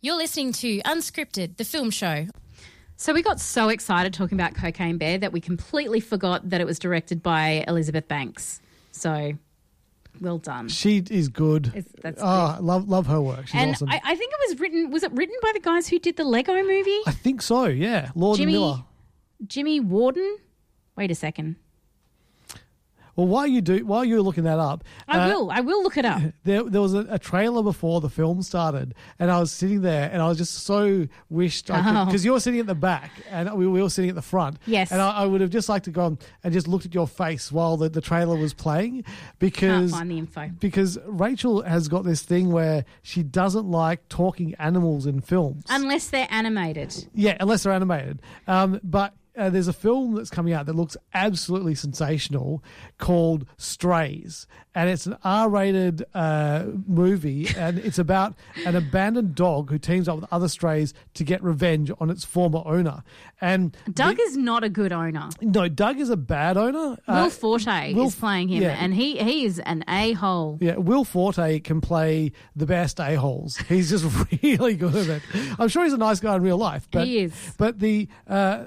You're 0.00 0.16
listening 0.16 0.52
to 0.52 0.78
Unscripted, 0.82 1.56
the 1.56 1.64
film 1.64 1.90
show. 1.90 2.26
So 3.00 3.14
we 3.14 3.22
got 3.22 3.38
so 3.38 3.68
excited 3.68 4.12
talking 4.12 4.36
about 4.36 4.56
Cocaine 4.56 4.98
Bear 4.98 5.18
that 5.18 5.32
we 5.32 5.40
completely 5.40 6.00
forgot 6.00 6.50
that 6.50 6.60
it 6.60 6.66
was 6.66 6.80
directed 6.80 7.22
by 7.22 7.64
Elizabeth 7.68 8.08
Banks. 8.08 8.60
So 8.90 9.34
well 10.20 10.38
done. 10.38 10.68
She 10.68 11.04
is 11.08 11.28
good. 11.28 11.68
It's- 11.68 11.84
that's 12.02 12.20
ah, 12.20 12.54
oh, 12.54 12.58
I 12.58 12.60
love 12.60 12.88
love 12.88 13.06
her 13.06 13.20
work. 13.20 13.46
She's 13.46 13.54
and 13.54 13.70
awesome. 13.70 13.88
I, 13.88 14.00
I 14.04 14.16
think 14.16 14.32
it 14.32 14.50
was 14.50 14.58
written. 14.58 14.90
Was 14.90 15.04
it 15.04 15.12
written 15.12 15.36
by 15.40 15.52
the 15.54 15.60
guys 15.60 15.86
who 15.86 16.00
did 16.00 16.16
the 16.16 16.24
Lego 16.24 16.54
movie? 16.60 16.98
I 17.06 17.12
think 17.12 17.40
so. 17.40 17.66
Yeah, 17.66 18.10
Lord 18.16 18.36
Jimmy 18.36 18.54
Miller. 18.54 18.82
Jimmy 19.46 19.78
Warden. 19.78 20.38
Wait 20.96 21.12
a 21.12 21.14
second. 21.14 21.54
Well, 23.18 23.26
while 23.26 23.48
you 23.48 23.60
do, 23.60 23.84
while 23.84 24.04
you're 24.04 24.22
looking 24.22 24.44
that 24.44 24.60
up, 24.60 24.84
I 25.08 25.18
uh, 25.18 25.28
will. 25.28 25.50
I 25.50 25.58
will 25.58 25.82
look 25.82 25.96
it 25.96 26.04
up. 26.04 26.22
There, 26.44 26.62
there 26.62 26.80
was 26.80 26.94
a, 26.94 27.04
a 27.10 27.18
trailer 27.18 27.62
before 27.64 28.00
the 28.00 28.08
film 28.08 28.42
started, 28.42 28.94
and 29.18 29.28
I 29.30 29.40
was 29.40 29.50
sitting 29.50 29.82
there, 29.82 30.08
and 30.10 30.22
I 30.22 30.28
was 30.28 30.38
just 30.38 30.54
so 30.64 31.08
wished 31.28 31.68
I 31.68 32.02
Oh. 32.02 32.04
because 32.06 32.24
you 32.24 32.32
were 32.32 32.38
sitting 32.40 32.60
at 32.60 32.66
the 32.68 32.76
back, 32.76 33.10
and 33.28 33.52
we 33.54 33.66
were 33.66 33.80
all 33.80 33.90
sitting 33.90 34.08
at 34.08 34.14
the 34.14 34.22
front. 34.22 34.58
Yes. 34.66 34.92
and 34.92 35.02
I, 35.02 35.10
I 35.10 35.26
would 35.26 35.40
have 35.40 35.50
just 35.50 35.68
liked 35.68 35.86
to 35.86 35.90
go 35.90 36.16
and 36.44 36.52
just 36.54 36.68
looked 36.68 36.86
at 36.86 36.94
your 36.94 37.08
face 37.08 37.50
while 37.50 37.76
the, 37.76 37.88
the 37.88 38.00
trailer 38.00 38.36
was 38.36 38.54
playing, 38.54 39.04
because 39.40 39.90
Can't 39.90 39.98
find 40.00 40.10
the 40.12 40.18
info. 40.18 40.50
because 40.60 40.96
Rachel 41.04 41.62
has 41.62 41.88
got 41.88 42.04
this 42.04 42.22
thing 42.22 42.52
where 42.52 42.84
she 43.02 43.24
doesn't 43.24 43.68
like 43.68 44.08
talking 44.08 44.54
animals 44.60 45.06
in 45.06 45.20
films. 45.20 45.64
Unless 45.68 46.10
they're 46.10 46.28
animated. 46.30 46.94
Yeah, 47.14 47.36
unless 47.40 47.64
they're 47.64 47.72
animated. 47.72 48.22
Um, 48.46 48.80
but 48.84 49.12
uh, 49.38 49.48
there's 49.50 49.68
a 49.68 49.72
film 49.72 50.14
that's 50.14 50.30
coming 50.30 50.52
out 50.52 50.66
that 50.66 50.74
looks 50.74 50.96
absolutely 51.14 51.74
sensational 51.74 52.62
called 52.98 53.46
Strays. 53.56 54.46
And 54.74 54.88
it's 54.90 55.06
an 55.06 55.16
R 55.24 55.48
rated 55.48 56.04
uh, 56.14 56.64
movie. 56.86 57.48
And 57.56 57.78
it's 57.78 57.98
about 57.98 58.34
an 58.64 58.76
abandoned 58.76 59.34
dog 59.34 59.70
who 59.70 59.78
teams 59.78 60.08
up 60.08 60.16
with 60.16 60.26
other 60.30 60.46
strays 60.48 60.94
to 61.14 61.24
get 61.24 61.42
revenge 61.42 61.90
on 61.98 62.10
its 62.10 62.24
former 62.24 62.62
owner. 62.64 63.02
And 63.40 63.76
Doug 63.92 64.16
the- 64.16 64.22
is 64.22 64.36
not 64.36 64.62
a 64.64 64.68
good 64.68 64.92
owner. 64.92 65.30
no, 65.40 65.68
Doug 65.68 65.98
is 65.98 66.10
a 66.10 66.16
bad 66.16 66.56
owner. 66.56 66.90
Will 66.90 66.96
Uh, 67.08 67.28
Forte 67.30 67.94
Will- 67.94 68.06
is 68.06 68.14
playing 68.14 68.48
him, 68.48 68.62
yeah. 68.62 68.76
and 68.80 68.94
he 68.94 69.16
he 69.18 69.44
is 69.44 69.58
an 69.60 69.84
a 69.88 70.12
hole. 70.12 70.58
Yeah, 70.60 70.76
Will 70.76 71.04
Forte 71.04 71.58
can 71.60 71.80
play 71.80 72.32
the 72.54 72.66
best 72.66 73.00
a 73.00 73.14
holes. 73.16 73.56
He's 73.68 73.90
just 73.90 74.04
really 74.42 74.74
good 74.76 74.94
at 74.94 75.08
it. 75.08 75.22
I'm 75.58 75.68
sure 75.68 75.84
he's 75.84 75.92
a 75.92 75.98
nice 75.98 76.20
guy 76.20 76.36
in 76.36 76.42
real 76.42 76.56
life. 76.58 76.88
But, 76.90 77.06
He 77.06 77.18
is. 77.18 77.32
But 77.58 77.78
the 77.80 78.08
uh, 78.28 78.64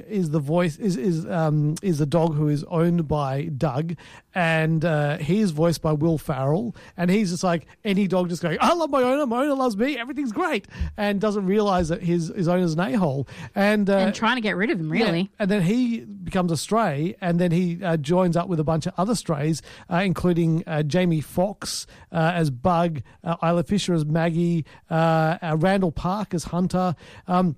Is 0.00 0.30
the 0.30 0.40
voice 0.40 0.76
is 0.78 0.96
is 0.96 1.26
um, 1.26 1.74
is 1.82 1.98
the 1.98 2.06
dog 2.06 2.34
who 2.34 2.48
is 2.48 2.64
owned 2.64 3.08
by 3.08 3.44
Doug, 3.44 3.94
and 4.34 4.84
uh, 4.84 5.18
he 5.18 5.40
is 5.40 5.50
voiced 5.50 5.82
by 5.82 5.92
Will 5.92 6.18
Ferrell, 6.18 6.74
and 6.96 7.10
he's 7.10 7.30
just 7.30 7.44
like 7.44 7.66
any 7.84 8.06
dog, 8.06 8.28
just 8.28 8.42
going, 8.42 8.58
"I 8.60 8.74
love 8.74 8.90
my 8.90 9.02
owner. 9.02 9.26
My 9.26 9.42
owner 9.42 9.54
loves 9.54 9.76
me. 9.76 9.98
Everything's 9.98 10.32
great," 10.32 10.66
and 10.96 11.20
doesn't 11.20 11.46
realize 11.46 11.88
that 11.88 12.02
his 12.02 12.28
his 12.34 12.48
owner's 12.48 12.74
an 12.74 12.80
a 12.80 12.92
hole, 12.94 13.28
and 13.54 13.88
uh, 13.88 13.98
and 13.98 14.14
trying 14.14 14.36
to 14.36 14.42
get 14.42 14.56
rid 14.56 14.70
of 14.70 14.80
him, 14.80 14.90
really. 14.90 15.20
yeah, 15.20 15.26
And 15.38 15.50
then 15.50 15.62
he 15.62 16.00
becomes 16.00 16.52
a 16.52 16.56
stray, 16.56 17.16
and 17.20 17.38
then 17.38 17.50
he 17.50 17.82
uh, 17.82 17.96
joins 17.96 18.36
up 18.36 18.48
with 18.48 18.60
a 18.60 18.64
bunch 18.64 18.86
of 18.86 18.94
other 18.96 19.14
strays, 19.14 19.62
uh, 19.90 20.02
including 20.04 20.64
uh, 20.66 20.82
Jamie 20.82 21.20
Foxx 21.20 21.86
uh, 22.10 22.32
as 22.34 22.50
Bug, 22.50 23.02
uh, 23.24 23.36
Isla 23.42 23.64
Fisher 23.64 23.94
as 23.94 24.04
Maggie, 24.04 24.64
uh, 24.90 25.38
uh, 25.42 25.56
Randall 25.58 25.92
Park 25.92 26.34
as 26.34 26.44
Hunter. 26.44 26.94
Um, 27.26 27.56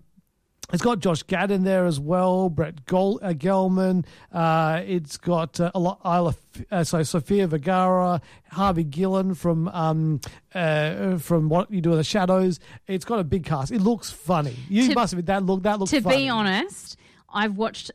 it's 0.72 0.82
got 0.82 0.98
Josh 1.00 1.22
Gad 1.24 1.50
in 1.50 1.62
there 1.64 1.84
as 1.86 2.00
well, 2.00 2.48
Brett 2.48 2.86
Gol- 2.86 3.20
uh, 3.22 3.28
Gelman. 3.34 4.04
Uh, 4.32 4.80
it's 4.86 5.16
got 5.18 5.60
uh, 5.60 5.70
a 5.74 5.78
lot, 5.78 6.00
Isla, 6.04 6.34
uh, 6.72 6.84
so 6.84 7.02
Sofia 7.02 7.46
Vergara, 7.46 8.20
Harvey 8.50 8.84
Gillen 8.84 9.34
from 9.34 9.68
um, 9.68 10.20
uh, 10.54 11.18
from 11.18 11.48
What 11.48 11.70
You 11.70 11.80
Do 11.80 11.92
in 11.92 11.98
the 11.98 12.04
Shadows. 12.04 12.60
It's 12.86 13.04
got 13.04 13.18
a 13.20 13.24
big 13.24 13.44
cast. 13.44 13.72
It 13.72 13.80
looks 13.82 14.10
funny. 14.10 14.56
You 14.68 14.88
To- 14.88 14.94
must 14.94 15.14
have 15.14 15.24
that 15.26 15.44
look. 15.44 15.62
That 15.64 15.78
looks 15.78 15.90
funny. 15.90 16.02
to 16.02 16.08
funny. 16.08 16.24
be 16.24 16.28
honest, 16.28 16.96
I've 17.28 17.56
watched 17.56 17.90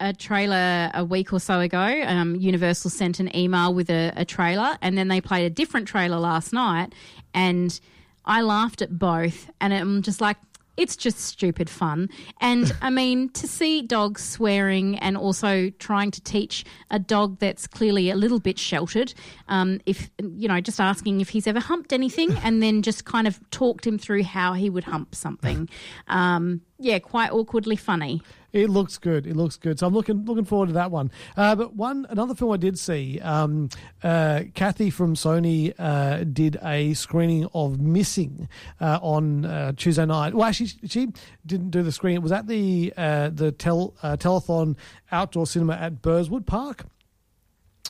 a 0.00 0.12
trailer 0.12 0.90
a 0.94 1.04
week 1.04 1.32
or 1.32 1.40
so 1.40 1.60
ago. 1.60 1.78
Um, 2.06 2.36
Universal 2.36 2.90
sent 2.90 3.20
an 3.20 3.34
email 3.36 3.72
with 3.74 3.90
a, 3.90 4.12
a 4.16 4.24
trailer, 4.24 4.76
and 4.82 4.96
then 4.98 5.08
they 5.08 5.20
played 5.20 5.44
a 5.46 5.50
different 5.50 5.88
trailer 5.88 6.18
last 6.18 6.52
night, 6.52 6.94
and 7.34 7.78
I 8.24 8.42
laughed 8.42 8.82
at 8.82 8.98
both, 8.98 9.50
and 9.60 9.72
I'm 9.72 10.02
just 10.02 10.20
like. 10.20 10.36
It's 10.78 10.96
just 10.96 11.18
stupid 11.18 11.68
fun. 11.68 12.08
And 12.40 12.74
I 12.82 12.90
mean, 12.90 13.28
to 13.30 13.46
see 13.46 13.82
dogs 13.82 14.24
swearing 14.24 14.96
and 14.98 15.16
also 15.16 15.70
trying 15.78 16.10
to 16.12 16.22
teach 16.22 16.64
a 16.90 16.98
dog 16.98 17.38
that's 17.38 17.66
clearly 17.66 18.10
a 18.10 18.16
little 18.16 18.40
bit 18.40 18.58
sheltered, 18.58 19.12
um, 19.48 19.80
if, 19.84 20.10
you 20.22 20.48
know, 20.48 20.60
just 20.60 20.80
asking 20.80 21.20
if 21.20 21.28
he's 21.28 21.46
ever 21.46 21.60
humped 21.60 21.92
anything 21.92 22.32
and 22.38 22.62
then 22.62 22.82
just 22.82 23.04
kind 23.04 23.26
of 23.26 23.38
talked 23.50 23.86
him 23.86 23.98
through 23.98 24.22
how 24.22 24.54
he 24.54 24.70
would 24.70 24.84
hump 24.84 25.14
something. 25.14 25.68
Um, 26.08 26.62
yeah, 26.78 26.98
quite 26.98 27.30
awkwardly 27.32 27.76
funny. 27.76 28.22
It 28.52 28.70
looks 28.70 28.96
good. 28.96 29.26
It 29.26 29.36
looks 29.36 29.56
good. 29.56 29.78
So 29.78 29.86
I'm 29.86 29.92
looking 29.92 30.24
looking 30.24 30.44
forward 30.44 30.68
to 30.68 30.72
that 30.74 30.90
one. 30.90 31.10
Uh, 31.36 31.54
but 31.54 31.74
one 31.74 32.06
another 32.08 32.34
film 32.34 32.52
I 32.52 32.56
did 32.56 32.78
see, 32.78 33.20
um, 33.20 33.68
uh, 34.02 34.44
Kathy 34.54 34.88
from 34.88 35.14
Sony 35.14 35.74
uh, 35.78 36.24
did 36.24 36.56
a 36.62 36.94
screening 36.94 37.46
of 37.52 37.80
Missing 37.80 38.48
uh, 38.80 39.00
on 39.02 39.44
uh, 39.44 39.72
Tuesday 39.76 40.06
night. 40.06 40.34
Well, 40.34 40.46
actually, 40.46 40.70
she 40.86 41.08
didn't 41.44 41.70
do 41.70 41.82
the 41.82 41.92
screening. 41.92 42.16
It 42.16 42.22
was 42.22 42.32
at 42.32 42.46
the 42.46 42.94
uh, 42.96 43.30
the 43.30 43.52
tel, 43.52 43.94
uh, 44.02 44.16
telethon 44.16 44.76
outdoor 45.12 45.46
cinema 45.46 45.74
at 45.74 46.00
Burswood 46.00 46.46
Park. 46.46 46.86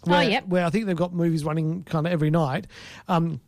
Where, 0.04 0.22
yep. 0.22 0.46
Where 0.46 0.64
I 0.64 0.70
think 0.70 0.86
they've 0.86 0.96
got 0.96 1.12
movies 1.12 1.44
running 1.44 1.82
kind 1.84 2.06
of 2.06 2.12
every 2.12 2.30
night. 2.30 2.66
Um, 3.08 3.40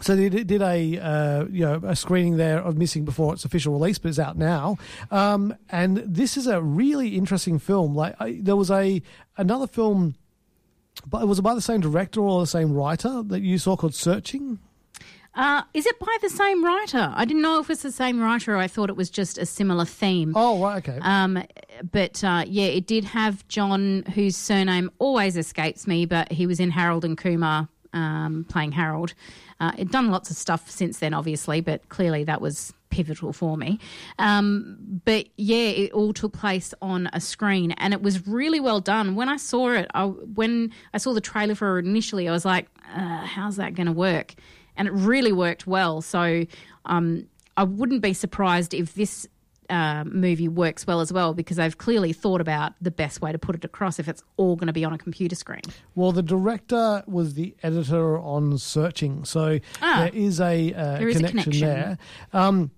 so 0.00 0.14
they 0.14 0.28
did 0.28 0.62
a 0.62 0.98
uh, 0.98 1.44
you 1.50 1.64
know 1.64 1.80
a 1.84 1.96
screening 1.96 2.36
there 2.36 2.58
of 2.58 2.76
Missing 2.76 3.04
before 3.04 3.32
its 3.32 3.44
official 3.44 3.72
release, 3.72 3.98
but 3.98 4.08
it's 4.08 4.18
out 4.18 4.36
now. 4.36 4.76
Um, 5.10 5.54
and 5.70 5.98
this 5.98 6.36
is 6.36 6.46
a 6.46 6.60
really 6.60 7.16
interesting 7.16 7.58
film. 7.58 7.94
Like 7.94 8.14
I, 8.20 8.38
there 8.40 8.56
was 8.56 8.70
a 8.70 9.02
another 9.36 9.66
film, 9.66 10.14
but 11.06 11.22
it 11.22 11.26
was 11.26 11.40
by 11.40 11.54
the 11.54 11.60
same 11.60 11.80
director 11.80 12.20
or 12.20 12.40
the 12.40 12.46
same 12.46 12.72
writer 12.72 13.22
that 13.22 13.40
you 13.40 13.58
saw 13.58 13.76
called 13.76 13.94
Searching. 13.94 14.58
Uh, 15.34 15.62
is 15.74 15.84
it 15.84 15.98
by 15.98 16.16
the 16.22 16.30
same 16.30 16.64
writer? 16.64 17.12
I 17.14 17.26
didn't 17.26 17.42
know 17.42 17.60
if 17.60 17.68
it's 17.68 17.82
the 17.82 17.92
same 17.92 18.20
writer. 18.20 18.54
Or 18.54 18.56
I 18.56 18.68
thought 18.68 18.88
it 18.88 18.96
was 18.96 19.10
just 19.10 19.36
a 19.36 19.44
similar 19.44 19.84
theme. 19.84 20.32
Oh 20.34 20.62
right, 20.62 20.76
okay. 20.88 20.98
Um, 21.02 21.42
but 21.92 22.24
uh, 22.24 22.44
yeah, 22.46 22.66
it 22.66 22.86
did 22.86 23.04
have 23.04 23.46
John, 23.48 24.04
whose 24.14 24.34
surname 24.34 24.90
always 24.98 25.36
escapes 25.36 25.86
me, 25.86 26.06
but 26.06 26.32
he 26.32 26.46
was 26.46 26.58
in 26.58 26.70
Harold 26.70 27.04
and 27.04 27.18
Kumar 27.18 27.68
um, 27.96 28.44
playing 28.48 28.72
Harold. 28.72 29.14
Uh, 29.58 29.72
it 29.78 29.90
done 29.90 30.10
lots 30.10 30.30
of 30.30 30.36
stuff 30.36 30.70
since 30.70 30.98
then, 30.98 31.14
obviously, 31.14 31.60
but 31.60 31.88
clearly 31.88 32.24
that 32.24 32.40
was 32.40 32.74
pivotal 32.90 33.32
for 33.32 33.56
me. 33.56 33.78
Um, 34.18 35.00
but 35.04 35.26
yeah, 35.36 35.68
it 35.68 35.92
all 35.92 36.12
took 36.12 36.32
place 36.32 36.74
on 36.82 37.08
a 37.12 37.20
screen, 37.20 37.72
and 37.72 37.94
it 37.94 38.02
was 38.02 38.26
really 38.26 38.60
well 38.60 38.80
done. 38.80 39.14
When 39.14 39.28
I 39.28 39.38
saw 39.38 39.70
it, 39.70 39.86
I, 39.94 40.04
when 40.04 40.72
I 40.92 40.98
saw 40.98 41.14
the 41.14 41.20
trailer 41.20 41.54
for 41.54 41.78
it 41.78 41.86
initially, 41.86 42.28
I 42.28 42.32
was 42.32 42.44
like, 42.44 42.68
uh, 42.94 43.24
"How's 43.26 43.56
that 43.56 43.74
going 43.74 43.86
to 43.86 43.92
work?" 43.92 44.34
And 44.76 44.86
it 44.88 44.92
really 44.92 45.32
worked 45.32 45.66
well. 45.66 46.02
So 46.02 46.44
um, 46.84 47.26
I 47.56 47.64
wouldn't 47.64 48.02
be 48.02 48.12
surprised 48.12 48.74
if 48.74 48.94
this 48.94 49.26
uh, 49.70 50.04
movie 50.04 50.48
works 50.48 50.86
well 50.86 51.00
as 51.00 51.12
well 51.12 51.34
because 51.34 51.56
they've 51.56 51.76
clearly 51.78 52.12
thought 52.12 52.40
about 52.40 52.72
the 52.80 52.90
best 52.90 53.20
way 53.20 53.32
to 53.32 53.38
put 53.38 53.54
it 53.56 53.64
across 53.64 53.98
if 53.98 54.08
it's 54.08 54.22
all 54.36 54.56
going 54.56 54.66
to 54.68 54.72
be 54.72 54.84
on 54.84 54.92
a 54.92 54.98
computer 54.98 55.34
screen. 55.36 55.62
Well, 55.94 56.12
the 56.12 56.22
director 56.22 57.02
was 57.06 57.34
the 57.34 57.54
editor 57.62 58.18
on 58.18 58.58
Searching, 58.58 59.24
so 59.24 59.58
Ah. 59.82 60.00
there 60.00 60.14
is 60.14 60.40
a, 60.40 60.72
uh, 60.72 60.98
There 60.98 61.08
is 61.08 61.16
a 61.16 61.18
connection, 61.20 61.52
connection. 61.52 61.60
there. 61.68 61.98
Um, 62.32 62.70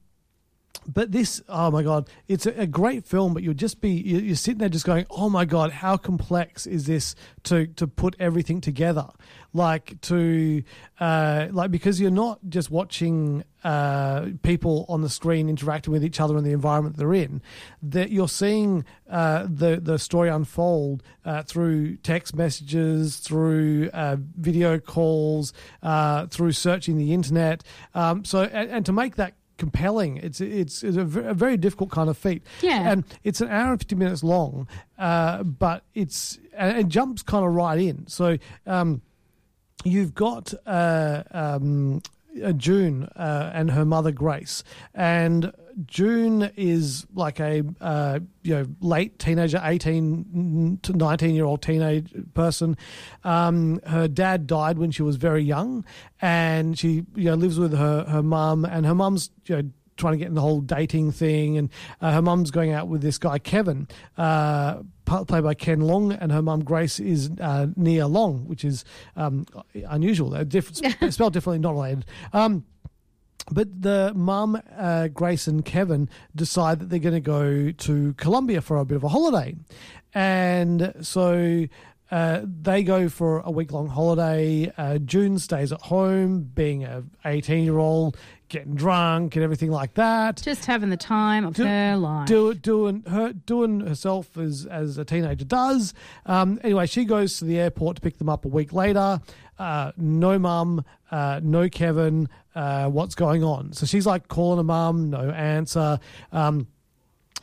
but 0.87 1.13
this, 1.13 1.43
oh 1.49 1.71
my 1.71 1.83
god, 1.83 2.09
it's 2.29 2.47
a, 2.47 2.61
a 2.61 2.67
great 2.67 3.05
film. 3.07 3.35
But 3.35 3.43
you'll 3.43 3.55
just 3.55 3.81
be 3.81 3.91
you- 3.91 4.21
you're 4.21 4.37
sitting 4.37 4.59
there 4.59 4.69
just 4.69 4.87
going, 4.87 5.07
oh 5.11 5.29
my 5.29 5.45
god, 5.45 5.71
how 5.73 5.97
complex 5.97 6.67
is 6.67 6.87
this 6.87 7.15
to 7.45 7.67
to 7.67 7.87
put 7.87 8.17
everything 8.19 8.61
together? 8.61 9.09
Like 9.53 10.01
to 10.03 10.63
uh, 11.01 11.49
like 11.51 11.71
because 11.71 12.01
you're 12.01 12.11
not 12.11 12.39
just 12.49 12.71
watching 12.71 13.45
uh, 13.65 14.27
people 14.43 14.87
on 14.89 15.01
the 15.03 15.09
screen 15.09 15.49
interacting 15.49 15.93
with 15.93 16.05
each 16.05 16.21
other 16.21 16.37
in 16.39 16.45
the 16.45 16.53
environment 16.53 16.97
they're 16.97 17.15
in. 17.15 17.43
That 17.83 18.11
you're 18.11 18.29
seeing 18.29 18.85
uh, 19.11 19.47
the 19.49 19.81
the 19.83 19.99
story 19.99 20.29
unfold 20.29 21.03
uh, 21.25 21.43
through 21.43 21.97
text 21.99 22.37
messages, 22.37 23.17
through 23.17 23.91
uh, 23.93 24.17
video 24.37 24.79
calls, 24.79 25.53
uh, 25.83 26.27
through 26.27 26.53
searching 26.53 26.97
the 26.99 27.13
internet. 27.13 27.65
Um, 27.95 28.25
so 28.25 28.43
and, 28.43 28.71
and 28.71 28.87
to 28.87 28.93
make 28.93 29.17
that 29.17 29.35
compelling. 29.59 30.17
It's 30.17 30.41
it's, 30.41 30.83
it's 30.83 30.97
a, 30.97 31.05
very 31.05 31.57
difficult 31.57 31.91
kind 31.91 32.09
of 32.09 32.17
feat. 32.17 32.43
Yeah. 32.63 32.91
and 32.91 33.05
it's 33.25 33.41
an 33.41 33.49
hour 33.49 33.73
and 33.73 33.81
fifty 33.81 33.95
minutes 33.95 34.25
long, 34.25 34.67
uh, 34.99 35.43
but 35.43 35.85
it's 35.95 36.39
and 36.57 36.79
it 36.79 36.89
jumps 36.89 37.23
kind 37.23 37.45
of 37.45 37.53
right 37.53 37.79
in. 37.79 38.07
So. 38.07 38.39
Um, 38.67 39.03
you've 39.85 40.13
got 40.13 40.53
uh, 40.67 41.23
um, 41.31 42.03
June 42.53 43.05
uh, 43.17 43.51
and 43.55 43.71
her 43.71 43.85
mother 43.85 44.13
Grace, 44.13 44.65
and 44.95 45.53
June 45.87 46.51
is 46.57 47.07
like 47.15 47.39
a 47.39 47.63
uh, 47.81 48.19
you 48.43 48.55
know 48.55 48.67
late 48.81 49.19
teenager, 49.19 49.61
eighteen 49.63 50.79
to 50.83 50.93
nineteen 50.93 51.35
year 51.35 51.45
old 51.45 51.63
teenage 51.63 52.13
person. 52.35 52.77
Um, 53.25 53.81
her 53.87 54.09
dad 54.09 54.47
died 54.47 54.79
when 54.79 54.91
she 54.91 55.03
was 55.03 55.17
very 55.17 55.43
young, 55.43 55.85
and 56.21 56.79
she 56.79 57.05
you 57.15 57.25
know 57.25 57.35
lives 57.35 57.59
with 57.59 57.73
her 57.77 58.05
her 58.05 58.23
mum, 58.23 58.65
and 58.65 58.87
her 58.87 58.95
mum's 58.95 59.31
you 59.47 59.57
know 59.57 59.71
trying 59.99 60.15
to 60.15 60.19
get 60.19 60.29
in 60.29 60.35
the 60.35 60.41
whole 60.41 60.61
dating 60.61 61.13
thing, 61.13 61.59
and 61.59 61.71
uh, 62.01 62.13
her 62.13 62.23
mum's 62.23 62.51
going 62.51 62.73
out 62.73 62.89
with 62.89 63.03
this 63.03 63.19
guy 63.19 63.39
Kevin, 63.39 63.89
uh, 64.17 64.83
played 65.05 65.45
by 65.45 65.55
Ken 65.55 65.81
Leung, 65.81 66.17
and 66.19 66.33
her 66.33 66.41
mum 66.41 66.65
Grace 66.65 66.99
is 67.01 67.31
uh, 67.41 67.67
Nia 67.77 68.07
Long, 68.07 68.47
which 68.47 68.65
is 68.65 68.85
um, 69.17 69.47
unusual. 69.89 70.31
They're 70.31 70.45
different, 70.45 71.13
spelled 71.13 71.33
differently, 71.35 71.59
not 71.59 71.73
related. 71.73 72.07
Um, 72.33 72.65
but 73.51 73.83
the 73.83 74.13
mum, 74.15 74.61
uh, 74.77 75.09
Grace 75.09 75.47
and 75.47 75.65
Kevin 75.65 76.09
decide 76.35 76.81
that 76.81 76.91
they're 76.91 76.99
going 76.99 77.15
to 77.15 77.21
go 77.21 77.71
to 77.71 78.15
Colombia 78.15 78.61
for 78.61 78.77
a 78.77 78.85
bit 78.85 78.97
of 78.97 79.05
a 79.05 79.09
holiday. 79.09 79.55
And 80.15 80.95
so 81.01 81.67
uh, 82.11 82.41
they 82.45 82.83
go 82.83 83.09
for 83.09 83.41
a 83.41 83.51
week 83.51 83.73
long 83.73 83.89
holiday. 83.89 84.73
Uh, 84.77 84.99
June 84.99 85.39
stays 85.39 85.73
at 85.73 85.81
home, 85.83 86.41
being 86.43 86.85
a 86.85 87.05
18 87.25 87.65
year 87.65 87.79
old, 87.79 88.17
getting 88.49 88.75
drunk 88.75 89.37
and 89.37 89.45
everything 89.45 89.71
like 89.71 89.95
that. 89.95 90.41
Just 90.43 90.65
having 90.65 90.91
the 90.91 90.97
time 90.97 91.45
of 91.45 91.57
her 91.57 91.97
life. 91.97 92.27
Do, 92.27 92.55
doing 92.55 93.03
her 93.09 93.33
doing 93.33 93.81
herself 93.81 94.37
as 94.39 94.67
as 94.67 94.97
a 94.97 95.05
teenager 95.05 95.45
does. 95.45 95.93
Um, 96.27 96.59
anyway, 96.65 96.87
she 96.87 97.05
goes 97.05 97.39
to 97.39 97.45
the 97.45 97.59
airport 97.59 97.97
to 97.97 98.03
pick 98.03 98.19
them 98.19 98.29
up 98.29 98.45
a 98.45 98.49
week 98.49 98.73
later. 98.73 99.21
Uh, 99.59 99.93
no 99.97 100.39
mum, 100.39 100.85
uh, 101.11 101.41
no 101.43 101.69
Kevin. 101.69 102.29
Uh, 102.55 102.89
what's 102.89 103.15
going 103.15 103.45
on? 103.45 103.73
So 103.73 103.87
she's 103.87 104.07
like 104.07 104.29
calling 104.29 104.59
her 104.59 104.65
mum, 104.65 105.11
no 105.11 105.31
answer. 105.31 106.01
Um, 106.33 106.69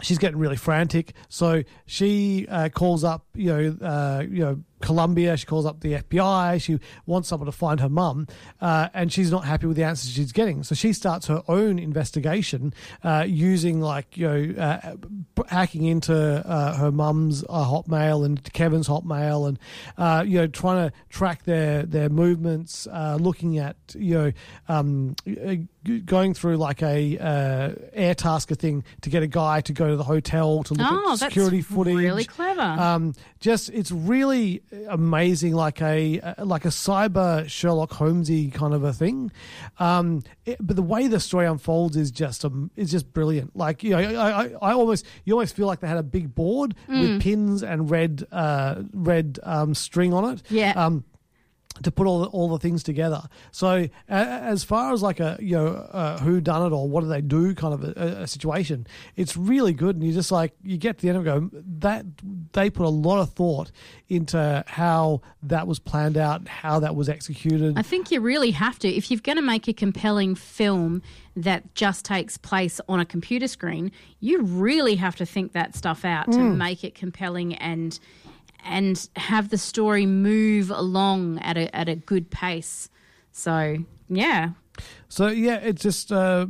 she's 0.01 0.17
getting 0.17 0.37
really 0.37 0.57
frantic. 0.57 1.13
So 1.29 1.63
she 1.85 2.47
uh, 2.49 2.69
calls 2.69 3.03
up, 3.03 3.25
you 3.33 3.53
know, 3.53 3.87
uh, 3.87 4.23
you 4.27 4.39
know, 4.43 4.63
Colombia. 4.81 5.37
She 5.37 5.45
calls 5.45 5.65
up 5.65 5.79
the 5.81 5.93
FBI. 5.93 6.61
She 6.61 6.79
wants 7.05 7.29
someone 7.29 7.45
to 7.45 7.51
find 7.51 7.79
her 7.79 7.89
mum, 7.89 8.27
uh, 8.61 8.89
and 8.93 9.11
she's 9.11 9.31
not 9.31 9.45
happy 9.45 9.67
with 9.67 9.77
the 9.77 9.83
answers 9.83 10.11
she's 10.11 10.31
getting. 10.31 10.63
So 10.63 10.75
she 10.75 10.93
starts 10.93 11.27
her 11.27 11.41
own 11.47 11.79
investigation 11.79 12.73
uh, 13.03 13.25
using 13.27 13.81
like 13.81 14.17
you 14.17 14.27
know 14.27 14.61
uh, 14.61 14.95
hacking 15.47 15.85
into 15.85 16.13
uh, 16.15 16.75
her 16.77 16.91
mum's 16.91 17.43
uh, 17.49 17.65
Hotmail 17.65 18.25
and 18.25 18.41
Kevin's 18.53 18.87
Hotmail, 18.87 19.47
and 19.47 19.59
uh, 19.97 20.23
you 20.27 20.39
know 20.39 20.47
trying 20.47 20.89
to 20.89 20.95
track 21.09 21.43
their 21.43 21.83
their 21.83 22.09
movements, 22.09 22.87
uh, 22.91 23.17
looking 23.19 23.57
at 23.57 23.75
you 23.95 24.13
know. 24.15 24.31
Um, 24.67 25.15
going 26.05 26.33
through 26.33 26.57
like 26.57 26.81
a 26.81 27.15
uh, 27.19 27.71
air 27.93 28.15
tasker 28.15 28.55
thing 28.55 28.83
to 29.01 29.09
get 29.11 29.21
a 29.21 29.27
guy 29.27 29.61
to 29.61 29.71
go 29.71 29.87
to 29.89 29.95
the 29.95 30.03
hotel 30.03 30.63
to 30.63 30.73
look 30.73 30.87
Oh, 30.89 31.13
at 31.13 31.19
security 31.19 31.61
footage. 31.61 31.95
really 31.95 32.25
clever. 32.25 32.59
Um, 32.61 33.13
just 33.39 33.69
it's 33.69 33.91
really 33.91 34.63
amazing, 34.89 35.53
like 35.53 35.81
a 35.81 36.35
like 36.39 36.65
a 36.65 36.69
cyber 36.69 37.47
Sherlock 37.49 37.91
Holmesy 37.93 38.49
kind 38.51 38.73
of 38.73 38.83
a 38.83 38.93
thing. 38.93 39.31
Um, 39.79 40.23
it- 40.45 40.57
but 40.59 40.75
the 40.75 40.81
way 40.81 41.07
the 41.07 41.19
story 41.19 41.45
unfolds 41.47 41.95
is 41.97 42.11
just 42.11 42.43
um, 42.45 42.71
is 42.75 42.91
just 42.91 43.11
brilliant. 43.13 43.55
Like 43.55 43.83
you 43.83 43.91
know, 43.91 43.97
I, 43.99 44.43
I, 44.45 44.51
I 44.61 44.73
almost 44.73 45.05
you 45.25 45.33
almost 45.33 45.55
feel 45.55 45.67
like 45.67 45.79
they 45.79 45.87
had 45.87 45.97
a 45.97 46.03
big 46.03 46.33
board 46.35 46.75
Mm. 46.89 46.99
with 47.01 47.21
pins 47.21 47.63
and 47.63 47.89
red 47.89 48.25
uh, 48.31 48.83
red 48.93 49.39
um, 49.43 49.73
string 49.73 50.13
on 50.13 50.33
it. 50.33 50.43
Yeah. 50.49 50.71
Um, 50.75 51.03
to 51.83 51.91
put 51.91 52.07
all 52.07 52.19
the, 52.21 52.27
all 52.27 52.47
the 52.49 52.57
things 52.59 52.83
together. 52.83 53.21
So 53.51 53.89
as 54.07 54.63
far 54.63 54.93
as 54.93 55.01
like 55.01 55.19
a 55.19 55.37
you 55.39 55.55
know 55.55 55.67
uh, 55.67 56.17
who 56.19 56.39
done 56.41 56.65
it 56.71 56.73
or 56.75 56.87
what 56.87 57.01
do 57.01 57.07
they 57.07 57.21
do 57.21 57.53
kind 57.53 57.73
of 57.73 57.83
a, 57.83 58.23
a 58.23 58.27
situation, 58.27 58.87
it's 59.15 59.35
really 59.35 59.73
good. 59.73 59.95
And 59.95 60.05
you 60.05 60.13
just 60.13 60.31
like 60.31 60.53
you 60.63 60.77
get 60.77 60.97
to 60.97 61.01
the 61.01 61.09
end 61.09 61.17
and 61.17 61.51
go 61.51 61.61
that 61.79 62.05
they 62.53 62.69
put 62.69 62.85
a 62.85 62.89
lot 62.89 63.19
of 63.19 63.33
thought 63.33 63.71
into 64.07 64.63
how 64.67 65.21
that 65.43 65.67
was 65.67 65.79
planned 65.79 66.17
out, 66.17 66.47
how 66.47 66.79
that 66.79 66.95
was 66.95 67.09
executed. 67.09 67.77
I 67.77 67.81
think 67.81 68.11
you 68.11 68.21
really 68.21 68.51
have 68.51 68.79
to. 68.79 68.87
If 68.87 69.09
you're 69.11 69.19
going 69.19 69.37
to 69.37 69.41
make 69.41 69.67
a 69.67 69.73
compelling 69.73 70.35
film 70.35 71.01
that 71.35 71.75
just 71.75 72.05
takes 72.05 72.37
place 72.37 72.79
on 72.87 72.99
a 72.99 73.05
computer 73.05 73.47
screen, 73.47 73.91
you 74.19 74.41
really 74.43 74.95
have 74.95 75.15
to 75.17 75.25
think 75.25 75.51
that 75.53 75.75
stuff 75.75 76.05
out 76.05 76.31
to 76.31 76.37
Mm. 76.37 76.55
make 76.57 76.83
it 76.83 76.95
compelling 76.95 77.55
and 77.55 77.99
and 78.65 79.07
have 79.15 79.49
the 79.49 79.57
story 79.57 80.05
move 80.05 80.69
along 80.71 81.39
at 81.39 81.57
a 81.57 81.73
at 81.75 81.87
a 81.89 81.95
good 81.95 82.29
pace. 82.31 82.89
So 83.31 83.77
yeah, 84.09 84.49
So 85.09 85.27
yeah, 85.27 85.57
it's 85.57 85.81
just. 85.81 86.11
Uh, 86.11 86.47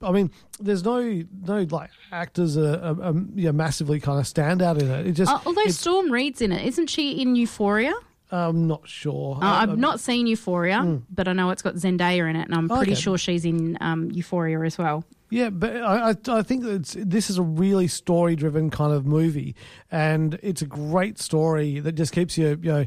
I 0.00 0.12
mean, 0.12 0.30
there's 0.60 0.84
no 0.84 1.24
no 1.44 1.62
like 1.70 1.90
actors 2.12 2.56
are, 2.56 2.76
are, 2.76 3.02
are 3.02 3.14
yeah, 3.34 3.50
massively 3.50 3.98
kind 3.98 4.20
of 4.20 4.28
stand 4.28 4.62
out 4.62 4.80
in 4.80 4.88
it. 4.88 5.06
It 5.08 5.12
just 5.12 5.30
Uh, 5.32 5.40
although 5.44 5.66
Storm 5.66 6.12
Reid's 6.12 6.40
in 6.40 6.52
it, 6.52 6.64
isn't 6.66 6.86
she 6.88 7.20
in 7.20 7.34
Euphoria? 7.34 7.92
I'm 8.30 8.68
not 8.68 8.86
sure. 8.88 9.38
Uh, 9.42 9.46
I've 9.46 9.78
not 9.78 9.98
seen 10.00 10.26
Euphoria, 10.28 11.00
but 11.10 11.26
I 11.26 11.32
know 11.32 11.50
it's 11.50 11.62
got 11.62 11.74
Zendaya 11.76 12.28
in 12.30 12.36
it, 12.36 12.44
and 12.44 12.54
I'm 12.54 12.68
pretty 12.68 12.92
Okay. 12.92 13.00
sure 13.00 13.18
she's 13.18 13.44
in 13.44 13.76
um, 13.80 14.10
Euphoria 14.12 14.60
as 14.60 14.76
well. 14.78 15.02
Yeah, 15.30 15.50
but 15.50 15.76
I, 15.76 16.14
I, 16.28 16.42
think 16.42 16.64
this 16.64 17.28
is 17.28 17.36
a 17.36 17.42
really 17.42 17.86
story 17.86 18.34
driven 18.34 18.70
kind 18.70 18.94
of 18.94 19.04
movie, 19.04 19.54
and 19.90 20.38
it's 20.42 20.62
a 20.62 20.66
great 20.66 21.18
story 21.18 21.80
that 21.80 21.92
just 21.92 22.12
keeps 22.12 22.38
you, 22.38 22.58
you 22.62 22.72
know, 22.72 22.86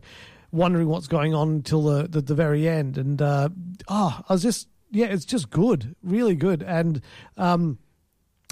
wondering 0.51 0.87
what's 0.87 1.07
going 1.07 1.35
on 1.35 1.49
until 1.49 1.83
the, 1.83 2.07
the, 2.07 2.21
the 2.21 2.35
very 2.35 2.67
end. 2.67 2.97
And 2.97 3.21
uh, 3.21 3.49
oh, 3.87 4.21
I 4.27 4.33
was 4.33 4.41
just, 4.41 4.69
yeah, 4.89 5.05
it's 5.07 5.25
just 5.25 5.51
good, 5.51 5.95
really 6.01 6.35
good. 6.35 6.63
And 6.63 7.01
um, 7.37 7.77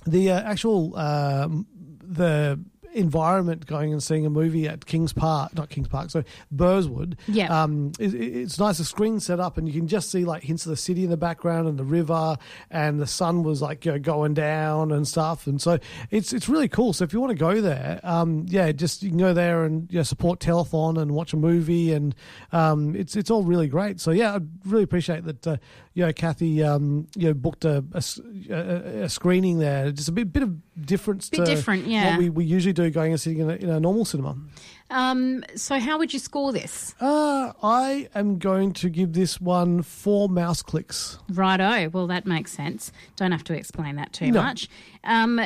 the 0.06 0.32
uh, 0.32 0.42
actual 0.42 0.96
um, 0.96 1.66
the 2.04 2.60
environment 2.94 3.66
going 3.66 3.92
and 3.94 4.02
seeing 4.02 4.26
a 4.26 4.30
movie 4.30 4.68
at 4.68 4.86
Kings 4.86 5.14
Park, 5.14 5.54
not 5.56 5.70
Kings 5.70 5.88
Park, 5.88 6.10
so 6.10 6.24
Burswood. 6.54 7.16
Yeah. 7.28 7.64
Um, 7.64 7.92
it, 8.00 8.14
it- 8.14 8.30
it's 8.40 8.58
nice. 8.60 8.78
The 8.78 8.86
screen 8.86 9.20
set 9.20 9.40
up, 9.40 9.58
and 9.58 9.68
you 9.68 9.74
can 9.74 9.88
just 9.88 10.10
see 10.12 10.26
like 10.26 10.44
hints 10.44 10.66
of 10.66 10.70
the 10.72 10.78
city 10.78 11.04
in 11.04 11.10
the 11.10 11.18
background 11.18 11.68
and 11.68 11.78
the 11.78 11.84
river, 11.84 12.38
and 12.72 13.00
the 13.00 13.08
sun 13.08 13.44
was 13.44 13.62
like 13.62 13.86
you 13.86 13.92
know, 13.94 14.00
going 14.00 14.34
down 14.34 14.92
and 14.92 15.08
stuff. 15.08 15.46
And 15.48 15.62
so 15.62 15.78
it's 16.12 16.34
it's 16.34 16.48
really 16.50 16.68
cool. 16.70 16.94
So 16.94 17.04
if 17.04 17.14
you 17.14 17.20
want 17.20 17.32
to 17.32 17.38
go 17.38 17.62
there, 17.62 18.00
um, 18.04 18.46
yeah, 18.48 18.72
just 18.72 19.04
you 19.04 19.10
can 19.10 19.18
go 19.18 19.34
there 19.34 19.64
and 19.66 19.92
you 19.92 20.00
know, 20.00 20.04
support 20.04 20.40
Telethon 20.40 20.98
and 21.00 21.12
watch 21.12 21.34
a 21.34 21.38
movie, 21.38 21.92
and 21.94 22.16
um, 22.52 22.96
it's 22.96 23.16
it's 23.16 23.30
all 23.30 23.44
really 23.44 23.68
great. 23.68 24.00
So 24.00 24.12
yeah, 24.12 24.36
I 24.36 24.40
really 24.66 24.84
appreciate 24.84 25.26
that. 25.26 25.46
Uh, 25.48 25.58
you 25.94 26.06
know, 26.06 26.14
Kathy, 26.14 26.64
um, 26.64 27.08
you 27.18 27.28
know, 27.28 27.34
booked 27.34 27.66
a 27.66 27.84
screening 29.10 29.60
there. 29.60 29.92
Just 29.92 30.10
a 30.10 30.12
bit 30.12 30.32
bit 30.32 30.44
of 30.44 30.86
difference 30.86 31.30
Bit 31.30 31.38
to 31.40 31.46
different, 31.46 31.88
yeah. 31.88 32.12
what 32.12 32.20
we, 32.20 32.30
we 32.30 32.46
usually 32.46 32.72
do 32.74 32.84
going 32.92 33.12
and 33.12 33.20
sitting 33.22 33.40
in 33.40 33.50
a, 33.50 33.54
in 33.56 33.70
a 33.70 33.80
normal 33.80 34.06
cinema. 34.06 34.36
Um, 34.92 35.44
so 35.56 35.80
how 35.80 35.98
would 36.00 36.14
you 36.14 36.20
score 36.20 36.52
this? 36.52 36.96
Uh, 37.00 37.54
I 37.62 38.10
am 38.16 38.40
going 38.40 38.74
to 38.74 38.90
give 38.90 39.14
this 39.14 39.40
one 39.40 39.84
four 39.84 40.28
mouse 40.30 40.62
clicks. 40.64 41.20
Righto. 41.30 41.90
Well, 41.90 42.08
that 42.08 42.26
makes 42.26 42.52
sense. 42.52 42.92
Don't 43.16 43.32
have 43.32 43.44
to 43.46 43.54
explain 43.54 43.98
that 43.98 44.14
too 44.14 44.32
No. 44.32 44.42
much. 44.42 44.68
Um, 45.04 45.40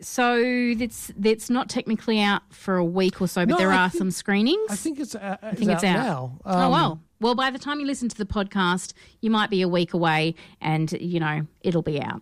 so 0.00 0.36
it's 0.36 1.12
it's 1.22 1.48
not 1.48 1.68
technically 1.70 2.20
out 2.20 2.42
for 2.50 2.76
a 2.76 2.84
week 2.84 3.22
or 3.22 3.28
so, 3.28 3.42
but 3.46 3.50
No, 3.52 3.56
there 3.58 3.70
I 3.72 3.84
are 3.84 3.88
think- 3.88 3.98
some 3.98 4.10
screenings. 4.10 4.70
I 4.70 4.76
think 4.76 4.98
it's, 5.00 5.14
uh, 5.14 5.36
I 5.40 5.54
think 5.54 5.70
it's 5.70 5.84
out 5.84 5.96
now. 5.96 6.38
oh 6.44 6.58
Um, 6.66 6.70
well. 6.72 7.00
Well, 7.20 7.34
by 7.36 7.50
the 7.52 7.58
time 7.60 7.78
you 7.78 7.86
listen 7.86 8.08
to 8.08 8.18
the 8.18 8.26
podcast, 8.26 8.94
you 9.20 9.30
might 9.30 9.48
be 9.48 9.62
a 9.62 9.68
week 9.68 9.94
away, 9.94 10.34
and 10.60 10.90
you 10.92 11.20
know 11.20 11.46
it'll 11.60 11.80
be 11.82 12.02
out. 12.02 12.20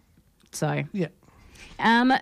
So 0.52 0.82
Yeah. 0.92 1.06
Um, 1.80 2.12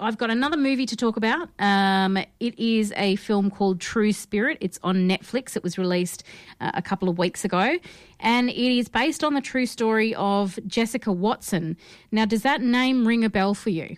I've 0.00 0.18
got 0.18 0.30
another 0.30 0.56
movie 0.56 0.86
to 0.86 0.96
talk 0.96 1.16
about. 1.16 1.48
Um, 1.58 2.16
it 2.40 2.58
is 2.58 2.92
a 2.96 3.16
film 3.16 3.50
called 3.50 3.80
True 3.80 4.12
Spirit. 4.12 4.58
It's 4.60 4.78
on 4.82 5.08
Netflix. 5.08 5.56
It 5.56 5.62
was 5.62 5.78
released 5.78 6.24
uh, 6.60 6.72
a 6.74 6.82
couple 6.82 7.08
of 7.08 7.18
weeks 7.18 7.44
ago, 7.44 7.78
and 8.20 8.48
it 8.50 8.78
is 8.78 8.88
based 8.88 9.24
on 9.24 9.34
the 9.34 9.40
true 9.40 9.66
story 9.66 10.14
of 10.14 10.58
Jessica 10.66 11.12
Watson. 11.12 11.76
Now, 12.10 12.24
does 12.24 12.42
that 12.42 12.60
name 12.60 13.06
ring 13.06 13.24
a 13.24 13.30
bell 13.30 13.54
for 13.54 13.70
you? 13.70 13.96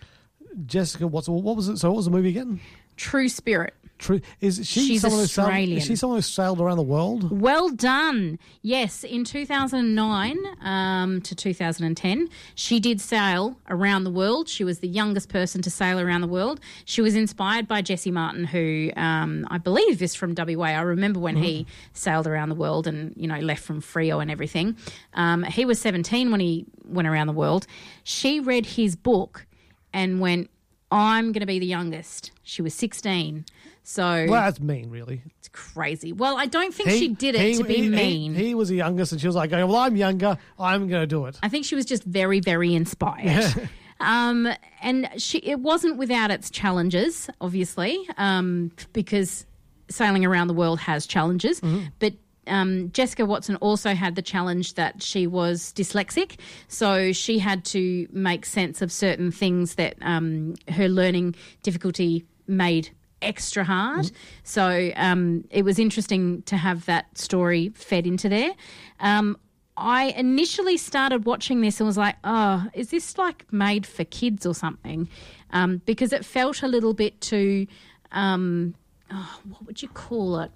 Jessica 0.65 1.07
Watson. 1.07 1.41
What 1.41 1.55
was 1.55 1.67
it? 1.67 1.77
So 1.77 1.89
what 1.89 1.97
was 1.97 2.05
the 2.05 2.11
movie 2.11 2.29
again? 2.29 2.59
True 2.95 3.29
Spirit. 3.29 3.73
True. 3.99 4.21
Is 4.39 4.65
she 4.65 4.79
She's 4.79 5.01
someone 5.01 5.19
who 5.19 5.25
sailed, 5.27 5.49
Australian. 5.49 5.77
is 5.77 5.85
she 5.85 5.95
someone 5.97 6.17
who 6.17 6.21
sailed 6.21 6.61
around 6.61 6.77
the 6.77 6.83
world? 6.83 7.41
Well 7.41 7.69
done. 7.69 8.39
Yes, 8.61 9.03
in 9.03 9.25
2009 9.25 10.37
um, 10.61 11.21
to 11.21 11.35
2010, 11.35 12.29
she 12.55 12.79
did 12.79 13.01
sail 13.01 13.59
around 13.69 14.05
the 14.05 14.09
world. 14.09 14.47
She 14.47 14.63
was 14.63 14.79
the 14.79 14.87
youngest 14.87 15.27
person 15.27 15.61
to 15.63 15.69
sail 15.69 15.99
around 15.99 16.21
the 16.21 16.27
world. 16.27 16.61
She 16.85 17.01
was 17.01 17.13
inspired 17.13 17.67
by 17.67 17.81
Jesse 17.81 18.09
Martin, 18.09 18.45
who 18.45 18.91
um, 18.95 19.45
I 19.51 19.57
believe 19.57 20.01
is 20.01 20.15
from 20.15 20.33
WA. 20.33 20.67
I 20.67 20.81
remember 20.81 21.19
when 21.19 21.35
he 21.35 21.67
sailed 21.91 22.25
around 22.25 22.49
the 22.49 22.55
world 22.55 22.87
and 22.87 23.13
you 23.17 23.27
know 23.27 23.39
left 23.39 23.63
from 23.63 23.81
Freo 23.81 24.21
and 24.21 24.31
everything. 24.31 24.77
Um, 25.13 25.43
he 25.43 25.65
was 25.65 25.79
17 25.81 26.31
when 26.31 26.39
he 26.39 26.65
went 26.85 27.07
around 27.07 27.27
the 27.27 27.33
world. 27.33 27.67
She 28.03 28.39
read 28.39 28.65
his 28.65 28.95
book 28.95 29.45
and 29.91 30.21
went, 30.21 30.49
"I'm 30.89 31.33
going 31.33 31.41
to 31.41 31.45
be 31.45 31.59
the 31.59 31.65
youngest." 31.65 32.31
She 32.43 32.61
was 32.61 32.73
16. 32.73 33.45
So 33.83 34.03
Well, 34.03 34.41
that's 34.41 34.59
mean, 34.59 34.89
really. 34.89 35.21
it's 35.39 35.49
crazy. 35.49 36.13
Well, 36.13 36.37
I 36.37 36.45
don't 36.45 36.73
think 36.73 36.89
she 36.91 37.07
did 37.07 37.35
it 37.35 37.57
to 37.57 37.63
be 37.63 37.75
he- 37.75 37.83
he- 37.83 37.89
mean. 37.89 38.35
He, 38.35 38.53
was 38.55 38.69
the 38.69 38.75
youngest, 38.75 39.11
and 39.11 39.19
she 39.19 39.27
was 39.27 39.35
like, 39.35 39.51
"Well, 39.51 39.75
I'm 39.75 39.95
younger. 39.95 40.37
I'm 40.59 40.87
going 40.87 41.01
to 41.01 41.07
do 41.07 41.25
it." 41.25 41.39
I 41.41 41.49
think 41.49 41.65
she 41.65 41.75
was 41.75 41.85
just 41.85 42.03
very, 42.03 42.39
very 42.39 42.75
inspired. 42.75 43.69
um, 43.99 44.47
and 44.81 45.09
she 45.17 45.39
it 45.39 45.59
wasn't 45.59 45.97
without 45.97 46.31
its 46.31 46.49
challenges, 46.49 47.29
obviously, 47.41 48.07
um, 48.17 48.71
because 48.93 49.45
sailing 49.89 50.23
around 50.25 50.47
the 50.47 50.53
world 50.53 50.79
has 50.81 51.07
challenges. 51.07 51.59
Mm-hmm. 51.61 51.87
But 51.99 52.13
um, 52.47 52.91
Jessica 52.91 53.25
Watson 53.25 53.55
also 53.57 53.93
had 53.93 54.15
the 54.15 54.21
challenge 54.21 54.75
that 54.75 55.01
she 55.03 55.27
was 55.27 55.73
dyslexic, 55.73 56.39
so 56.67 57.11
she 57.11 57.39
had 57.39 57.65
to 57.65 58.07
make 58.11 58.45
sense 58.45 58.81
of 58.81 58.91
certain 58.91 59.31
things 59.31 59.75
that 59.75 59.95
um, 60.01 60.55
her 60.67 60.89
learning 60.89 61.35
difficulty 61.63 62.25
made 62.47 62.89
extra 63.21 63.63
hard. 63.63 64.11
So 64.43 64.91
um, 64.95 65.45
it 65.49 65.63
was 65.63 65.79
interesting 65.79 66.41
to 66.43 66.57
have 66.57 66.85
that 66.85 67.17
story 67.17 67.69
fed 67.69 68.07
into 68.07 68.29
there. 68.29 68.51
Um, 68.99 69.37
I 69.77 70.05
initially 70.17 70.77
started 70.77 71.25
watching 71.25 71.61
this 71.61 71.79
and 71.79 71.87
was 71.87 71.97
like, 71.97 72.17
oh, 72.23 72.67
is 72.73 72.89
this 72.89 73.17
like 73.17 73.51
made 73.51 73.85
for 73.85 74.03
kids 74.03 74.45
or 74.45 74.53
something? 74.53 75.07
Um, 75.51 75.81
because 75.85 76.11
it 76.11 76.25
felt 76.25 76.61
a 76.63 76.67
little 76.67 76.93
bit 76.93 77.21
too, 77.21 77.65
um, 78.11 78.75
oh, 79.09 79.39
what 79.47 79.65
would 79.65 79.81
you 79.81 79.87
call 79.87 80.39
it? 80.39 80.51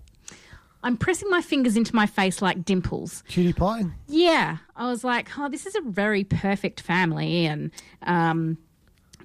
I'm 0.83 0.97
pressing 0.97 1.29
my 1.29 1.41
fingers 1.41 1.77
into 1.77 1.95
my 1.95 2.05
face 2.05 2.41
like 2.41 2.65
dimples. 2.65 3.23
Cutie 3.29 3.53
pie. 3.53 3.85
Yeah, 4.07 4.57
I 4.75 4.89
was 4.89 5.05
like, 5.05 5.29
oh, 5.37 5.47
this 5.47 5.65
is 5.65 5.75
a 5.75 5.81
very 5.81 6.25
perfect 6.25 6.81
family 6.81 7.45
and 7.45 7.71
um, 8.01 8.57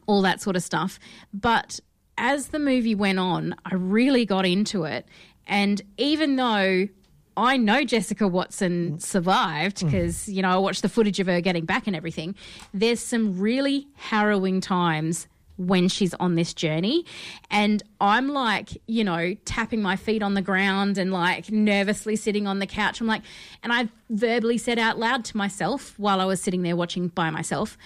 all 0.07 0.23
that 0.23 0.41
sort 0.41 0.55
of 0.55 0.63
stuff. 0.63 1.01
But 1.35 1.81
as 2.19 2.49
the 2.49 2.59
movie 2.59 2.95
went 2.95 3.19
on, 3.19 3.55
I 3.65 3.75
really 3.75 4.27
got 4.27 4.45
into 4.45 4.85
it. 4.85 5.07
And 5.47 5.81
even 5.97 6.37
though 6.37 6.89
I 7.37 7.57
know 7.57 7.85
Jessica 7.85 8.27
Watson 8.29 8.99
survived 8.99 9.79
mm. 9.79 9.85
because, 9.87 10.29
you 10.29 10.43
know, 10.43 10.51
I 10.51 10.57
watched 10.57 10.83
the 10.83 10.89
footage 10.89 11.21
of 11.21 11.29
her 11.29 11.41
getting 11.41 11.65
back 11.65 11.87
and 11.87 11.97
everything, 11.97 12.35
there's 12.75 13.01
some 13.01 13.39
really 13.39 13.87
harrowing 13.95 14.61
times 14.61 15.29
when 15.57 15.89
she's 15.89 16.15
on 16.15 16.35
this 16.35 16.55
journey. 16.55 17.05
And 17.51 17.83
I'm 18.01 18.29
like, 18.29 18.81
you 18.87 19.05
know, 19.05 19.35
tapping 19.45 19.83
my 19.83 19.97
feet 19.97 20.23
on 20.23 20.35
the 20.35 20.43
ground 20.43 20.99
and 20.99 21.13
like 21.13 21.51
nervously 21.51 22.17
sitting 22.17 22.47
on 22.47 22.59
the 22.59 22.67
couch. 22.67 23.01
I'm 23.01 23.07
like, 23.07 23.23
and 23.63 23.73
I 23.73 23.89
verbally 24.11 24.59
said 24.59 24.79
out 24.79 24.99
loud 24.99 25.25
to 25.27 25.37
myself 25.37 25.99
while 25.99 26.21
I 26.21 26.25
was 26.25 26.41
sitting 26.41 26.63
there 26.63 26.77
watching 26.77 27.09
by 27.09 27.31
myself, 27.31 27.77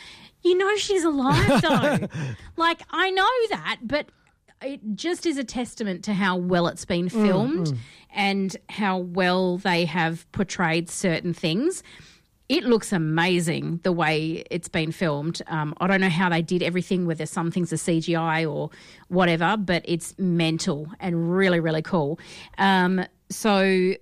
you 0.42 0.56
know, 0.56 0.76
she's 0.76 1.04
alive 1.04 1.62
though. 1.62 2.08
like, 2.56 2.82
I 2.90 3.10
know 3.10 3.28
that, 3.50 3.78
but 3.82 4.06
it 4.64 4.80
just 4.94 5.26
is 5.26 5.38
a 5.38 5.44
testament 5.44 6.04
to 6.04 6.14
how 6.14 6.36
well 6.36 6.66
it's 6.66 6.84
been 6.84 7.08
filmed 7.08 7.76
and 8.14 8.56
how 8.68 8.98
well 8.98 9.58
they 9.58 9.84
have 9.84 10.30
portrayed 10.32 10.88
certain 10.90 11.32
things. 11.34 11.82
It 12.48 12.64
looks 12.64 12.92
amazing 12.92 13.80
the 13.82 13.92
way 13.92 14.44
it's 14.50 14.68
been 14.68 14.92
filmed. 14.92 15.40
Um, 15.46 15.74
I 15.80 15.86
don't 15.86 16.00
know 16.00 16.10
how 16.10 16.28
they 16.28 16.42
did 16.42 16.62
everything, 16.62 17.06
whether 17.06 17.24
some 17.24 17.50
things 17.50 17.72
are 17.72 17.76
CGI 17.76 18.50
or 18.50 18.70
whatever, 19.08 19.56
but 19.56 19.82
it's 19.86 20.14
mental 20.18 20.88
and 21.00 21.34
really, 21.34 21.60
really 21.60 21.82
cool. 21.82 22.18
Um, 22.58 23.06
so 23.30 23.94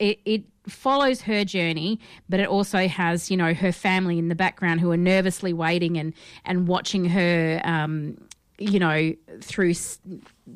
it, 0.00 0.18
it 0.24 0.44
follows 0.66 1.22
her 1.22 1.44
journey, 1.44 2.00
but 2.28 2.40
it 2.40 2.48
also 2.48 2.88
has, 2.88 3.30
you 3.30 3.36
know, 3.36 3.54
her 3.54 3.72
family 3.72 4.18
in 4.18 4.28
the 4.28 4.34
background 4.34 4.80
who 4.80 4.90
are 4.90 4.96
nervously 4.96 5.52
waiting 5.52 5.96
and, 5.96 6.12
and 6.44 6.66
watching 6.66 7.04
her, 7.04 7.60
um, 7.64 8.16
you 8.60 8.78
know, 8.78 9.14
through 9.40 9.70
s- 9.70 9.98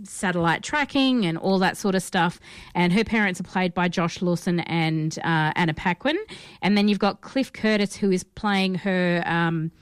satellite 0.05 0.62
tracking 0.62 1.24
and 1.26 1.38
all 1.38 1.59
that 1.59 1.76
sort 1.76 1.94
of 1.94 2.02
stuff. 2.02 2.38
And 2.74 2.92
her 2.92 3.02
parents 3.05 3.40
are 3.40 3.44
played 3.44 3.74
by 3.74 3.88
Josh 3.88 4.20
Lawson 4.22 4.61
and 4.61 5.18
uh, 5.24 5.52
Anna 5.57 5.74
Paquin. 5.74 6.18
And 6.62 6.76
then 6.76 6.86
you've 6.88 6.98
got 6.98 7.22
Cliff 7.22 7.52
Curtis, 7.52 7.96
who 7.96 8.11
is 8.11 8.22
playing 8.22 8.76
her 8.76 9.22
um, 9.26 9.72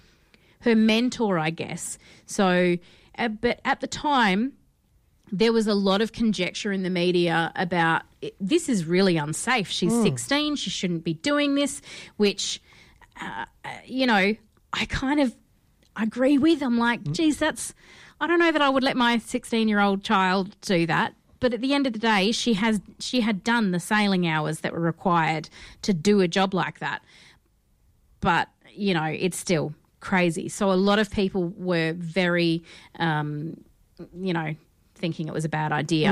her 0.61 0.77
mentor, 0.77 1.39
I 1.39 1.51
guess. 1.51 1.99
So, 2.27 2.77
uh, 3.18 3.29
but 3.29 3.61
at 3.64 3.81
the 3.81 3.89
time, 3.89 4.53
there 5.33 5.53
was 5.53 5.66
a 5.66 5.75
lot 5.75 6.01
of 6.01 6.12
conjecture 6.12 6.70
in 6.73 6.83
the 6.85 6.91
media 6.91 7.51
about 7.57 8.03
this 8.41 8.68
is 8.68 8.85
really 8.85 9.16
unsafe. 9.16 9.68
She's 9.68 9.93
16. 10.03 10.57
She 10.57 10.70
shouldn't 10.70 11.03
be 11.05 11.14
doing 11.14 11.55
this, 11.57 11.83
which, 12.16 12.62
uh, 13.20 13.47
uh, 13.64 13.68
you 13.85 14.07
know, 14.07 14.37
I 14.73 14.85
kind 14.87 15.18
of 15.20 15.35
agree 15.97 16.39
with. 16.39 16.62
I'm 16.62 16.79
like, 16.79 17.03
geez, 17.12 17.39
that's, 17.39 17.75
I 18.23 18.29
don't 18.29 18.39
know 18.39 18.53
that 18.53 18.62
I 18.62 18.68
would 18.70 18.85
let 18.85 18.97
my 18.97 19.18
16 19.18 19.68
year 19.68 19.81
old 19.81 20.05
child 20.05 20.57
do 20.62 20.87
that. 20.87 21.14
But 21.41 21.53
at 21.53 21.61
the 21.61 21.75
end 21.75 21.89
of 21.89 21.93
the 21.93 21.99
day, 21.99 22.31
she 22.31 22.55
has 22.55 22.81
she 23.01 23.20
had 23.20 23.43
done 23.43 23.73
the 23.73 23.81
sailing 23.81 24.29
hours 24.29 24.61
that 24.61 24.73
were 24.73 24.79
required 24.81 25.49
to 25.83 25.93
do 25.93 26.20
a 26.20 26.29
job 26.29 26.55
like 26.55 26.79
that. 26.79 27.03
But 28.20 28.49
you 28.73 28.95
know, 28.95 29.05
it's 29.05 29.37
still 29.37 29.75
crazy. 29.99 30.49
So 30.49 30.70
a 30.70 30.75
lot 30.75 31.01
of 31.01 31.11
people 31.11 31.53
were 31.57 31.95
very, 31.95 32.62
um, 33.01 33.57
you 34.14 34.33
know, 34.33 34.55
thinking 34.95 35.27
it 35.27 35.35
was 35.35 35.45
a 35.45 35.49
bad 35.49 35.73
idea. 35.73 36.11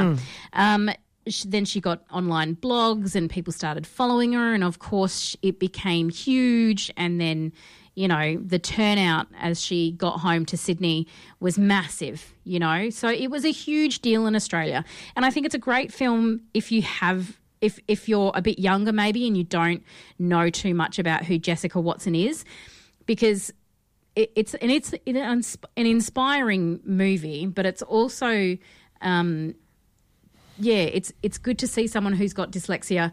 Um, 0.53 0.91
sh- 1.29 1.45
then 1.47 1.65
she 1.65 1.81
got 1.81 2.03
online 2.11 2.57
blogs 2.57 3.15
and 3.15 3.31
people 3.31 3.53
started 3.53 3.87
following 3.87 4.33
her, 4.33 4.53
and 4.53 4.65
of 4.65 4.81
course 4.81 5.37
it 5.43 5.61
became 5.61 6.09
huge. 6.09 6.91
And 6.97 7.21
then, 7.21 7.53
you 8.01 8.09
know, 8.09 8.39
the 8.39 8.59
turnout 8.59 9.27
as 9.39 9.61
she 9.61 9.93
got 9.93 10.21
home 10.21 10.47
to 10.47 10.57
Sydney 10.57 11.07
was 11.39 11.59
massive. 11.59 12.33
You 12.45 12.59
know, 12.59 12.89
so 12.89 13.11
it 13.11 13.31
was 13.31 13.45
a 13.45 13.53
huge 13.53 14.01
deal 14.01 14.27
in 14.27 14.35
Australia, 14.35 14.87
and 15.15 15.27
I 15.27 15.31
think 15.31 15.45
it's 15.45 15.55
a 15.55 15.59
great 15.59 15.93
film 15.93 16.41
if 16.55 16.73
you 16.73 16.81
have. 16.81 17.39
If, 17.61 17.79
if 17.89 18.09
you're 18.09 18.33
a 18.35 18.41
bit 18.41 18.59
younger, 18.59 18.91
maybe, 18.91 19.27
and 19.27 19.37
you 19.37 19.45
don't 19.45 19.85
know 20.19 20.49
too 20.49 20.73
much 20.73 20.99
about 20.99 21.27
who 21.27 21.37
Jessica 21.37 21.79
Watson 21.79 22.15
is, 22.15 22.43
because 23.05 23.53
it, 24.17 24.33
it's 24.35 24.55
and 24.55 24.71
it's 24.71 24.95
an, 25.07 25.87
inspiring 25.87 26.81
movie, 26.83 27.45
but 27.45 27.67
it's 27.67 27.83
also, 27.83 28.57
um, 29.03 29.55
yeah, 30.59 30.85
it's 30.85 31.13
it's 31.23 31.37
good 31.37 31.59
to 31.59 31.67
see 31.67 31.87
someone 31.87 32.15
who's 32.15 32.33
got 32.33 32.51
dyslexia 32.51 33.13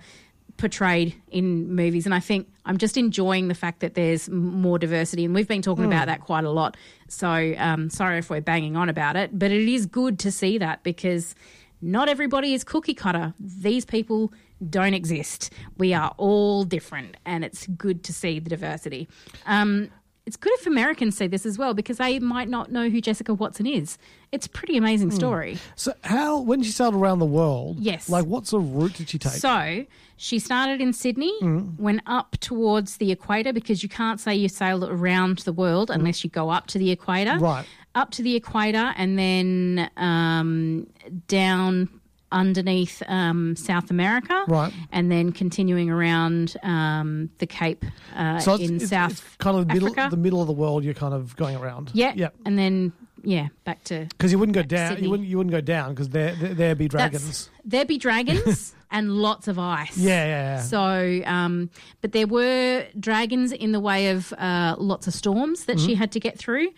portrayed 0.57 1.15
in 1.29 1.73
movies, 1.73 2.05
and 2.05 2.13
I 2.13 2.19
think 2.19 2.47
I'm 2.65 2.77
just 2.77 2.97
enjoying 2.97 3.47
the 3.47 3.55
fact 3.55 3.79
that 3.79 3.93
there's 3.93 4.29
more 4.29 4.79
diversity, 4.79 5.25
and 5.25 5.33
we've 5.33 5.47
been 5.47 5.61
talking 5.61 5.85
about 5.85 6.07
that 6.07 6.21
quite 6.21 6.43
a 6.43 6.49
lot. 6.49 6.75
So 7.07 7.53
um, 7.57 7.89
sorry 7.89 8.17
if 8.17 8.29
we're 8.29 8.41
banging 8.41 8.75
on 8.75 8.89
about 8.89 9.15
it, 9.15 9.37
but 9.37 9.51
it 9.51 9.67
is 9.69 9.85
good 9.85 10.19
to 10.19 10.31
see 10.31 10.57
that 10.57 10.83
because 10.83 11.35
not 11.81 12.09
everybody 12.09 12.53
is 12.53 12.63
cookie 12.63 12.95
cutter. 12.95 13.33
These 13.39 13.85
people 13.85 14.33
don't 14.67 14.95
exist. 14.95 15.53
We 15.77 15.93
are 15.93 16.13
all 16.17 16.63
different, 16.63 17.17
and 17.25 17.45
it's 17.45 17.67
good 17.67 18.03
to 18.05 18.13
see 18.13 18.39
the 18.39 18.49
diversity. 18.49 19.07
Um, 19.45 19.89
it's 20.27 20.35
good 20.35 20.51
if 20.59 20.67
Americans 20.67 21.17
see 21.17 21.27
this 21.27 21.45
as 21.45 21.57
well 21.57 21.73
because 21.73 21.97
they 21.97 22.19
might 22.19 22.49
not 22.49 22.69
know 22.69 22.89
who 22.89 22.99
Jessica 22.99 23.33
Watson 23.33 23.65
is. 23.65 23.97
It's 24.33 24.45
a 24.45 24.49
pretty 24.49 24.75
amazing 24.75 25.09
hmm. 25.09 25.15
story. 25.15 25.57
So 25.77 25.93
how 26.03 26.41
when 26.41 26.61
she 26.61 26.71
sailed 26.71 26.95
around 26.95 27.19
the 27.19 27.25
world? 27.25 27.77
Yes. 27.79 28.09
Like 28.09 28.25
what 28.25 28.45
sort 28.45 28.63
of 28.63 28.75
route 28.75 28.93
did 28.95 29.07
she 29.07 29.19
take? 29.19 29.31
So 29.31 29.85
she 30.17 30.39
started 30.39 30.81
in 30.81 30.91
Sydney, 30.91 31.33
hmm. 31.39 31.77
went 31.77 32.01
up 32.07 32.35
towards 32.41 32.97
the 32.97 33.09
equator 33.09 33.53
because 33.53 33.81
you 33.83 33.87
can't 33.87 34.19
say 34.19 34.35
you 34.35 34.49
sail 34.49 34.83
around 34.83 35.39
the 35.39 35.53
world 35.53 35.87
hmm. 35.89 35.95
unless 35.95 36.25
you 36.25 36.29
go 36.29 36.49
up 36.49 36.67
to 36.67 36.77
the 36.77 36.91
equator. 36.91 37.37
Right. 37.37 37.65
Up 37.95 38.11
to 38.11 38.21
the 38.21 38.35
equator 38.35 38.93
and 38.97 39.17
then 39.17 39.89
um, 39.95 40.87
down 41.27 41.87
underneath 42.31 43.01
um, 43.07 43.55
South 43.55 43.89
America. 43.91 44.43
Right. 44.47 44.73
And 44.91 45.11
then 45.11 45.31
continuing 45.31 45.89
around 45.89 46.55
um, 46.63 47.29
the 47.39 47.47
Cape 47.47 47.85
uh, 48.15 48.39
so 48.39 48.55
in 48.55 48.75
it's- 48.75 48.89
South 48.89 49.11
it's 49.11 49.35
kind 49.37 49.57
of 49.57 49.67
the 49.67 49.73
middle, 49.73 49.89
Africa. 49.89 50.07
the 50.11 50.17
middle 50.17 50.41
of 50.41 50.47
the 50.47 50.53
world. 50.53 50.83
You're 50.83 50.93
kind 50.93 51.13
of 51.13 51.35
going 51.35 51.55
around. 51.55 51.91
yeah. 51.93 52.13
Yeah. 52.15 52.29
And 52.45 52.57
then, 52.57 52.91
yeah, 53.23 53.47
back 53.63 53.83
to 53.85 54.05
Because 54.09 54.31
you 54.31 54.39
wouldn't 54.39 54.55
go 54.55 54.63
down. 54.63 55.01
You 55.03 55.09
wouldn't. 55.09 55.27
You 55.29 55.37
wouldn't 55.37 55.51
go 55.53 55.61
down 55.61 55.93
because 55.93 56.09
there, 56.09 56.33
there 56.35 56.53
there'd 56.53 56.77
be 56.77 56.87
dragons. 56.87 57.49
There'd 57.65 57.87
be 57.87 57.97
dragons 58.07 58.73
and 58.91 59.11
lots 59.11 59.47
of 59.47 59.57
ice. 59.59 59.97
Yeah, 59.97 60.25
yeah, 60.25 60.55
yeah. 60.57 60.61
So, 60.61 61.21
um, 61.25 61.69
but 62.01 62.11
there 62.13 62.27
were 62.27 62.85
dragons 62.99 63.51
in 63.51 63.71
the 63.71 63.79
way 63.79 64.09
of 64.11 64.31
uh, 64.33 64.75
lots 64.77 65.07
of 65.07 65.13
storms 65.13 65.65
that 65.65 65.77
Mm-hmm. 65.77 65.85
she 65.85 65.95
had 65.95 66.11
to 66.13 66.19
get 66.19 66.37
through. 66.37 66.69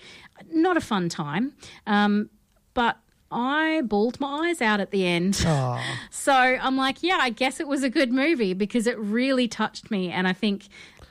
Not 0.52 0.78
a 0.78 0.82
fun 0.82 1.10
time, 1.10 1.54
um, 1.86 2.30
but 2.74 2.98
I 3.32 3.82
bawled 3.82 4.20
my 4.20 4.48
eyes 4.50 4.62
out 4.62 4.80
at 4.80 4.92
the 4.92 5.06
end. 5.06 5.44
Oh. 5.46 5.82
So 6.12 6.34
I'm 6.34 6.76
like, 6.78 7.02
yeah, 7.02 7.18
I 7.20 7.30
guess 7.30 7.60
it 7.60 7.68
was 7.68 7.82
a 7.82 7.90
good 7.90 8.12
movie 8.12 8.54
because 8.54 8.86
it 8.86 9.00
really 9.00 9.48
touched 9.48 9.90
me, 9.90 10.12
and 10.12 10.28
I 10.28 10.34
think 10.34 10.68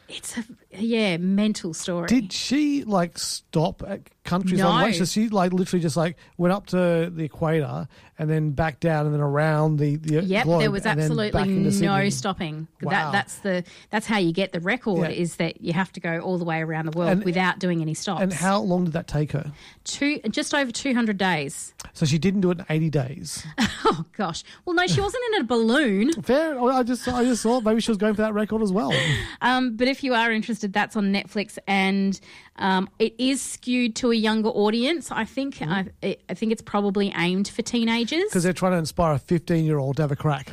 it's 0.08 0.36
a 0.38 0.44
yeah 0.70 1.16
mental 1.16 1.72
story. 1.74 2.06
Did 2.08 2.32
she 2.32 2.84
like 2.84 3.18
stop 3.18 3.82
at 3.86 4.00
countries 4.24 4.60
No. 4.60 4.68
on 4.68 4.82
way? 4.84 4.92
So 4.92 5.04
she 5.06 5.28
like 5.30 5.52
literally 5.52 5.80
just 5.82 5.96
like 5.96 6.16
went 6.36 6.52
up 6.52 6.66
to 6.66 7.10
the 7.14 7.24
equator 7.24 7.88
and 8.18 8.28
then 8.28 8.50
back 8.50 8.78
down 8.80 9.06
and 9.06 9.14
then 9.14 9.20
around 9.22 9.78
the 9.78 9.96
the 9.96 10.22
Yep, 10.22 10.44
globe 10.44 10.60
there 10.60 10.70
was 10.70 10.84
absolutely 10.84 11.44
no 11.80 12.08
stopping. 12.10 12.68
Wow. 12.82 12.90
That 12.90 13.12
that's 13.12 13.36
the 13.38 13.64
that's 13.90 14.06
how 14.06 14.18
you 14.18 14.32
get 14.32 14.52
the 14.52 14.60
record 14.60 15.10
Yeah. 15.10 15.16
is 15.16 15.36
that 15.36 15.62
you 15.62 15.72
have 15.72 15.90
to 15.92 16.00
go 16.00 16.18
all 16.20 16.36
the 16.36 16.44
way 16.44 16.60
around 16.60 16.86
the 16.92 16.98
world 16.98 17.10
And- 17.12 17.24
without 17.24 17.58
doing 17.58 17.80
any 17.80 17.94
stops. 17.94 18.22
And 18.22 18.32
how 18.32 18.60
long 18.60 18.84
did 18.84 18.92
that 18.94 19.06
take 19.08 19.32
her? 19.32 19.52
two 19.84 20.18
just 20.30 20.52
over 20.54 20.70
200 20.70 21.16
days. 21.16 21.72
So 21.94 22.04
she 22.04 22.18
didn't 22.18 22.42
do 22.42 22.50
it 22.50 22.58
in 22.58 22.66
eighty 22.68 22.90
days. 22.90 23.46
Oh 23.84 24.04
gosh. 24.16 24.42
Well 24.66 24.74
no, 24.74 24.86
she 24.88 25.00
wasn't 25.00 25.22
in 25.32 25.40
a 25.40 25.44
balloon. 25.44 26.12
Fair. 26.22 26.60
I 26.60 26.82
just 26.82 27.06
I 27.08 27.24
just 27.24 27.42
thought 27.44 27.62
maybe 27.64 27.80
she 27.80 27.90
was 27.90 27.96
going 27.96 28.12
for 28.14 28.22
that 28.22 28.34
record 28.34 28.60
as 28.60 28.72
well. 28.72 28.92
Um, 29.40 29.76
but 29.76 29.86
if 29.88 30.02
you 30.02 30.14
are 30.14 30.32
interested, 30.32 30.57
that's 30.66 30.96
on 30.96 31.12
Netflix, 31.12 31.58
and 31.66 32.18
um, 32.56 32.88
it 32.98 33.14
is 33.18 33.40
skewed 33.40 33.94
to 33.96 34.10
a 34.10 34.14
younger 34.16 34.48
audience. 34.48 35.12
I 35.12 35.24
think 35.24 35.62
I, 35.62 35.86
I 36.02 36.34
think 36.34 36.52
it's 36.52 36.62
probably 36.62 37.12
aimed 37.16 37.48
for 37.48 37.62
teenagers. 37.62 38.24
Because 38.24 38.42
they're 38.42 38.52
trying 38.52 38.72
to 38.72 38.78
inspire 38.78 39.14
a 39.14 39.18
fifteen-year-old 39.18 39.96
to 39.96 40.02
have 40.02 40.12
a 40.12 40.16
crack. 40.16 40.52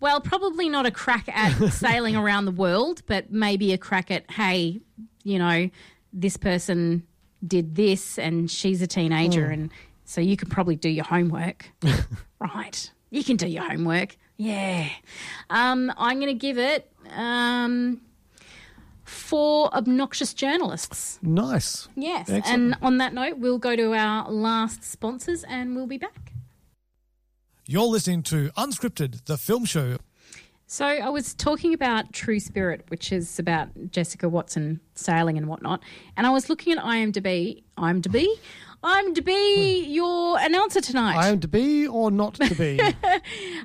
Well, 0.00 0.20
probably 0.20 0.68
not 0.68 0.86
a 0.86 0.90
crack 0.90 1.28
at 1.28 1.52
sailing 1.72 2.16
around 2.16 2.46
the 2.46 2.52
world, 2.52 3.02
but 3.06 3.30
maybe 3.30 3.72
a 3.72 3.78
crack 3.78 4.10
at, 4.10 4.30
hey, 4.30 4.80
you 5.22 5.38
know, 5.38 5.70
this 6.12 6.36
person 6.36 7.06
did 7.46 7.74
this 7.74 8.18
and 8.18 8.50
she's 8.50 8.82
a 8.82 8.86
teenager. 8.86 9.46
Hmm. 9.46 9.52
And 9.52 9.70
so 10.04 10.20
you 10.20 10.36
can 10.36 10.48
probably 10.48 10.76
do 10.76 10.88
your 10.88 11.04
homework. 11.04 11.70
right. 12.40 12.90
You 13.10 13.22
can 13.22 13.36
do 13.36 13.46
your 13.46 13.62
homework. 13.62 14.16
Yeah. 14.38 14.88
Um, 15.50 15.92
I'm 15.98 16.18
going 16.18 16.32
to 16.32 16.34
give 16.34 16.58
it 16.58 16.90
um, 17.10 18.00
four 19.10 19.74
obnoxious 19.74 20.32
journalists. 20.32 21.18
Nice. 21.22 21.88
Yes. 21.96 22.30
Excellent. 22.30 22.46
And 22.46 22.76
on 22.80 22.98
that 22.98 23.12
note, 23.12 23.38
we'll 23.38 23.58
go 23.58 23.76
to 23.76 23.92
our 23.94 24.30
last 24.30 24.84
sponsors 24.84 25.44
and 25.44 25.74
we'll 25.74 25.86
be 25.86 25.98
back. 25.98 26.32
You're 27.66 27.84
listening 27.84 28.22
to 28.24 28.50
Unscripted, 28.56 29.24
the 29.26 29.36
film 29.36 29.64
show. 29.64 29.98
So 30.66 30.86
I 30.86 31.08
was 31.08 31.34
talking 31.34 31.74
about 31.74 32.12
True 32.12 32.38
Spirit, 32.38 32.84
which 32.88 33.12
is 33.12 33.40
about 33.40 33.68
Jessica 33.90 34.28
Watson 34.28 34.80
sailing 34.94 35.36
and 35.36 35.48
whatnot, 35.48 35.82
and 36.16 36.28
I 36.28 36.30
was 36.30 36.48
looking 36.48 36.78
at 36.78 36.84
IMDb. 36.84 37.64
IMDb, 37.76 38.26
IMDb, 38.82 39.84
your 39.92 40.38
announcer 40.38 40.80
tonight. 40.80 41.16
I 41.16 41.28
am 41.28 41.40
to 41.40 41.48
be 41.48 41.86
or 41.86 42.10
not 42.10 42.34
to 42.34 42.54
be. 42.54 42.80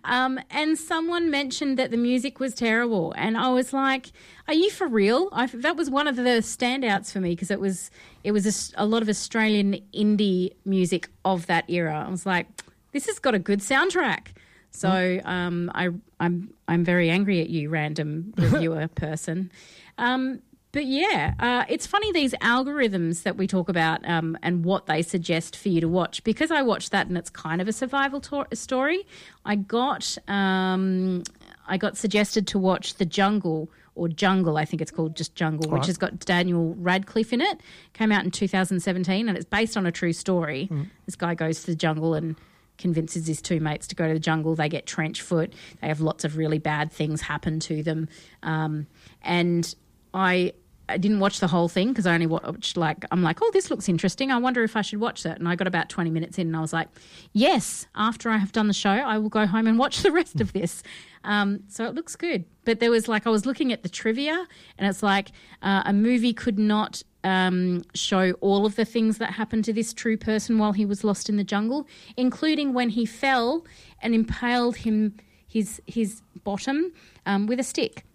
Um, 0.03 0.39
and 0.51 0.77
someone 0.77 1.31
mentioned 1.31 1.79
that 1.79 1.89
the 1.89 1.97
music 1.97 2.39
was 2.39 2.53
terrible, 2.53 3.11
and 3.17 3.35
I 3.37 3.49
was 3.49 3.73
like, 3.73 4.11
"Are 4.47 4.53
you 4.53 4.69
for 4.69 4.87
real?" 4.87 5.29
I, 5.31 5.47
that 5.47 5.75
was 5.75 5.89
one 5.89 6.07
of 6.07 6.15
the 6.15 6.43
standouts 6.43 7.11
for 7.11 7.19
me 7.19 7.31
because 7.31 7.49
it 7.49 7.59
was 7.59 7.89
it 8.23 8.31
was 8.31 8.45
a 8.75 8.83
a, 8.83 8.85
lot 8.85 9.01
of 9.01 9.09
Australian 9.09 9.81
indie 9.95 10.51
music 10.63 11.09
of 11.23 11.47
that 11.47 11.67
era. 11.69 12.05
I 12.07 12.11
was 12.11 12.25
like, 12.25 12.47
"This 12.91 13.07
has 13.07 13.17
got 13.17 13.33
a 13.33 13.39
good 13.39 13.61
soundtrack." 13.61 14.27
So 14.69 15.21
um, 15.23 15.71
I 15.73 15.89
I'm 16.19 16.53
I'm 16.67 16.83
very 16.83 17.09
angry 17.09 17.41
at 17.41 17.49
you, 17.49 17.69
random 17.69 18.33
reviewer 18.37 18.87
person. 18.95 19.51
Um, 19.97 20.41
but 20.75 20.85
yeah, 20.85 21.33
uh, 21.39 21.63
it's 21.69 21.87
funny 21.87 22.11
these 22.11 22.33
algorithms 22.41 23.23
that 23.23 23.37
we 23.37 23.47
talk 23.47 23.69
about 23.69 24.05
um, 24.05 24.37
and 24.43 24.65
what 24.65 24.87
they 24.87 25.01
suggest 25.01 25.55
for 25.55 25.69
you 25.69 25.79
to 25.79 25.87
watch. 25.87 26.21
Because 26.25 26.51
I 26.51 26.63
watched 26.63 26.91
that 26.91 27.07
and 27.07 27.17
it's 27.17 27.29
kind 27.29 27.61
of 27.61 27.69
a 27.69 27.71
survival 27.71 28.19
to- 28.19 28.47
story. 28.53 29.07
I 29.45 29.55
got 29.55 30.17
um, 30.27 31.23
I 31.65 31.77
got 31.77 31.95
suggested 31.95 32.45
to 32.47 32.59
watch 32.59 32.95
The 32.95 33.05
Jungle 33.05 33.69
or 33.95 34.09
Jungle, 34.09 34.57
I 34.57 34.65
think 34.65 34.81
it's 34.81 34.91
called 34.91 35.15
just 35.15 35.33
Jungle, 35.33 35.71
which 35.71 35.85
has 35.85 35.97
got 35.97 36.19
Daniel 36.19 36.75
Radcliffe 36.77 37.31
in 37.31 37.39
it. 37.39 37.61
Came 37.93 38.11
out 38.11 38.25
in 38.25 38.31
2017 38.31 39.29
and 39.29 39.37
it's 39.37 39.45
based 39.45 39.77
on 39.77 39.85
a 39.85 39.93
true 39.93 40.11
story. 40.11 40.69
This 41.05 41.15
guy 41.15 41.35
goes 41.35 41.61
to 41.61 41.67
the 41.67 41.75
jungle 41.75 42.15
and 42.15 42.35
convinces 42.77 43.27
his 43.27 43.41
two 43.41 43.61
mates 43.61 43.87
to 43.87 43.95
go 43.95 44.09
to 44.09 44.13
the 44.13 44.19
jungle. 44.19 44.55
They 44.55 44.67
get 44.67 44.85
trench 44.85 45.21
foot. 45.21 45.53
They 45.79 45.87
have 45.87 46.01
lots 46.01 46.25
of 46.25 46.35
really 46.35 46.59
bad 46.59 46.91
things 46.91 47.21
happen 47.21 47.61
to 47.61 47.81
them. 47.81 48.09
Um, 48.43 48.87
and 49.21 49.73
I 50.13 50.51
I 50.87 50.97
didn't 50.97 51.19
watch 51.19 51.39
the 51.39 51.47
whole 51.47 51.67
thing 51.67 51.89
because 51.89 52.05
I 52.05 52.13
only 52.13 52.27
watched 52.27 52.77
like 52.77 53.05
I'm 53.11 53.23
like, 53.23 53.41
oh, 53.41 53.49
this 53.53 53.69
looks 53.69 53.89
interesting. 53.89 54.31
I 54.31 54.37
wonder 54.37 54.63
if 54.63 54.75
I 54.75 54.81
should 54.81 54.99
watch 54.99 55.23
that. 55.23 55.39
And 55.39 55.47
I 55.47 55.55
got 55.55 55.67
about 55.67 55.89
20 55.89 56.09
minutes 56.09 56.37
in, 56.37 56.47
and 56.47 56.55
I 56.55 56.61
was 56.61 56.73
like, 56.73 56.89
yes. 57.33 57.87
After 57.95 58.29
I 58.29 58.37
have 58.37 58.51
done 58.51 58.67
the 58.67 58.73
show, 58.73 58.89
I 58.89 59.17
will 59.17 59.29
go 59.29 59.45
home 59.47 59.67
and 59.67 59.79
watch 59.79 60.01
the 60.03 60.11
rest 60.11 60.41
of 60.41 60.53
this. 60.53 60.83
Um, 61.23 61.61
so 61.67 61.85
it 61.85 61.95
looks 61.95 62.15
good. 62.15 62.45
But 62.65 62.79
there 62.79 62.91
was 62.91 63.07
like 63.07 63.25
I 63.25 63.29
was 63.29 63.45
looking 63.45 63.73
at 63.73 63.83
the 63.83 63.89
trivia, 63.89 64.45
and 64.77 64.87
it's 64.87 65.01
like 65.01 65.31
uh, 65.61 65.83
a 65.85 65.93
movie 65.93 66.33
could 66.33 66.59
not 66.59 67.01
um, 67.23 67.83
show 67.95 68.33
all 68.33 68.65
of 68.65 68.75
the 68.75 68.85
things 68.85 69.17
that 69.17 69.31
happened 69.31 69.65
to 69.65 69.73
this 69.73 69.93
true 69.93 70.17
person 70.17 70.59
while 70.59 70.73
he 70.73 70.85
was 70.85 71.03
lost 71.03 71.29
in 71.29 71.37
the 71.37 71.43
jungle, 71.43 71.87
including 72.15 72.73
when 72.73 72.89
he 72.89 73.05
fell 73.05 73.65
and 74.01 74.13
impaled 74.13 74.77
him 74.77 75.15
his 75.47 75.81
his 75.87 76.21
bottom 76.43 76.91
um, 77.25 77.47
with 77.47 77.59
a 77.59 77.63
stick. 77.63 78.05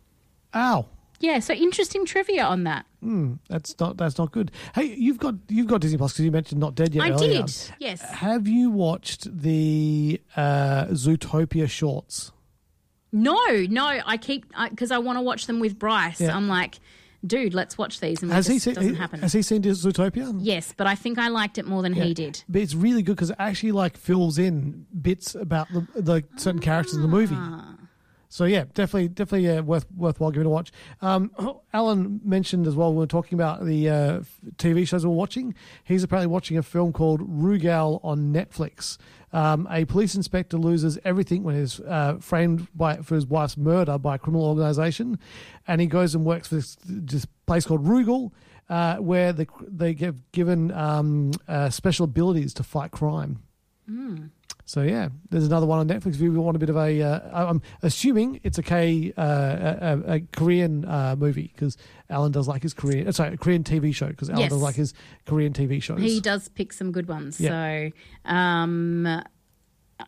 Ow. 0.54 0.86
Yeah, 1.20 1.38
so 1.38 1.52
interesting 1.52 2.04
trivia 2.06 2.44
on 2.44 2.64
that. 2.64 2.86
That's 3.48 3.78
not 3.78 3.96
that's 3.98 4.16
not 4.18 4.32
good. 4.32 4.50
Hey, 4.74 4.94
you've 4.94 5.18
got 5.18 5.34
you've 5.48 5.66
got 5.66 5.80
Disney 5.82 5.98
Plus 5.98 6.12
because 6.14 6.24
you 6.24 6.30
mentioned 6.30 6.60
Not 6.60 6.74
Dead 6.74 6.94
Yet. 6.94 7.04
I 7.04 7.10
earlier. 7.10 7.42
did, 7.42 7.54
yes. 7.78 8.00
Have 8.02 8.48
you 8.48 8.70
watched 8.70 9.28
the 9.42 10.20
uh, 10.36 10.86
Zootopia 10.86 11.68
shorts? 11.68 12.32
No, 13.12 13.36
no, 13.68 14.00
I 14.06 14.16
keep 14.16 14.46
because 14.70 14.90
I, 14.90 14.98
want 14.98 15.18
to 15.18 15.22
watch 15.22 15.46
them 15.46 15.58
with 15.60 15.78
Bryce. 15.78 16.20
Yeah. 16.20 16.36
I'm 16.36 16.46
like, 16.48 16.78
dude, 17.26 17.54
let's 17.54 17.76
watch 17.76 17.98
these, 18.00 18.22
and 18.22 18.30
it 18.30 18.34
Has 18.34 18.46
he 18.46 18.58
seen? 18.58 18.74
doesn't 18.74 18.94
happen. 18.94 19.20
Has 19.20 19.32
he 19.32 19.42
seen 19.42 19.62
Zootopia? 19.62 20.36
yes, 20.40 20.72
but 20.76 20.86
I 20.86 20.94
think 20.94 21.18
I 21.18 21.28
liked 21.28 21.58
it 21.58 21.66
more 21.66 21.82
than 21.82 21.94
Yeah. 21.94 22.04
he 22.04 22.14
did. 22.14 22.44
But 22.48 22.62
it's 22.62 22.74
really 22.74 23.02
good 23.02 23.16
because 23.16 23.30
it 23.30 23.36
actually 23.38 23.72
like 23.72 23.96
fills 23.96 24.38
in 24.38 24.86
bits 25.02 25.34
about 25.34 25.68
the, 25.72 25.86
the 26.00 26.24
certain 26.36 26.60
characters 26.60 26.94
in 26.94 27.02
the 27.02 27.08
movie. 27.08 27.36
So 28.32 28.44
yeah, 28.44 28.64
definitely, 28.74 29.08
definitely 29.08 29.50
uh, 29.50 29.62
worth 29.62 29.86
worthwhile 29.90 30.30
giving 30.30 30.46
a 30.46 30.50
watch. 30.50 30.70
Um, 31.02 31.32
Alan 31.74 32.20
mentioned 32.24 32.66
as 32.68 32.76
well 32.76 32.90
when 32.90 32.96
we 32.96 33.00
we're 33.02 33.06
talking 33.06 33.36
about 33.36 33.66
the 33.66 33.88
uh, 33.88 34.20
TV 34.56 34.86
shows 34.86 35.04
we're 35.04 35.12
watching. 35.12 35.52
He's 35.82 36.04
apparently 36.04 36.28
watching 36.28 36.56
a 36.56 36.62
film 36.62 36.92
called 36.92 37.20
Rugal 37.28 37.98
on 38.04 38.32
Netflix. 38.32 38.98
Um, 39.32 39.66
a 39.68 39.84
police 39.84 40.14
inspector 40.14 40.56
loses 40.56 40.96
everything 41.04 41.42
when 41.42 41.56
he's 41.58 41.80
uh, 41.80 42.18
framed 42.20 42.68
by 42.72 42.98
for 42.98 43.16
his 43.16 43.26
wife's 43.26 43.56
murder 43.56 43.98
by 43.98 44.14
a 44.14 44.18
criminal 44.18 44.46
organisation, 44.46 45.18
and 45.66 45.80
he 45.80 45.88
goes 45.88 46.14
and 46.14 46.24
works 46.24 46.48
for 46.48 46.54
this, 46.54 46.76
this 46.84 47.26
place 47.46 47.66
called 47.66 47.84
Rugal, 47.84 48.30
uh, 48.68 48.96
where 48.98 49.32
the, 49.32 49.48
they 49.66 49.92
get 49.92 50.30
given 50.30 50.70
um, 50.70 51.32
uh, 51.48 51.68
special 51.68 52.04
abilities 52.04 52.54
to 52.54 52.62
fight 52.62 52.92
crime. 52.92 53.42
So 54.70 54.82
yeah, 54.82 55.08
there's 55.30 55.46
another 55.46 55.66
one 55.66 55.80
on 55.80 55.88
Netflix. 55.88 56.14
If 56.14 56.20
you 56.20 56.32
want 56.32 56.54
a 56.54 56.60
bit 56.60 56.70
of 56.70 56.76
a, 56.76 57.02
uh, 57.02 57.48
I'm 57.50 57.60
assuming 57.82 58.38
it's 58.44 58.56
a 58.56 58.62
K, 58.62 59.12
uh, 59.16 59.22
a, 59.80 60.12
a, 60.12 60.20
Korean 60.32 60.84
uh, 60.84 61.16
movie 61.18 61.50
because 61.52 61.76
Alan 62.08 62.30
does 62.30 62.46
like 62.46 62.62
his 62.62 62.72
Korean, 62.72 63.08
uh, 63.08 63.10
sorry, 63.10 63.34
a 63.34 63.36
Korean 63.36 63.64
TV 63.64 63.92
show 63.92 64.06
because 64.06 64.30
Alan 64.30 64.42
Yes. 64.42 64.50
does 64.50 64.62
like 64.62 64.76
his 64.76 64.94
Korean 65.26 65.52
TV 65.52 65.82
shows. 65.82 66.00
He 66.00 66.20
does 66.20 66.46
pick 66.46 66.72
some 66.72 66.92
good 66.92 67.08
ones. 67.08 67.40
Yeah. 67.40 67.88
So 68.28 68.32
um, 68.32 69.06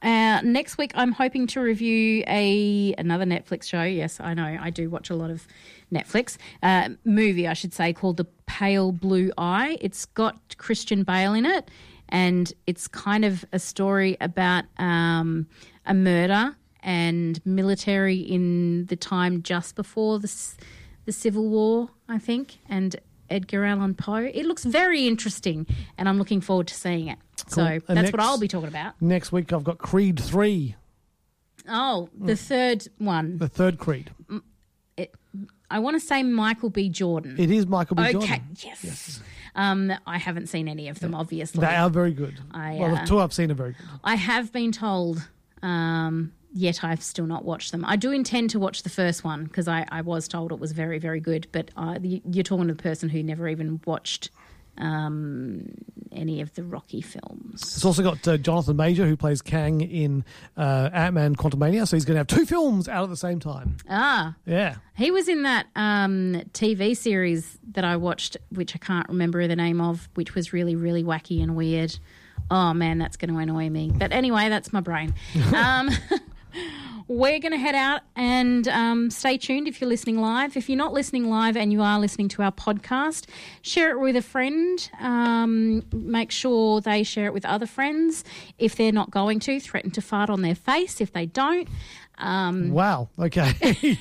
uh, 0.01 0.41
next 0.43 0.79
week, 0.79 0.93
I'm 0.95 1.11
hoping 1.11 1.49
to 1.49 1.61
review 1.61 2.23
a 2.29 2.95
another 2.99 3.25
Netflix 3.25 3.65
show. 3.65 3.83
Yes, 3.83 4.21
I 4.21 4.33
know 4.35 4.59
I 4.61 4.71
do 4.71 4.89
watch 4.89 5.11
a 5.11 5.17
lot 5.17 5.31
of 5.31 5.47
Netflix 5.93 6.37
uh, 6.63 6.91
movie, 7.05 7.49
I 7.49 7.55
should 7.55 7.75
say, 7.75 7.93
called 7.93 8.17
The 8.17 8.27
Pale 8.47 8.93
Blue 8.93 9.33
Eye. 9.37 9.77
It's 9.81 10.07
got 10.07 10.57
Christian 10.57 11.03
Bale 11.03 11.35
in 11.35 11.47
it, 11.47 11.69
and 12.13 12.53
it's 12.67 12.87
kind 12.87 13.25
of 13.25 13.45
a 13.53 13.59
story 13.59 14.17
about 14.21 14.65
um, 14.79 15.49
a 15.87 15.95
murder 15.95 16.55
and 16.83 17.45
military 17.45 18.19
in 18.19 18.87
the 18.87 18.97
time 18.97 19.43
just 19.43 19.75
before 19.75 20.21
the 20.21 20.33
the 21.05 21.13
Civil 21.13 21.49
War, 21.49 21.89
I 22.09 22.19
think, 22.19 22.59
and 22.69 22.95
Edgar 23.29 23.65
Allan 23.65 23.95
Poe. 23.95 24.31
It 24.33 24.47
looks 24.47 24.65
very 24.65 25.09
interesting, 25.09 25.67
and 25.99 26.09
I'm 26.09 26.17
looking 26.17 26.41
forward 26.41 26.69
to 26.69 26.75
seeing 26.75 27.09
it. 27.09 27.19
So 27.49 27.65
And 27.65 27.99
that's 27.99 28.13
what 28.13 28.21
I'll 28.21 28.39
be 28.39 28.47
talking 28.47 28.69
about. 28.69 29.01
Next 29.01 29.33
week 29.33 29.53
I've 29.53 29.65
got 29.65 29.79
Creed 29.79 30.21
3. 30.21 30.77
Oh, 31.69 32.09
the 32.17 32.37
third 32.37 32.87
one. 32.99 33.39
the 33.39 33.49
third 33.49 33.79
Creed. 33.79 34.13
It, 34.97 35.15
I 35.71 35.79
want 35.79 36.01
to 36.01 36.07
say 36.07 36.23
Michael 36.23 36.71
B. 36.71 36.89
Jordan. 36.89 37.35
It 37.39 37.51
is 37.51 37.67
Michael 37.67 37.97
B. 37.97 38.03
Jordan. 38.13 38.23
Okay, 38.23 38.43
Jordan. 38.55 38.79
yes. 38.83 39.21
Um, 39.55 39.93
I 40.07 40.19
haven't 40.19 40.47
seen 40.49 40.69
any 40.69 40.89
of 40.89 41.01
them, 41.01 41.15
obviously. 41.15 41.61
They 41.61 41.75
are 41.75 41.91
very 41.91 42.13
good. 42.13 42.41
I, 42.53 42.77
well, 42.81 42.95
the 42.95 43.03
uh, 43.03 43.07
two 43.07 43.21
I've 43.21 43.33
seen 43.33 43.51
are 43.51 43.55
very 43.55 43.73
good. 43.73 43.87
I 44.03 44.15
have 44.15 44.53
been 44.53 44.73
told, 44.73 45.29
um, 45.63 46.33
yet 46.55 46.83
I've 46.83 47.03
still 47.03 47.27
not 47.27 47.45
watched 47.45 47.71
them. 47.73 47.85
I 47.85 47.97
do 47.97 48.13
intend 48.13 48.51
to 48.51 48.59
watch 48.59 48.83
the 48.83 48.91
first 48.91 49.25
one 49.25 49.45
because 49.45 49.69
I, 49.69 49.87
I 49.91 50.01
was 50.01 50.27
told 50.27 50.53
it 50.53 50.59
was 50.59 50.73
very, 50.73 50.99
very 50.99 51.21
good. 51.21 51.47
But 51.53 51.71
uh, 51.77 51.99
you're 52.03 52.45
talking 52.45 52.69
to 52.69 52.75
the 52.75 52.83
person 52.83 53.11
who 53.11 53.23
never 53.23 53.47
even 53.49 53.81
watched 53.87 54.31
um, 54.79 55.67
any 56.11 56.41
of 56.41 56.53
the 56.55 56.63
Rocky 56.65 57.01
films. 57.01 57.63
It's 57.63 57.85
also 57.85 58.03
got 58.03 58.27
uh, 58.29 58.37
Jonathan 58.37 58.77
Major 58.77 59.07
who 59.07 59.17
plays 59.17 59.43
Kang 59.43 59.81
in 59.81 60.25
uh, 60.57 60.91
Ant 60.93 61.15
Man 61.15 61.37
Quantumania, 61.37 61.87
so 61.87 61.97
he's 61.97 62.05
going 62.05 62.15
to 62.15 62.21
have 62.21 62.27
two 62.27 62.47
films 62.47 62.89
out 62.89 63.05
at 63.05 63.11
the 63.11 63.17
same 63.17 63.41
time. 63.41 63.77
Ah, 63.89 64.35
Yeah. 64.47 64.77
he 64.97 65.11
was 65.11 65.29
in 65.29 65.43
that 65.43 65.67
um, 65.77 66.43
TV 66.53 66.97
series 66.97 67.59
that 67.73 67.85
I 67.85 67.97
watched, 67.97 68.37
which 68.51 68.75
I 68.75 68.79
can't 68.79 69.09
remember 69.09 69.47
the 69.47 69.57
name 69.57 69.81
of, 69.81 70.09
which 70.15 70.35
was 70.35 70.53
really, 70.53 70.77
really 70.77 71.03
wacky 71.05 71.43
and 71.43 71.55
weird. 71.57 71.99
Oh 72.51 72.75
man, 72.75 72.99
that's 72.99 73.17
going 73.17 73.33
to 73.33 73.39
annoy 73.39 73.71
me. 73.71 73.93
But 73.95 74.13
anyway, 74.13 74.49
that's 74.49 74.73
my 74.73 74.81
brain. 74.81 75.15
um, 75.55 75.89
we're 77.09 77.39
going 77.41 77.53
to 77.53 77.59
head 77.59 77.75
out 77.75 78.03
and 78.17 78.69
um, 78.69 79.11
stay 79.11 79.37
tuned 79.39 79.67
if 79.69 79.81
you're 79.81 79.89
listening 79.91 80.19
live. 80.21 80.57
If 80.57 80.69
you're 80.69 80.79
not 80.79 80.93
listening 80.93 81.29
live 81.29 81.57
and 81.57 81.73
you 81.73 81.83
are 81.83 81.99
listening 81.99 82.29
to 82.29 82.43
our 82.43 82.53
podcast, 82.53 83.27
share 83.63 83.91
it 83.91 84.01
with 84.01 84.17
a 84.17 84.23
friend. 84.23 84.91
Um, 85.01 85.85
make 85.93 86.31
sure 86.31 86.81
they 86.81 87.03
share 87.03 87.27
it 87.27 87.33
with 87.35 87.45
other 87.45 87.67
friends. 87.67 88.25
If 88.59 88.77
they're 88.77 88.93
not 88.93 89.11
going 89.11 89.41
to, 89.41 89.59
threaten 89.61 89.91
to 89.93 90.01
fart 90.03 90.31
on 90.31 90.43
their 90.43 90.55
face. 90.55 91.01
If 91.01 91.13
they 91.13 91.27
don't, 91.27 91.69
um, 92.19 92.71
Wow. 92.71 93.09
Okay. 93.19 93.53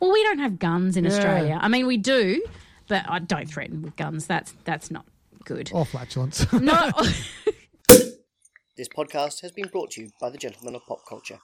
well, 0.00 0.12
we 0.12 0.22
don't 0.24 0.38
have 0.40 0.58
guns 0.58 0.96
in 0.96 1.04
Yeah. 1.04 1.10
Australia. 1.10 1.58
I 1.60 1.68
mean, 1.68 1.86
we 1.86 1.96
do, 1.96 2.42
but 2.88 3.04
I 3.08 3.18
don't 3.20 3.46
threaten 3.48 3.82
with 3.82 3.96
guns. 3.96 4.26
That's 4.26 4.54
that's 4.64 4.90
not 4.90 5.06
good. 5.44 5.70
or 5.72 5.86
flatulence. 5.86 6.50
No. 6.52 6.90
This 8.80 8.88
podcast 8.88 9.42
has 9.42 9.52
been 9.52 9.68
brought 9.68 9.90
to 9.90 10.00
you 10.00 10.10
by 10.18 10.30
the 10.30 10.38
Gentlemen 10.38 10.74
of 10.74 10.86
Pop 10.86 11.04
Culture. 11.06 11.38